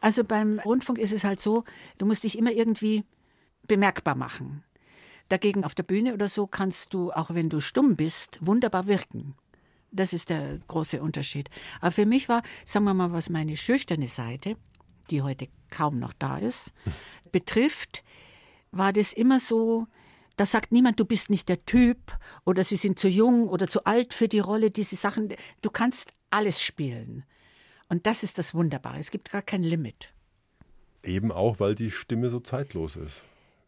Also 0.00 0.24
beim 0.24 0.58
Rundfunk 0.60 0.98
ist 0.98 1.12
es 1.12 1.24
halt 1.24 1.40
so, 1.40 1.64
du 1.98 2.06
musst 2.06 2.24
dich 2.24 2.38
immer 2.38 2.52
irgendwie 2.52 3.04
bemerkbar 3.66 4.14
machen. 4.14 4.64
Dagegen 5.28 5.64
auf 5.64 5.74
der 5.74 5.82
Bühne 5.82 6.14
oder 6.14 6.28
so 6.28 6.46
kannst 6.46 6.94
du, 6.94 7.12
auch 7.12 7.30
wenn 7.34 7.50
du 7.50 7.60
stumm 7.60 7.96
bist, 7.96 8.38
wunderbar 8.40 8.86
wirken. 8.86 9.34
Das 9.90 10.12
ist 10.12 10.30
der 10.30 10.58
große 10.66 11.00
Unterschied. 11.02 11.50
Aber 11.80 11.92
für 11.92 12.06
mich 12.06 12.28
war, 12.28 12.42
sagen 12.64 12.84
wir 12.86 12.94
mal, 12.94 13.12
was 13.12 13.30
meine 13.30 13.56
schüchterne 13.56 14.08
Seite, 14.08 14.54
die 15.10 15.22
heute 15.22 15.48
kaum 15.70 15.98
noch 15.98 16.12
da 16.14 16.38
ist, 16.38 16.72
betrifft, 17.32 18.04
war 18.70 18.92
das 18.92 19.12
immer 19.12 19.40
so, 19.40 19.86
da 20.36 20.46
sagt 20.46 20.72
niemand, 20.72 21.00
du 21.00 21.04
bist 21.04 21.30
nicht 21.30 21.48
der 21.48 21.64
Typ 21.64 21.98
oder 22.44 22.64
sie 22.64 22.76
sind 22.76 22.98
zu 22.98 23.08
jung 23.08 23.48
oder 23.48 23.66
zu 23.66 23.84
alt 23.84 24.14
für 24.14 24.28
die 24.28 24.38
Rolle, 24.38 24.70
diese 24.70 24.96
Sachen. 24.96 25.34
Du 25.62 25.70
kannst 25.70 26.14
alles 26.30 26.62
spielen. 26.62 27.24
Und 27.88 28.06
das 28.06 28.22
ist 28.22 28.38
das 28.38 28.54
Wunderbare. 28.54 28.98
Es 28.98 29.10
gibt 29.10 29.30
gar 29.30 29.42
kein 29.42 29.62
Limit. 29.62 30.12
Eben 31.02 31.32
auch, 31.32 31.60
weil 31.60 31.74
die 31.74 31.90
Stimme 31.90 32.28
so 32.30 32.40
zeitlos 32.40 32.96
ist. 32.96 33.22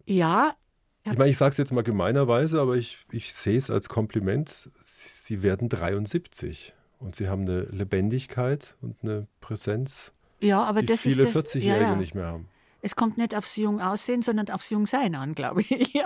Ja. 0.04 0.56
Ich 1.04 1.16
meine, 1.16 1.30
ich 1.30 1.38
sage 1.38 1.52
es 1.52 1.56
jetzt 1.56 1.72
mal 1.72 1.82
gemeinerweise, 1.82 2.60
aber 2.60 2.76
ich, 2.76 2.98
ich 3.10 3.32
sehe 3.32 3.56
es 3.56 3.70
als 3.70 3.88
Kompliment. 3.88 4.68
Sie 4.74 5.42
werden 5.42 5.68
73 5.68 6.74
und 6.98 7.16
Sie 7.16 7.28
haben 7.28 7.42
eine 7.42 7.62
Lebendigkeit 7.62 8.76
und 8.82 8.96
eine 9.02 9.26
Präsenz, 9.40 10.12
ja, 10.40 10.62
aber 10.62 10.80
die 10.80 10.86
das 10.86 11.02
viele 11.02 11.26
40-Jährige 11.26 11.84
ja, 11.84 11.90
ja. 11.90 11.96
nicht 11.96 12.14
mehr 12.14 12.26
haben. 12.26 12.48
Es 12.82 12.96
kommt 12.96 13.18
nicht 13.18 13.34
aufs 13.34 13.56
Jung 13.56 13.80
aussehen, 13.80 14.22
sondern 14.22 14.48
aufs 14.50 14.70
Jungsein 14.70 15.14
an, 15.14 15.34
glaube 15.34 15.62
ich. 15.68 15.92
ja. 15.92 16.04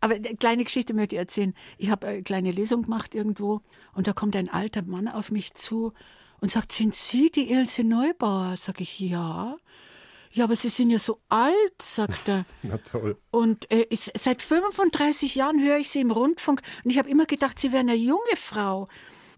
Aber 0.00 0.14
eine 0.14 0.36
kleine 0.36 0.64
Geschichte 0.64 0.94
möchte 0.94 1.16
ich 1.16 1.20
erzählen. 1.20 1.54
Ich 1.78 1.90
habe 1.90 2.06
eine 2.06 2.22
kleine 2.22 2.50
Lesung 2.50 2.82
gemacht 2.82 3.14
irgendwo 3.14 3.62
und 3.94 4.06
da 4.06 4.12
kommt 4.12 4.36
ein 4.36 4.48
alter 4.48 4.82
Mann 4.82 5.08
auf 5.08 5.30
mich 5.30 5.54
zu 5.54 5.92
und 6.40 6.50
sagt, 6.50 6.72
sind 6.72 6.94
Sie 6.94 7.30
die 7.30 7.50
Ilse 7.50 7.82
Neubauer? 7.82 8.56
Sag 8.56 8.80
ich, 8.80 9.00
ja. 9.00 9.56
Ja, 10.32 10.44
aber 10.44 10.54
Sie 10.54 10.68
sind 10.68 10.90
ja 10.90 10.98
so 10.98 11.20
alt, 11.30 11.80
sagt 11.80 12.28
er. 12.28 12.44
Na 12.62 12.76
toll. 12.78 13.16
Und 13.30 13.70
äh, 13.70 13.86
ich, 13.88 14.10
seit 14.14 14.42
35 14.42 15.34
Jahren 15.34 15.62
höre 15.64 15.78
ich 15.78 15.88
Sie 15.88 16.00
im 16.00 16.10
Rundfunk 16.10 16.60
und 16.84 16.90
ich 16.90 16.98
habe 16.98 17.08
immer 17.08 17.24
gedacht, 17.24 17.58
Sie 17.58 17.72
wären 17.72 17.88
eine 17.88 17.98
junge 17.98 18.36
Frau. 18.36 18.88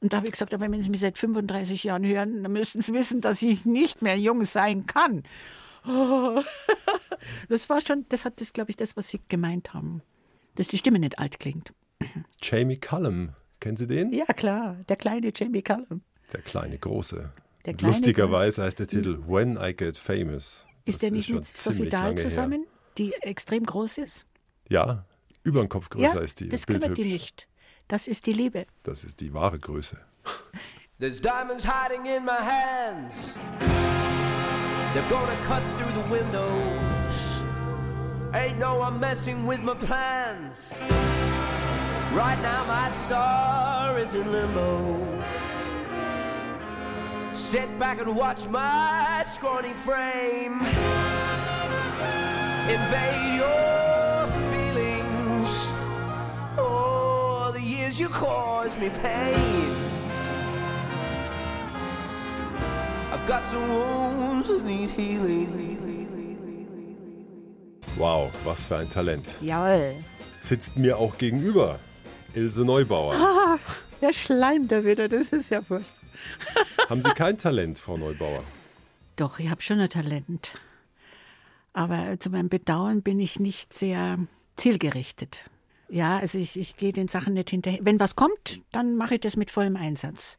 Und 0.01 0.13
da 0.13 0.19
habe 0.19 0.27
ich 0.27 0.33
gesagt, 0.33 0.55
aber 0.55 0.69
wenn 0.71 0.83
Sie 0.83 0.91
mich 0.91 1.01
seit 1.01 1.19
35 1.19 1.85
Jahren 1.85 2.05
hören, 2.05 2.43
dann 2.43 2.53
müssen 2.53 2.83
Sie 2.83 2.93
wissen, 2.95 3.21
dass 3.21 3.43
ich 3.43 3.65
nicht 3.65 4.03
mehr 4.03 4.19
jung 4.19 4.45
sein 4.45 4.87
kann. 4.87 5.23
Oh. 5.87 6.43
Das 7.49 7.69
war 7.69 7.81
schon, 7.81 8.07
das 8.09 8.25
hat 8.25 8.41
das, 8.41 8.53
glaube 8.53 8.71
ich, 8.71 8.77
das, 8.77 8.97
was 8.97 9.09
Sie 9.09 9.21
gemeint 9.29 9.75
haben 9.75 10.03
dass 10.59 10.67
die 10.67 10.79
Stimme 10.79 10.99
nicht 10.99 11.19
alt 11.21 11.39
klingt. 11.39 11.73
Jamie 12.43 12.79
Cullum, 12.79 13.31
kennen 13.61 13.77
Sie 13.77 13.87
den? 13.87 14.13
Ja, 14.13 14.27
klar, 14.27 14.77
der 14.89 14.97
kleine 14.97 15.31
Jamie 15.35 15.63
Cullum. 15.63 16.03
Der 16.33 16.43
kleine 16.43 16.79
Große. 16.79 17.33
Der 17.65 17.75
kleine 17.75 17.93
Lustigerweise 17.93 18.65
heißt 18.65 18.81
der 18.81 18.89
Titel 18.89 19.21
When 19.27 19.57
I 19.57 19.73
Get 19.73 19.97
Famous. 19.97 20.67
Ist 20.85 20.97
das 20.97 20.99
der 20.99 21.11
nicht 21.13 21.31
ist 21.31 21.35
mit 21.35 21.57
Sophie 21.57 21.89
Dahl 21.89 22.17
zusammen, 22.17 22.63
her. 22.63 22.71
die 22.99 23.13
extrem 23.21 23.65
groß 23.65 23.99
ist? 23.99 24.27
Ja, 24.69 25.05
über 25.45 25.61
den 25.61 25.69
Kopf 25.69 25.91
größer 25.91 26.17
ja, 26.17 26.21
ist 26.21 26.41
die. 26.41 26.49
Das 26.49 26.67
kümmert 26.67 26.99
die 26.99 27.05
nicht. 27.05 27.47
Das 27.87 28.09
ist 28.09 28.27
die 28.27 28.33
Liebe. 28.33 28.67
Das 28.83 29.05
ist 29.05 29.21
die 29.21 29.33
wahre 29.33 29.59
Größe. 29.59 29.97
There's 30.99 31.21
diamonds 31.21 31.65
hiding 31.65 32.05
in 32.05 32.25
my 32.25 32.33
hands. 32.33 33.33
They're 34.93 35.09
gonna 35.09 35.37
cut 35.43 35.63
through 35.77 35.93
the 35.95 36.09
windows. 36.11 36.88
Ain't 38.35 38.59
no 38.59 38.77
one 38.77 39.01
messing 39.01 39.47
with 39.47 39.63
my 39.63 39.75
plans. 39.75 40.79
Right 42.13 42.39
now 42.43 42.65
my 42.67 42.91
star 42.93 43.99
is 43.99 44.15
in 44.15 44.31
limbo. 44.31 45.23
Sit 47.33 47.79
back 47.79 48.01
and 48.01 48.15
watch 48.15 48.47
my 48.49 49.25
scrawny 49.35 49.73
frame 49.73 50.61
invade 52.69 53.37
your 53.37 54.27
feelings. 54.51 55.73
Oh, 56.59 57.51
the 57.55 57.63
years 57.63 57.99
you 57.99 58.11
caused 58.11 58.77
me 58.79 58.91
pain. 58.91 59.75
I've 63.11 63.27
got 63.27 63.43
some 63.47 63.69
wounds 63.71 64.49
that 64.49 64.65
need 64.65 64.91
healing. 64.91 65.98
Wow, 67.99 68.31
was 68.45 68.65
für 68.65 68.77
ein 68.77 68.89
Talent. 68.89 69.35
Jawohl. 69.41 69.97
Sitzt 70.39 70.77
mir 70.77 70.99
auch 70.99 71.19
gegenüber. 71.19 71.81
Ilse 72.33 72.65
Neubauer. 72.65 73.15
Ah, 73.17 73.59
der 74.01 74.13
schleimt 74.13 74.71
da 74.71 74.85
wieder, 74.85 75.09
das 75.09 75.31
ist 75.31 75.51
ja 75.51 75.69
wohl. 75.69 75.85
Haben 76.89 77.03
Sie 77.03 77.11
kein 77.11 77.39
Talent, 77.39 77.77
Frau 77.77 77.97
Neubauer? 77.97 78.45
Doch, 79.17 79.41
ich 79.41 79.51
habe 79.51 79.63
schon 79.63 79.81
ein 79.81 79.91
Talent. 79.91 80.53
Aber 81.73 82.21
zu 82.21 82.31
meinem 82.31 82.49
Bedauern 82.49 83.03
bin 83.03 83.19
ich 83.19 83.41
nicht 83.41 83.75
sehr 83.75 84.21
zielgerichtet. 84.55 85.51
Ja, 85.89 86.19
also 86.19 86.39
ich, 86.39 86.57
ich 86.57 86.77
gehe 86.77 86.93
den 86.93 87.09
Sachen 87.09 87.35
nicht 87.35 87.51
hinterher. 87.51 87.81
Wenn 87.83 87.99
was 87.99 88.15
kommt, 88.15 88.61
dann 88.71 88.95
mache 88.95 89.17
ich 89.17 89.21
das 89.23 89.37
mit 89.37 89.51
vollem 89.51 89.75
Einsatz. 89.75 90.39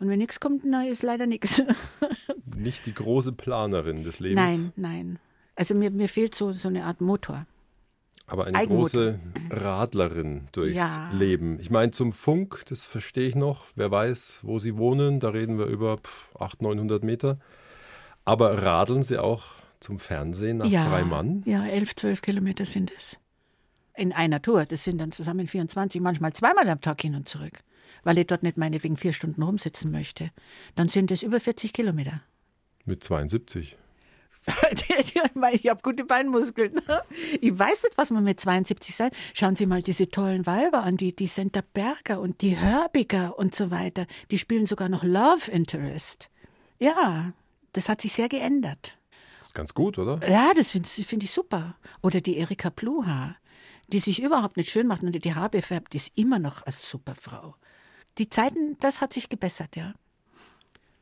Und 0.00 0.08
wenn 0.08 0.18
nichts 0.18 0.40
kommt, 0.40 0.64
na, 0.64 0.84
ist 0.86 1.04
leider 1.04 1.26
nichts. 1.26 1.62
Nicht 2.56 2.86
die 2.86 2.94
große 2.94 3.32
Planerin 3.32 4.02
des 4.02 4.18
Lebens. 4.18 4.40
Nein, 4.40 4.72
nein. 4.74 5.18
Also 5.60 5.74
mir, 5.74 5.90
mir 5.90 6.08
fehlt 6.08 6.34
so, 6.34 6.52
so 6.52 6.68
eine 6.68 6.84
Art 6.86 7.02
Motor. 7.02 7.44
Aber 8.26 8.46
eine 8.46 8.56
Eigenmotor. 8.56 9.12
große 9.12 9.20
Radlerin 9.50 10.48
durchs 10.52 10.74
Ja. 10.78 11.10
Leben. 11.12 11.60
Ich 11.60 11.68
meine, 11.68 11.90
zum 11.90 12.12
Funk, 12.12 12.62
das 12.70 12.84
verstehe 12.86 13.28
ich 13.28 13.34
noch. 13.34 13.66
Wer 13.74 13.90
weiß, 13.90 14.40
wo 14.42 14.58
Sie 14.58 14.78
wohnen, 14.78 15.20
da 15.20 15.28
reden 15.28 15.58
wir 15.58 15.66
über 15.66 15.98
pff, 15.98 16.34
800, 16.36 16.62
900 16.62 17.04
Meter. 17.04 17.38
Aber 18.24 18.62
radeln 18.62 19.02
Sie 19.02 19.18
auch 19.18 19.44
zum 19.80 19.98
Fernsehen 19.98 20.56
nach 20.56 20.66
ja, 20.66 20.86
Freimann? 20.88 21.42
Ja, 21.44 21.66
elf, 21.66 21.94
zwölf 21.94 22.22
Kilometer 22.22 22.64
sind 22.64 22.90
es. 22.96 23.18
In 23.94 24.14
einer 24.14 24.40
Tour. 24.40 24.64
Das 24.64 24.84
sind 24.84 24.96
dann 24.96 25.12
zusammen 25.12 25.46
24, 25.46 26.00
manchmal 26.00 26.32
zweimal 26.32 26.70
am 26.70 26.80
Tag 26.80 27.02
hin 27.02 27.14
und 27.14 27.28
zurück. 27.28 27.60
Weil 28.02 28.16
ich 28.16 28.26
dort 28.26 28.44
nicht 28.44 28.56
meinetwegen 28.56 28.96
vier 28.96 29.12
Stunden 29.12 29.42
rumsitzen 29.42 29.90
möchte. 29.90 30.30
Dann 30.74 30.88
sind 30.88 31.10
es 31.10 31.22
über 31.22 31.38
40 31.38 31.74
Kilometer. 31.74 32.22
Mit 32.86 33.04
72. 33.04 33.76
ich 35.52 35.68
habe 35.68 35.82
gute 35.82 36.04
Beinmuskeln. 36.04 36.80
Ich 37.40 37.58
weiß 37.58 37.84
nicht, 37.84 37.98
was 37.98 38.10
man 38.10 38.24
mit 38.24 38.40
72 38.40 38.94
sein. 38.94 39.10
Schauen 39.34 39.56
Sie 39.56 39.66
mal 39.66 39.82
diese 39.82 40.08
tollen 40.08 40.46
Weiber 40.46 40.82
an, 40.82 40.96
die, 40.96 41.14
die 41.14 41.26
Senta 41.26 41.62
Berger 41.74 42.20
und 42.20 42.40
die 42.40 42.58
Hörbiger 42.58 43.38
und 43.38 43.54
so 43.54 43.70
weiter. 43.70 44.06
Die 44.30 44.38
spielen 44.38 44.66
sogar 44.66 44.88
noch 44.88 45.04
Love 45.04 45.50
Interest. 45.50 46.30
Ja, 46.78 47.32
das 47.72 47.88
hat 47.88 48.00
sich 48.00 48.14
sehr 48.14 48.28
geändert. 48.28 48.96
Ist 49.40 49.54
ganz 49.54 49.74
gut, 49.74 49.98
oder? 49.98 50.20
Ja, 50.28 50.52
das 50.54 50.70
finde 50.70 51.24
ich 51.24 51.30
super. 51.30 51.76
Oder 52.02 52.20
die 52.20 52.36
Erika 52.36 52.70
Pluha, 52.70 53.36
die 53.88 54.00
sich 54.00 54.22
überhaupt 54.22 54.56
nicht 54.56 54.70
schön 54.70 54.86
macht 54.86 55.02
und 55.02 55.12
die 55.12 55.34
Haare 55.34 55.62
färbt, 55.62 55.92
die 55.92 55.98
ist 55.98 56.12
immer 56.14 56.38
noch 56.38 56.64
als 56.66 56.88
super 56.88 57.14
Frau. 57.14 57.56
Die 58.18 58.28
Zeiten, 58.28 58.76
das 58.80 59.00
hat 59.00 59.12
sich 59.12 59.28
gebessert, 59.28 59.76
ja. 59.76 59.94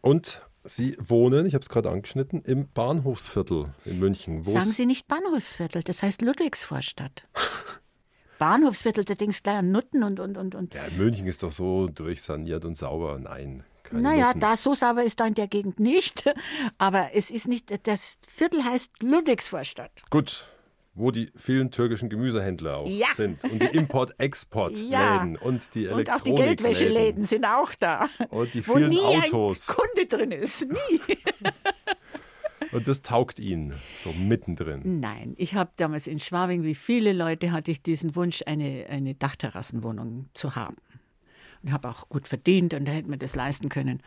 Und 0.01 0.43
Sie 0.69 0.97
wohnen, 1.01 1.47
ich 1.47 1.55
habe 1.55 1.63
es 1.63 1.69
gerade 1.69 1.91
angeschnitten, 1.91 2.43
im 2.43 2.69
Bahnhofsviertel 2.73 3.67
in 3.85 3.99
München. 3.99 4.45
wo 4.45 4.51
Sagen 4.51 4.71
Sie 4.71 4.85
nicht 4.87 5.09
Bahnhofsviertel, 5.09 5.83
das 5.83 6.03
heißt 6.03 6.21
Ludwigsvorstadt. 6.23 7.27
Bahnhofsviertel, 8.39 9.05
da 9.05 9.15
denkst 9.15 9.39
du 9.39 9.43
gleich 9.45 9.57
an 9.57 9.71
Nutten 9.73 10.03
und, 10.03 10.21
und, 10.21 10.37
und, 10.37 10.55
und. 10.55 10.75
Ja, 10.75 10.83
München 10.97 11.27
ist 11.27 11.43
doch 11.43 11.53
so 11.53 11.89
durchsaniert 11.89 12.65
und 12.65 12.77
sauber. 12.77 13.19
Nein. 13.19 13.65
Keine 13.83 14.03
Naja, 14.03 14.27
Nutten. 14.29 14.41
da 14.41 14.57
so 14.57 14.75
sauber 14.75 15.03
ist 15.03 15.19
da 15.19 15.27
in 15.27 15.35
der 15.35 15.49
Gegend 15.49 15.81
nicht. 15.81 16.25
Aber 16.79 17.15
es 17.15 17.31
ist 17.31 17.49
nicht, 17.49 17.87
das 17.87 18.19
Viertel 18.29 18.63
heißt 18.63 19.03
Ludwigsvorstadt. 19.03 19.91
Gut, 20.11 20.47
wo 20.99 21.11
die 21.11 21.31
vielen 21.37 21.71
türkischen 21.71 22.09
Gemüsehändler 22.11 22.79
auch 22.79 22.89
Ja. 22.89 23.07
sind 23.15 23.43
und 23.45 23.63
die 23.63 23.77
Import-Export-Läden 23.77 24.91
Ja. 24.91 25.41
und 25.41 25.75
die 25.75 25.87
Und 25.89 26.11
auch 26.13 26.21
die. 26.21 26.35
Geldwäscheläden 26.35 27.25
sind 27.25 27.45
auch 27.47 27.73
da. 27.79 28.09
Und 28.31 28.53
die 28.55 28.67
wo 28.67 28.75
vielen 28.75 28.91
nie 28.91 28.99
Autos. 28.99 29.69
ein 29.69 29.75
Kunde 29.77 30.07
drin 30.07 30.31
ist. 30.33 30.69
Nie. 30.69 31.01
Und 32.71 32.87
das 32.87 33.01
taugt 33.01 33.39
Ihnen 33.39 33.75
so 33.97 34.13
mittendrin. 34.13 35.01
Nein, 35.01 35.33
ich 35.39 35.55
habe 35.55 35.71
damals 35.77 36.07
in 36.07 36.21
Schwabing, 36.21 36.65
wie 36.65 36.75
viele 36.75 37.15
Leute, 37.15 37.51
hatte 37.53 37.71
ich 37.71 37.83
diesen 37.83 38.15
Wunsch, 38.15 38.43
eine, 38.47 38.85
eine 38.91 39.15
Dachterrassenwohnung 39.15 40.29
zu 40.35 40.55
haben. 40.55 40.77
Und 41.63 41.73
habe 41.73 41.89
auch 41.89 42.09
gut 42.11 42.29
verdient 42.29 42.75
und 42.75 42.85
da 42.85 42.93
hätte 42.93 43.09
man 43.09 43.19
das 43.21 43.35
leisten 43.35 43.71
können. 43.71 44.03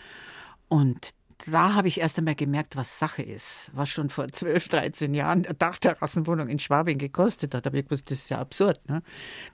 Und 0.68 1.16
da 1.46 1.74
habe 1.74 1.88
ich 1.88 2.00
erst 2.00 2.18
einmal 2.18 2.36
gemerkt, 2.36 2.76
was 2.76 3.00
Sache 3.00 3.22
ist. 3.22 3.72
Was 3.74 3.89
schon 3.89 4.10
vor 4.10 4.28
12, 4.28 4.70
13 4.70 5.14
Jahren 5.14 5.46
eine 5.46 5.54
Dachterrassenwohnung 5.54 6.50
in 6.50 6.60
Schwabing 6.60 6.98
gekostet 6.98 7.54
hat. 7.56 7.66
Da 7.66 7.70
habe 7.70 7.80
ich 7.80 7.86
gewusst, 7.86 8.12
das 8.12 8.20
ist 8.20 8.30
ja 8.30 8.39
absurd. 8.39 8.80
Ne? 8.89 9.02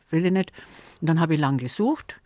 Will 0.10 0.26
ich 0.26 0.32
nicht. 0.32 0.52
Und 1.02 1.10
dann 1.10 1.20
habe 1.20 1.36
ich 1.36 1.40
lang 1.40 1.58
gesucht. 1.58 2.20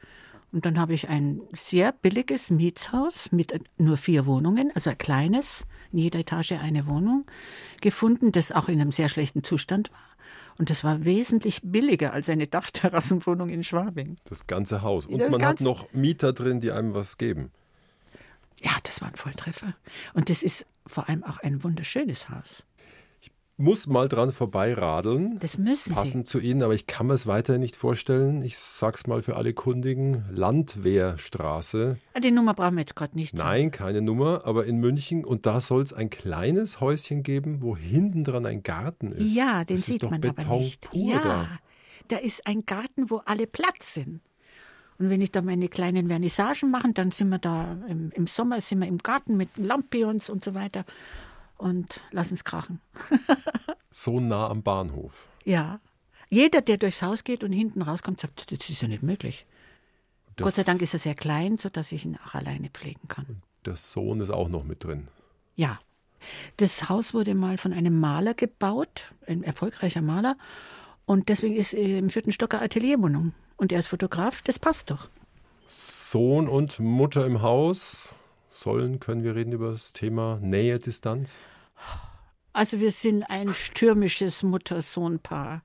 Und 0.51 0.66
dann 0.66 0.78
habe 0.80 0.93
ich 0.93 1.07
ein 1.07 1.41
sehr 1.53 1.93
billiges 1.93 2.49
Mietshaus 2.49 3.32
mit 3.32 3.53
nur 3.78 3.95
vier 3.95 4.26
Wohnungen, 4.26 4.70
also 4.76 4.89
ein 4.89 4.97
kleines, 4.97 5.66
in 5.93 5.99
jeder 5.99 6.20
Etage 6.20 6.53
eine 6.53 6.88
Wohnung, 6.88 7.26
gefunden, 7.80 8.34
das 8.34 8.51
auch 8.51 8.68
in 8.68 8.82
einem 8.82 8.91
sehr 8.91 9.07
schlechten 9.07 9.43
Zustand 9.43 9.91
war. 9.93 9.99
Und 10.57 10.70
das 10.70 10.84
war 10.84 11.05
wesentlich 11.05 11.62
billiger 11.64 12.12
als 12.12 12.30
eine 12.30 12.47
Dachterrassenwohnung 12.47 13.47
in 13.47 13.64
Schwabing. 13.64 14.18
Das 14.26 14.45
ganze 14.45 14.82
Haus. 14.82 15.05
Und 15.05 15.20
Das 15.20 15.32
man 15.32 15.45
hat 15.45 15.62
noch 15.62 15.91
Mieter 15.93 16.34
drin, 16.34 16.59
die 16.59 16.72
einem 16.72 16.93
was 16.93 17.18
geben. 17.18 17.51
Ja, 18.62 18.72
das 18.84 19.01
war 19.01 19.07
ein 19.07 19.16
Volltreffer. 19.16 19.76
Und 20.14 20.30
das 20.30 20.43
ist 20.43 20.66
vor 20.86 21.09
allem 21.09 21.24
auch 21.24 21.39
ein 21.39 21.64
wunderschönes 21.64 22.30
Haus. 22.30 22.66
Muss 23.57 23.86
mal 23.86 24.07
dran 24.07 24.32
vorbeiradeln. 24.32 25.38
Das 25.38 25.59
müssen 25.59 25.93
Passend 25.93 26.28
zu 26.28 26.39
Ihnen, 26.39 26.64
aber 26.64 26.74
ich 26.74 26.88
kann 26.88 27.05
mir 27.05 27.14
es 27.14 27.28
weiterhin 27.28 27.62
nicht 27.62 27.76
vorstellen. 27.76 28.41
Ich 28.41 28.57
sag's 28.57 29.05
mal 29.05 29.22
für 29.22 29.36
alle 29.36 29.53
Kundigen: 29.53 30.26
Landwehrstraße. 30.32 31.97
Sie. 31.99 32.07
Ah, 32.16 32.20
Die 32.20 32.32
Nummer 32.32 32.55
brauchen 32.55 32.76
wir 32.76 32.82
jetzt 32.82 32.95
gerade 32.95 33.16
nicht. 33.16 33.36
Nein, 33.36 33.70
keine 33.70 34.01
Nummer, 34.01 34.45
aber 34.45 34.66
in 34.66 34.78
München. 34.78 35.24
Und 35.24 35.45
da 35.45 35.62
soll 35.62 35.84
es 35.84 35.93
ein 35.93 36.09
kleines 36.09 36.80
Häuschen 36.80 37.22
geben, 37.22 37.62
wo 37.62 37.78
hinten 37.78 38.24
dran 38.24 38.47
ein 38.47 38.64
Garten 38.64 39.12
ist. 39.12 39.32
Ja, 39.32 39.64
den 39.64 39.78
das 39.78 39.86
sieht 39.86 40.09
man 40.09 40.22
Beton 40.22 40.45
aber 40.45 40.57
nicht. 40.57 40.89
Ja, 40.93 41.20
da. 41.22 41.47
da 42.07 42.18
ist 42.18 42.47
ein 42.47 42.66
Garten, 42.66 43.12
wo 43.12 43.18
alle 43.26 43.45
Platz 43.45 43.93
sind. 43.93 44.22
Und 45.02 45.10
wenn 45.10 45.20
ich 45.20 45.32
da 45.32 45.41
meine 45.41 45.68
kleinen 45.68 46.10
Vernissagen 46.10 46.70
mache, 46.70 46.91
dann 46.93 47.10
sind 47.10 47.30
wir 47.30 47.39
da 47.39 47.76
im, 47.88 48.12
im 48.12 48.28
Sommer 48.28 48.62
sind 48.62 48.82
wir 48.82 48.88
im 48.88 48.99
Garten 48.99 49.36
mit 49.36 49.49
Lampions 49.58 50.30
und 50.30 50.43
so 50.45 50.54
weiter 50.54 50.86
und 51.58 52.02
lassen 52.12 52.36
es 52.36 52.43
krachen. 52.43 52.80
So 53.93 54.20
nah 54.22 54.47
am 54.47 54.62
Bahnhof. 54.64 55.28
Ja. 55.43 55.82
Jeder, 56.30 56.62
der 56.62 56.78
durchs 56.78 57.02
Haus 57.02 57.24
geht 57.26 57.43
und 57.43 57.52
hinten 57.52 57.82
rauskommt, 57.82 58.22
sagt, 58.22 58.49
das 58.52 58.70
ist 58.70 58.82
ja 58.82 58.88
nicht 58.88 59.04
möglich. 59.04 59.45
Das- 60.38 60.45
Gott 60.45 60.54
sei 60.54 60.64
Dank 60.64 60.82
ist 60.82 60.93
er 60.93 60.99
sehr 60.99 61.16
klein, 61.16 61.58
sodass 61.58 61.91
ich 61.91 62.06
ihn 62.06 62.18
auch 62.26 62.34
alleine 62.36 62.70
pflegen 62.70 63.08
kann. 63.10 63.41
Der 63.66 63.76
Sohn 63.76 64.22
ist 64.22 64.30
auch 64.30 64.47
noch 64.47 64.64
mit 64.64 64.84
drin. 64.86 65.08
Ja. 65.56 65.80
Das 66.56 66.88
Haus 66.88 67.14
wurde 67.14 67.34
mal 67.36 67.58
von 67.58 67.74
einem 67.74 67.99
Maler 67.99 68.34
gebaut, 68.34 69.12
ein 69.28 69.43
erfolgreicher 69.43 70.02
Maler. 70.02 70.38
Und 71.06 71.28
deswegen 71.28 71.56
ist 71.56 71.74
äh, 71.74 71.97
im 71.97 72.10
vierten 72.10 72.32
Stock 72.32 72.54
eine 72.54 72.64
Atelierwohnung. 72.64 73.34
Und 73.62 73.72
er 73.72 73.78
ist 73.78 73.89
Fotograf, 73.89 74.41
das 74.41 74.57
passt 74.57 74.89
doch. 74.89 75.07
Sohn 75.68 76.47
und 76.47 76.80
Mutter 76.80 77.28
im 77.28 77.43
Haus. 77.43 78.16
Sollen, 78.51 78.99
können 78.99 79.24
wir 79.24 79.36
reden 79.36 79.51
über 79.51 79.70
das 79.70 79.93
Thema 79.93 80.39
Nähe, 80.41 80.80
Distanz? 80.80 81.38
Also 82.53 82.80
wir 82.80 82.89
sind 82.89 83.22
ein 83.30 83.49
stürmisches 83.49 84.41
Mutter-Sohn-Paar. 84.41 85.62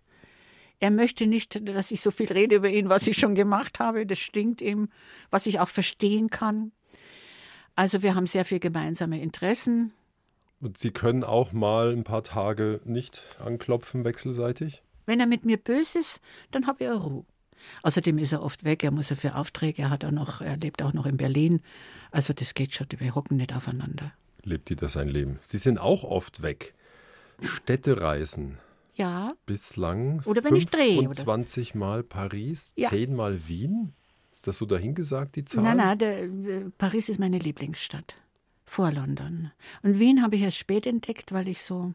Er 0.78 0.90
möchte 0.90 1.26
nicht, 1.26 1.66
dass 1.66 1.90
ich 1.90 2.02
so 2.02 2.10
viel 2.10 2.30
rede 2.30 2.56
über 2.56 2.68
ihn, 2.68 2.90
was 2.90 3.06
ich 3.06 3.16
schon 3.16 3.34
gemacht 3.34 3.80
habe. 3.80 4.04
Das 4.04 4.18
stinkt 4.18 4.60
ihm, 4.60 4.90
was 5.30 5.46
ich 5.46 5.58
auch 5.58 5.70
verstehen 5.70 6.28
kann. 6.28 6.72
Also 7.76 8.02
wir 8.02 8.14
haben 8.14 8.26
sehr 8.26 8.44
viel 8.44 8.60
gemeinsame 8.60 9.22
Interessen. 9.22 9.94
Und 10.60 10.76
Sie 10.76 10.90
können 10.90 11.24
auch 11.24 11.52
mal 11.52 11.92
ein 11.92 12.04
paar 12.04 12.24
Tage 12.24 12.78
nicht 12.84 13.22
anklopfen 13.38 14.04
wechselseitig? 14.04 14.82
Wenn 15.06 15.18
er 15.18 15.26
mit 15.26 15.46
mir 15.46 15.56
böse 15.56 16.00
ist, 16.00 16.20
dann 16.50 16.66
habe 16.66 16.84
ich 16.84 16.90
Ruhe. 16.90 17.24
Außerdem 17.82 18.18
ist 18.18 18.32
er 18.32 18.42
oft 18.42 18.64
weg, 18.64 18.84
er 18.84 18.90
muss 18.90 19.10
ja 19.10 19.16
für 19.16 19.34
Aufträge, 19.34 19.82
er, 19.82 19.90
hat 19.90 20.04
auch 20.04 20.10
noch, 20.10 20.40
er 20.40 20.56
lebt 20.56 20.82
auch 20.82 20.92
noch 20.92 21.06
in 21.06 21.16
Berlin. 21.16 21.60
Also 22.10 22.32
das 22.32 22.54
geht 22.54 22.72
schon, 22.72 22.86
wir 22.96 23.14
hocken 23.14 23.36
nicht 23.36 23.54
aufeinander. 23.54 24.12
Lebt 24.42 24.70
jeder 24.70 24.88
sein 24.88 25.08
Leben. 25.08 25.38
Sie 25.42 25.58
sind 25.58 25.78
auch 25.78 26.04
oft 26.04 26.42
weg. 26.42 26.74
Städtereisen. 27.42 28.58
Ja, 28.94 29.34
Bislang 29.44 30.22
Oder 30.24 30.42
wenn 30.42 30.56
ich 30.56 30.66
drehe, 30.66 31.00
oder? 31.00 31.14
25 31.14 31.74
Mal 31.74 32.02
Paris, 32.02 32.72
Ja. 32.76 32.88
10 32.88 33.14
Mal 33.14 33.46
Wien. 33.46 33.92
Ist 34.32 34.46
das 34.46 34.58
so 34.58 34.66
dahingesagt, 34.66 35.36
die 35.36 35.44
Zahl? 35.44 35.62
Nein, 35.62 35.76
nein, 35.78 35.98
der, 35.98 36.28
der, 36.28 36.70
Paris 36.78 37.08
ist 37.08 37.18
meine 37.18 37.38
Lieblingsstadt. 37.38 38.14
Vor 38.64 38.90
London. 38.90 39.50
Und 39.82 39.98
Wien 39.98 40.22
habe 40.22 40.36
ich 40.36 40.42
erst 40.42 40.58
spät 40.58 40.86
entdeckt, 40.86 41.32
weil 41.32 41.48
ich 41.48 41.62
so, 41.62 41.92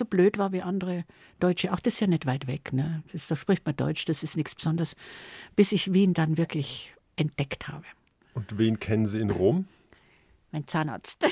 so 0.00 0.04
blöd 0.06 0.38
war 0.38 0.52
wie 0.52 0.62
andere 0.62 1.04
Deutsche. 1.38 1.72
Auch 1.72 1.80
das 1.80 1.94
ist 1.94 2.00
ja 2.00 2.06
nicht 2.06 2.26
weit 2.26 2.46
weg. 2.46 2.72
Ne? 2.72 3.02
Das, 3.12 3.26
da 3.26 3.36
spricht 3.36 3.64
man 3.66 3.76
Deutsch, 3.76 4.06
das 4.06 4.22
ist 4.22 4.36
nichts 4.36 4.54
Besonderes. 4.54 4.96
Bis 5.54 5.72
ich 5.72 5.92
Wien 5.92 6.14
dann 6.14 6.36
wirklich 6.36 6.94
entdeckt 7.16 7.68
habe. 7.68 7.84
Und 8.34 8.58
wen 8.58 8.80
kennen 8.80 9.06
Sie 9.06 9.20
in 9.20 9.30
Rom? 9.30 9.66
Mein 10.52 10.66
Zahnarzt. 10.66 11.26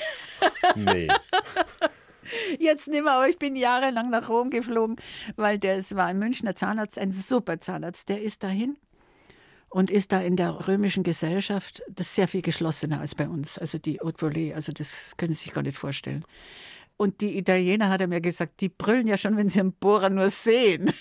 Nee. 0.77 1.09
Jetzt 2.59 2.89
nicht 2.89 3.03
mehr, 3.03 3.15
aber 3.15 3.29
ich 3.29 3.39
bin 3.39 3.57
jahrelang 3.57 4.11
nach 4.11 4.29
Rom 4.29 4.51
geflogen, 4.51 4.97
weil 5.37 5.59
das 5.59 5.97
war 5.97 6.07
ein 6.07 6.19
Münchner 6.19 6.55
Zahnarzt, 6.55 6.99
ein 6.99 7.11
super 7.11 7.59
Zahnarzt. 7.59 8.11
Der 8.11 8.21
ist 8.21 8.43
dahin 8.43 8.77
und 9.71 9.91
ist 9.91 10.13
da 10.13 10.21
in 10.21 10.37
der 10.37 10.69
römischen 10.69 11.05
Gesellschaft, 11.05 11.83
das 11.89 12.09
ist 12.09 12.15
sehr 12.17 12.29
viel 12.29 12.43
geschlossener 12.43 13.01
als 13.01 13.15
bei 13.15 13.29
uns. 13.29 13.57
Also 13.57 13.79
die 13.79 13.99
Haute 14.01 14.27
Volée, 14.27 14.55
also 14.55 14.73
das 14.73 15.15
können 15.17 15.33
Sie 15.33 15.45
sich 15.45 15.53
gar 15.53 15.63
nicht 15.63 15.79
vorstellen. 15.79 16.25
Und 16.99 17.21
die 17.21 17.39
Italiener, 17.39 17.91
hat 17.91 18.01
er 18.01 18.09
mir 18.09 18.21
gesagt, 18.21 18.61
die 18.61 18.69
brüllen 18.69 19.07
ja 19.07 19.17
schon, 19.17 19.37
wenn 19.37 19.49
sie 19.49 19.61
einen 19.61 19.73
Bohrer 19.73 20.11
nur 20.11 20.31
sehen. 20.31 20.93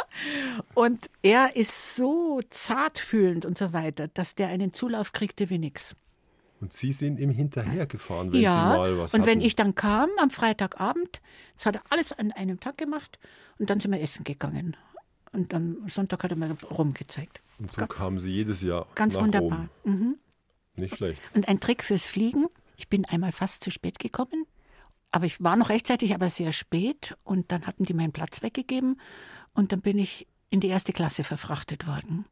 und 0.74 1.08
er 1.22 1.56
ist 1.56 1.96
so 1.96 2.40
zartfühlend 2.50 3.46
und 3.46 3.56
so 3.56 3.72
weiter, 3.72 4.08
dass 4.08 4.34
der 4.34 4.48
einen 4.48 4.74
Zulauf 4.74 5.12
kriegte 5.12 5.48
wie 5.48 5.56
nix. 5.58 5.96
Und 6.60 6.74
Sie 6.74 6.92
sind 6.92 7.18
ihm 7.18 7.30
hinterhergefahren, 7.30 8.32
wenn 8.32 8.40
ja, 8.42 8.50
Sie 8.52 8.56
mal 8.56 8.98
was 8.98 9.14
und 9.14 9.20
hatten. 9.22 9.30
wenn 9.30 9.40
ich 9.40 9.56
dann 9.56 9.74
kam 9.74 10.10
am 10.18 10.30
Freitagabend, 10.30 11.22
das 11.56 11.66
hat 11.66 11.76
er 11.76 11.82
alles 11.88 12.12
an 12.12 12.30
einem 12.30 12.60
Tag 12.60 12.76
gemacht 12.76 13.18
und 13.58 13.70
dann 13.70 13.80
sind 13.80 13.90
wir 13.90 14.00
essen 14.00 14.22
gegangen. 14.24 14.76
Und 15.32 15.54
am 15.54 15.88
Sonntag 15.88 16.22
hat 16.22 16.30
er 16.30 16.36
mir 16.36 16.54
rumgezeigt. 16.70 17.40
Und 17.58 17.72
so 17.72 17.86
kamen 17.86 18.20
Sie 18.20 18.30
jedes 18.30 18.60
Jahr 18.60 18.86
Ganz 18.94 19.14
nach 19.14 19.22
wunderbar. 19.22 19.70
Mhm. 19.84 19.92
Rom. 19.92 20.18
Nicht 20.76 20.96
schlecht. 20.96 21.22
Und 21.34 21.48
ein 21.48 21.58
Trick 21.58 21.82
fürs 21.82 22.06
Fliegen. 22.06 22.46
Ich 22.76 22.88
bin 22.88 23.06
einmal 23.06 23.32
fast 23.32 23.64
zu 23.64 23.70
spät 23.70 23.98
gekommen, 23.98 24.46
aber 25.12 25.26
ich 25.26 25.42
war 25.42 25.56
noch 25.56 25.68
rechtzeitig, 25.68 26.14
aber 26.14 26.28
sehr 26.30 26.52
spät. 26.52 27.16
Und 27.22 27.52
dann 27.52 27.66
hatten 27.66 27.84
die 27.84 27.94
meinen 27.94 28.12
Platz 28.12 28.42
weggegeben 28.42 29.00
und 29.54 29.70
dann 29.72 29.80
bin 29.80 29.98
ich 29.98 30.26
in 30.50 30.60
die 30.60 30.68
erste 30.68 30.92
Klasse 30.92 31.22
verfrachtet 31.24 31.86
worden. 31.86 32.26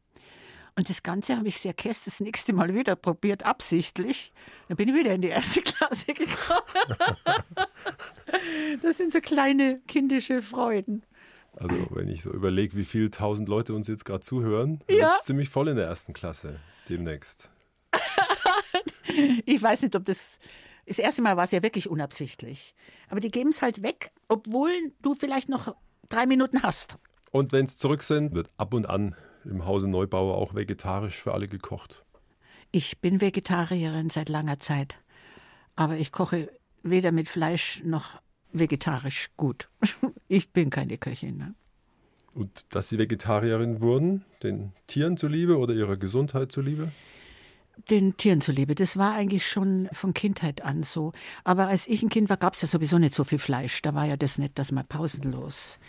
Und 0.75 0.89
das 0.89 1.03
Ganze 1.03 1.35
habe 1.35 1.47
ich 1.49 1.59
sehr 1.59 1.73
käst 1.73 2.07
das 2.07 2.19
nächste 2.21 2.53
Mal 2.53 2.73
wieder 2.73 2.95
probiert, 2.95 3.45
absichtlich. 3.45 4.31
Dann 4.67 4.77
bin 4.77 4.87
ich 4.89 4.95
wieder 4.95 5.13
in 5.13 5.21
die 5.21 5.27
erste 5.27 5.61
Klasse 5.63 6.13
gekommen. 6.13 6.61
Das 8.81 8.97
sind 8.97 9.11
so 9.11 9.19
kleine 9.21 9.81
kindische 9.87 10.41
Freuden. 10.41 11.03
Also 11.57 11.75
wenn 11.91 12.07
ich 12.07 12.23
so 12.23 12.31
überlege, 12.31 12.77
wie 12.77 12.85
viele 12.85 13.11
tausend 13.11 13.49
Leute 13.49 13.73
uns 13.73 13.87
jetzt 13.87 14.05
gerade 14.05 14.21
zuhören, 14.21 14.81
Ja. 14.89 15.13
es 15.19 15.25
ziemlich 15.25 15.49
voll 15.49 15.67
in 15.67 15.75
der 15.75 15.85
ersten 15.87 16.13
Klasse 16.13 16.59
demnächst. 16.89 17.49
Ich 19.45 19.61
weiß 19.61 19.81
nicht, 19.81 19.95
ob 19.95 20.05
das. 20.05 20.39
Das 20.85 20.99
erste 20.99 21.21
Mal 21.21 21.37
war 21.37 21.43
es 21.43 21.51
ja 21.51 21.63
wirklich 21.63 21.89
unabsichtlich. 21.89 22.75
Aber 23.09 23.19
die 23.19 23.31
geben 23.31 23.49
es 23.49 23.61
halt 23.61 23.83
weg, 23.83 24.11
obwohl 24.27 24.71
du 25.01 25.13
vielleicht 25.13 25.49
noch 25.49 25.75
drei 26.09 26.25
Minuten 26.25 26.63
hast. 26.63 26.97
Und 27.31 27.51
wenn 27.51 27.65
es 27.65 27.77
zurück 27.77 28.03
sind, 28.03 28.33
wird 28.33 28.49
ab 28.57 28.73
und 28.73 28.89
an 28.89 29.15
im 29.45 29.65
Hause 29.65 29.87
Neubauer 29.87 30.37
auch 30.37 30.53
vegetarisch 30.53 31.21
für 31.21 31.33
alle 31.33 31.47
gekocht. 31.47 32.05
Ich 32.71 32.99
bin 32.99 33.21
Vegetarierin 33.21 34.09
seit 34.09 34.29
langer 34.29 34.59
Zeit. 34.59 34.97
Aber 35.75 35.97
ich 35.97 36.11
koche 36.11 36.49
weder 36.83 37.11
mit 37.11 37.27
Fleisch 37.27 37.81
noch 37.83 38.21
vegetarisch 38.51 39.29
gut. 39.37 39.69
Ich 40.27 40.53
bin 40.53 40.69
keine 40.69 40.97
Köchin. 40.97 41.35
Ne? 41.35 41.55
Und 42.33 42.73
dass 42.73 42.87
Sie 42.87 42.97
Vegetarierin 42.97 43.81
wurden, 43.81 44.23
den 44.43 44.71
Tieren 44.87 45.17
zuliebe 45.17 45.57
oder 45.57 45.73
ihrer 45.73 45.97
Gesundheit 45.97 46.53
zuliebe? 46.53 46.89
Den 47.89 48.15
Tieren 48.15 48.41
zuliebe. 48.41 48.75
Das 48.75 48.97
war 48.97 49.13
eigentlich 49.13 49.47
schon 49.47 49.89
von 49.91 50.13
Kindheit 50.13 50.61
an 50.61 50.83
so. 50.83 51.13
Aber 51.43 51.67
als 51.67 51.87
ich 51.87 52.03
ein 52.03 52.09
Kind 52.09 52.29
war, 52.29 52.37
gab 52.37 52.53
es 52.53 52.61
ja 52.61 52.67
sowieso 52.67 52.99
nicht 52.99 53.13
so 53.13 53.23
viel 53.23 53.39
Fleisch. 53.39 53.81
Da 53.81 53.95
war 53.95 54.05
ja 54.05 54.17
das 54.17 54.37
nicht, 54.37 54.59
dass 54.59 54.71
man 54.71 54.85
pausenlos. 54.85 55.79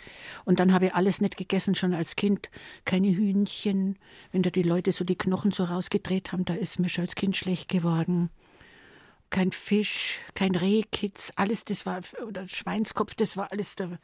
Und 0.45 0.59
dann 0.59 0.73
habe 0.73 0.87
ich 0.87 0.95
alles 0.95 1.21
nicht 1.21 1.37
gegessen, 1.37 1.75
schon 1.75 1.93
als 1.93 2.15
Kind. 2.15 2.49
Keine 2.85 3.09
Hühnchen. 3.09 3.99
Wenn 4.31 4.43
da 4.43 4.49
die 4.49 4.63
Leute 4.63 4.91
so 4.91 5.03
die 5.03 5.17
Knochen 5.17 5.51
so 5.51 5.65
rausgedreht 5.65 6.31
haben, 6.31 6.45
da 6.45 6.53
ist 6.55 6.79
mir 6.79 6.89
schon 6.89 7.03
als 7.03 7.15
Kind 7.15 7.35
schlecht 7.35 7.69
geworden. 7.69 8.29
Kein 9.29 9.51
Fisch, 9.51 10.19
kein 10.35 10.55
Rehkitz, 10.55 11.31
alles 11.35 11.65
das 11.65 11.85
war, 11.85 12.01
oder 12.27 12.47
Schweinskopf, 12.47 13.15
das 13.15 13.35
war 13.35 13.51
alles 13.51 13.75
da. 13.75 13.97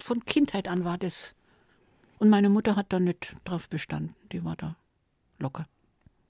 Von 0.00 0.24
Kindheit 0.24 0.68
an 0.68 0.84
war 0.84 0.98
das. 0.98 1.34
Und 2.18 2.30
meine 2.30 2.48
Mutter 2.48 2.76
hat 2.76 2.92
da 2.92 3.00
nicht 3.00 3.36
drauf 3.44 3.68
bestanden. 3.68 4.14
Die 4.32 4.44
war 4.44 4.56
da 4.56 4.76
locker. 5.38 5.66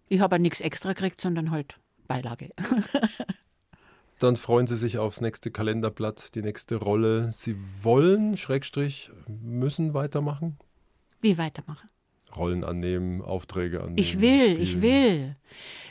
Ich 0.09 0.21
habe 0.21 0.39
nichts 0.39 0.61
extra 0.61 0.93
gekriegt, 0.93 1.21
sondern 1.21 1.51
halt 1.51 1.79
Beilage. 2.07 2.51
Dann 4.19 4.37
freuen 4.37 4.67
Sie 4.67 4.77
sich 4.77 4.99
aufs 4.99 5.21
nächste 5.21 5.51
Kalenderblatt, 5.51 6.35
die 6.35 6.43
nächste 6.43 6.77
Rolle. 6.77 7.33
Sie 7.35 7.57
wollen, 7.83 8.37
Schrägstrich, 8.37 9.11
müssen 9.27 9.93
weitermachen? 9.93 10.57
Wie 11.21 11.37
weitermachen? 11.37 11.91
Rollen 12.35 12.65
annehmen, 12.65 13.21
Aufträge 13.21 13.81
annehmen. 13.81 13.99
Ich 13.99 14.21
will, 14.21 14.61
ich 14.61 14.71
spielen. 14.71 14.83
will. 14.83 15.37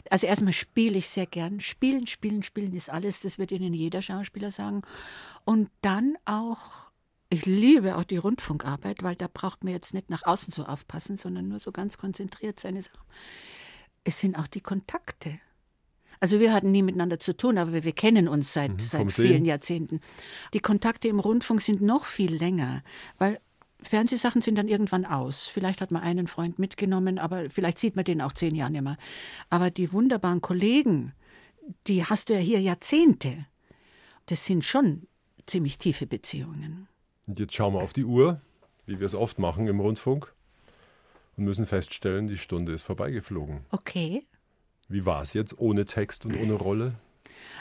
Also 0.10 0.28
erstmal 0.28 0.54
spiele 0.54 0.98
ich 0.98 1.10
sehr 1.10 1.26
gern. 1.26 1.60
Spielen, 1.60 2.08
spielen, 2.08 2.44
spielen 2.44 2.74
ist 2.74 2.90
alles. 2.90 3.22
Das 3.22 3.38
wird 3.38 3.52
Ihnen 3.52 3.74
jeder 3.74 4.02
Schauspieler 4.02 4.52
sagen. 4.52 4.82
Und 5.44 5.70
dann 5.82 6.16
auch, 6.26 6.92
ich 7.30 7.46
liebe 7.46 7.96
auch 7.96 8.04
die 8.04 8.18
Rundfunkarbeit, 8.18 9.04
weil 9.04 9.16
da 9.16 9.28
braucht 9.32 9.64
man 9.64 9.74
jetzt 9.74 9.94
nicht 9.94 10.10
nach 10.10 10.24
außen 10.24 10.52
so 10.52 10.66
aufpassen, 10.66 11.18
sondern 11.18 11.48
nur 11.48 11.60
so 11.60 11.72
ganz 11.72 11.98
konzentriert 11.98 12.60
seine 12.60 12.82
Sachen. 12.82 13.02
Es 14.06 14.20
sind 14.20 14.40
auch 14.40 14.48
die 14.48 14.62
Kontakte. 14.62 15.40
Also 16.22 16.40
wir 16.40 16.54
hatten 16.54 16.72
nie 16.72 16.82
miteinander 16.82 17.20
zu 17.20 17.36
tun, 17.36 17.58
aber 17.58 17.74
wir, 17.74 17.84
wir 17.84 17.92
kennen 17.92 18.30
uns 18.30 18.54
seit, 18.54 18.70
vom 18.70 18.80
seit 18.80 19.12
Sehen. 19.12 19.28
vielen 19.28 19.46
Jahrzehnten. 19.46 20.00
Die 20.54 20.60
Kontakte 20.60 21.10
im 21.10 21.20
Rundfunk 21.20 21.62
sind 21.62 21.82
noch 21.82 22.06
viel 22.06 22.34
länger, 22.34 22.84
weil 23.18 23.40
Fernsehsachen 23.82 24.42
sind 24.42 24.58
dann 24.58 24.68
irgendwann 24.68 25.06
aus. 25.06 25.48
Vielleicht 25.48 25.82
hat 25.82 25.92
man 25.92 26.02
einen 26.02 26.28
Freund 26.28 26.60
mitgenommen, 26.60 27.20
aber 27.20 27.50
vielleicht 27.50 27.80
sieht 27.80 27.96
man 27.96 28.06
den 28.06 28.22
auch 28.22 28.32
zehn 28.32 28.56
Jahre 28.56 28.72
nicht 28.72 28.82
mehr. 28.82 28.98
Aber 29.50 29.70
die 29.70 29.92
wunderbaren 29.92 30.42
Kollegen, 30.42 31.14
die 31.88 32.06
hast 32.06 32.30
du 32.30 32.34
ja 32.34 32.40
hier 32.40 32.62
Jahrzehnte. 32.62 33.46
Das 34.28 34.46
sind 34.46 34.64
schon 34.64 35.08
ziemlich 35.46 35.78
tiefe 35.78 36.08
Beziehungen. 36.08 36.88
Und 37.28 37.40
jetzt 37.40 37.54
schauen 37.54 37.74
wir 37.74 37.82
auf 37.82 37.94
die 37.94 38.06
Uhr, 38.06 38.42
wie 38.86 39.00
wir 39.00 39.06
es 39.06 39.16
oft 39.16 39.40
machen 39.40 39.68
im 39.68 39.80
Rundfunk, 39.80 40.34
und 41.38 41.44
müssen 41.44 41.66
feststellen, 41.66 42.28
die 42.28 42.38
Stunde 42.38 42.74
ist 42.74 42.84
vorbeigeflogen. 42.84 43.66
Okay. 43.72 44.26
Wie 44.88 45.06
war 45.06 45.22
es 45.22 45.34
jetzt 45.34 45.58
ohne 45.58 45.86
Text 45.86 46.26
und 46.26 46.36
ohne 46.38 46.54
Rolle? 46.54 46.96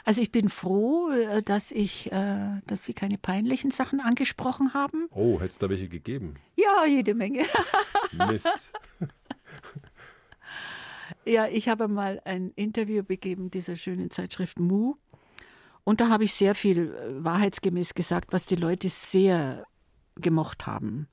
Also 0.05 0.21
ich 0.21 0.31
bin 0.31 0.51
froh, 0.51 1.11
äh, 1.11 1.43
dass 1.43 1.71
ich, 1.71 2.13
äh, 2.13 2.61
dass 2.67 2.85
Sie 2.85 2.93
keine 2.93 3.17
peinlichen 3.17 3.71
Sachen 3.71 4.01
angesprochen 4.01 4.75
haben. 4.75 5.09
Oh, 5.11 5.37
hätte 5.37 5.49
es 5.49 5.59
da 5.59 5.69
welche 5.71 5.89
gegeben? 5.89 6.35
Ja, 6.57 6.85
jede 6.87 7.15
Menge. 7.15 7.45
Mist. 8.31 8.71
Ja, 11.25 11.47
ich 11.47 11.69
habe 11.69 11.89
mal 11.89 12.21
ein 12.25 12.51
Interview 12.51 13.03
begeben 13.03 13.51
dieser 13.51 13.77
schönen 13.77 14.11
Zeitschrift 14.11 14.59
Mu. 14.59 14.97
Und 15.83 16.01
da 16.01 16.09
habe 16.09 16.25
ich 16.25 16.35
sehr 16.35 16.55
viel 16.55 16.95
äh, 16.95 17.25
wahrheitsgemäß 17.25 17.95
gesagt, 17.95 18.33
was 18.33 18.47
die 18.47 18.57
Leute 18.57 18.89
sehr 18.91 19.67
gemocht 20.17 20.67
haben. 20.67 21.09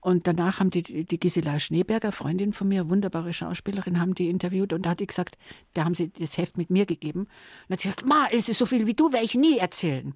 Und 0.00 0.26
danach 0.26 0.60
haben 0.60 0.70
die, 0.70 0.82
die 0.82 1.20
Gisela 1.20 1.58
Schneeberger, 1.58 2.12
Freundin 2.12 2.52
von 2.52 2.68
mir, 2.68 2.88
wunderbare 2.88 3.32
Schauspielerin, 3.32 4.00
haben 4.00 4.14
die 4.14 4.28
interviewt 4.28 4.72
und 4.72 4.82
da 4.82 4.90
hat 4.90 5.00
die 5.00 5.06
gesagt, 5.06 5.38
da 5.74 5.84
haben 5.84 5.94
sie 5.94 6.10
das 6.10 6.38
Heft 6.38 6.56
mit 6.56 6.70
mir 6.70 6.86
gegeben. 6.86 7.28
Und 7.68 7.72
hat 7.72 7.80
sie 7.80 7.88
gesagt, 7.88 8.06
Ma, 8.06 8.28
es 8.30 8.48
ist 8.48 8.58
so 8.58 8.66
viel 8.66 8.86
wie 8.86 8.94
du, 8.94 9.12
werde 9.12 9.24
ich 9.24 9.34
nie 9.34 9.58
erzählen. 9.58 10.14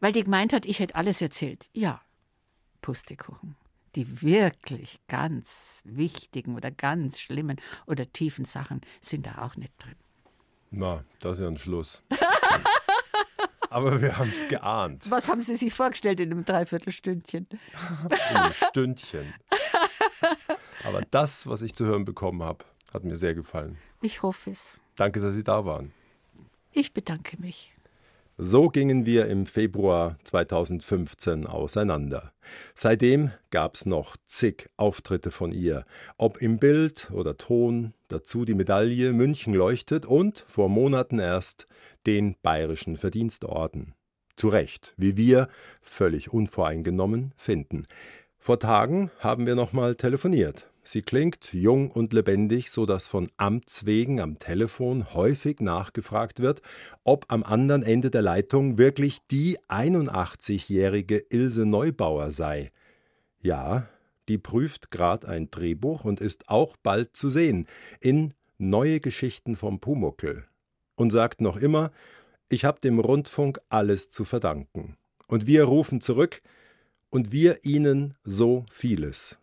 Weil 0.00 0.12
die 0.12 0.24
gemeint 0.24 0.52
hat, 0.52 0.66
ich 0.66 0.80
hätte 0.80 0.94
alles 0.94 1.20
erzählt. 1.20 1.68
Ja, 1.72 2.00
Pustekuchen. 2.82 3.56
Die 3.96 4.22
wirklich 4.22 4.98
ganz 5.06 5.80
wichtigen 5.84 6.56
oder 6.56 6.70
ganz 6.70 7.20
schlimmen 7.20 7.60
oder 7.86 8.12
tiefen 8.12 8.44
Sachen 8.44 8.80
sind 9.00 9.26
da 9.26 9.42
auch 9.42 9.56
nicht 9.56 9.72
drin. 9.78 9.94
Na, 10.70 11.04
das 11.20 11.38
ist 11.38 11.42
ja 11.42 11.48
ein 11.48 11.58
Schluss. 11.58 12.02
Aber 13.74 14.00
wir 14.00 14.16
haben 14.16 14.30
es 14.30 14.46
geahnt. 14.46 15.10
Was 15.10 15.28
haben 15.28 15.40
Sie 15.40 15.56
sich 15.56 15.74
vorgestellt 15.74 16.20
in 16.20 16.30
einem 16.30 16.44
Dreiviertelstündchen? 16.44 17.48
Ein 18.32 18.52
Stündchen. 18.52 19.34
Aber 20.84 21.00
das, 21.10 21.48
was 21.48 21.60
ich 21.60 21.74
zu 21.74 21.84
hören 21.84 22.04
bekommen 22.04 22.40
habe, 22.44 22.64
hat 22.92 23.02
mir 23.02 23.16
sehr 23.16 23.34
gefallen. 23.34 23.76
Ich 24.00 24.22
hoffe 24.22 24.52
es. 24.52 24.78
Danke, 24.94 25.18
dass 25.18 25.34
Sie 25.34 25.42
da 25.42 25.64
waren. 25.64 25.92
Ich 26.70 26.94
bedanke 26.94 27.36
mich. 27.40 27.73
So 28.36 28.68
gingen 28.68 29.06
wir 29.06 29.28
im 29.28 29.46
Februar 29.46 30.18
2015 30.24 31.46
auseinander. 31.46 32.32
Seitdem 32.74 33.30
gab's 33.50 33.86
noch 33.86 34.16
zig 34.26 34.68
Auftritte 34.76 35.30
von 35.30 35.52
ihr, 35.52 35.84
ob 36.16 36.42
im 36.42 36.58
Bild 36.58 37.12
oder 37.12 37.36
Ton, 37.36 37.94
dazu 38.08 38.44
die 38.44 38.54
Medaille 38.54 39.12
München 39.12 39.54
leuchtet 39.54 40.04
und 40.04 40.44
vor 40.48 40.68
Monaten 40.68 41.20
erst 41.20 41.68
den 42.06 42.34
Bayerischen 42.42 42.96
Verdienstorden. 42.96 43.94
Zu 44.34 44.48
Recht, 44.48 44.94
wie 44.96 45.16
wir, 45.16 45.48
völlig 45.80 46.32
unvoreingenommen, 46.32 47.32
finden. 47.36 47.86
Vor 48.40 48.58
Tagen 48.58 49.12
haben 49.20 49.46
wir 49.46 49.54
nochmal 49.54 49.94
telefoniert. 49.94 50.68
Sie 50.84 51.02
klingt 51.02 51.52
jung 51.52 51.90
und 51.90 52.12
lebendig, 52.12 52.70
so 52.70 52.86
dass 52.86 53.06
von 53.06 53.30
Amts 53.36 53.86
wegen 53.86 54.20
am 54.20 54.38
Telefon 54.38 55.14
häufig 55.14 55.60
nachgefragt 55.60 56.40
wird, 56.40 56.62
ob 57.02 57.24
am 57.32 57.42
anderen 57.42 57.82
Ende 57.82 58.10
der 58.10 58.22
Leitung 58.22 58.78
wirklich 58.78 59.18
die 59.30 59.58
81-jährige 59.68 61.24
Ilse 61.30 61.64
Neubauer 61.64 62.30
sei. 62.30 62.70
Ja, 63.40 63.88
die 64.28 64.38
prüft 64.38 64.90
grad 64.90 65.24
ein 65.24 65.50
Drehbuch 65.50 66.04
und 66.04 66.20
ist 66.20 66.48
auch 66.48 66.76
bald 66.76 67.16
zu 67.16 67.28
sehen 67.28 67.66
in 68.00 68.34
Neue 68.58 69.00
Geschichten 69.00 69.56
vom 69.56 69.80
Pumuckel 69.80 70.44
und 70.94 71.10
sagt 71.10 71.40
noch 71.40 71.56
immer, 71.56 71.90
ich 72.48 72.64
hab 72.64 72.80
dem 72.80 73.00
Rundfunk 73.00 73.58
alles 73.68 74.10
zu 74.10 74.24
verdanken. 74.24 74.96
Und 75.26 75.46
wir 75.46 75.64
rufen 75.64 76.00
zurück, 76.00 76.40
und 77.14 77.30
wir 77.30 77.64
Ihnen 77.64 78.16
so 78.24 78.66
vieles. 78.68 79.38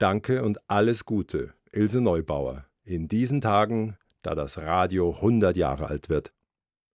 Danke 0.00 0.42
und 0.42 0.58
alles 0.66 1.04
Gute, 1.04 1.52
Ilse 1.72 2.00
Neubauer, 2.00 2.64
in 2.84 3.06
diesen 3.06 3.42
Tagen, 3.42 3.98
da 4.22 4.34
das 4.34 4.56
Radio 4.56 5.14
100 5.16 5.58
Jahre 5.58 5.88
alt 5.88 6.08
wird. 6.08 6.32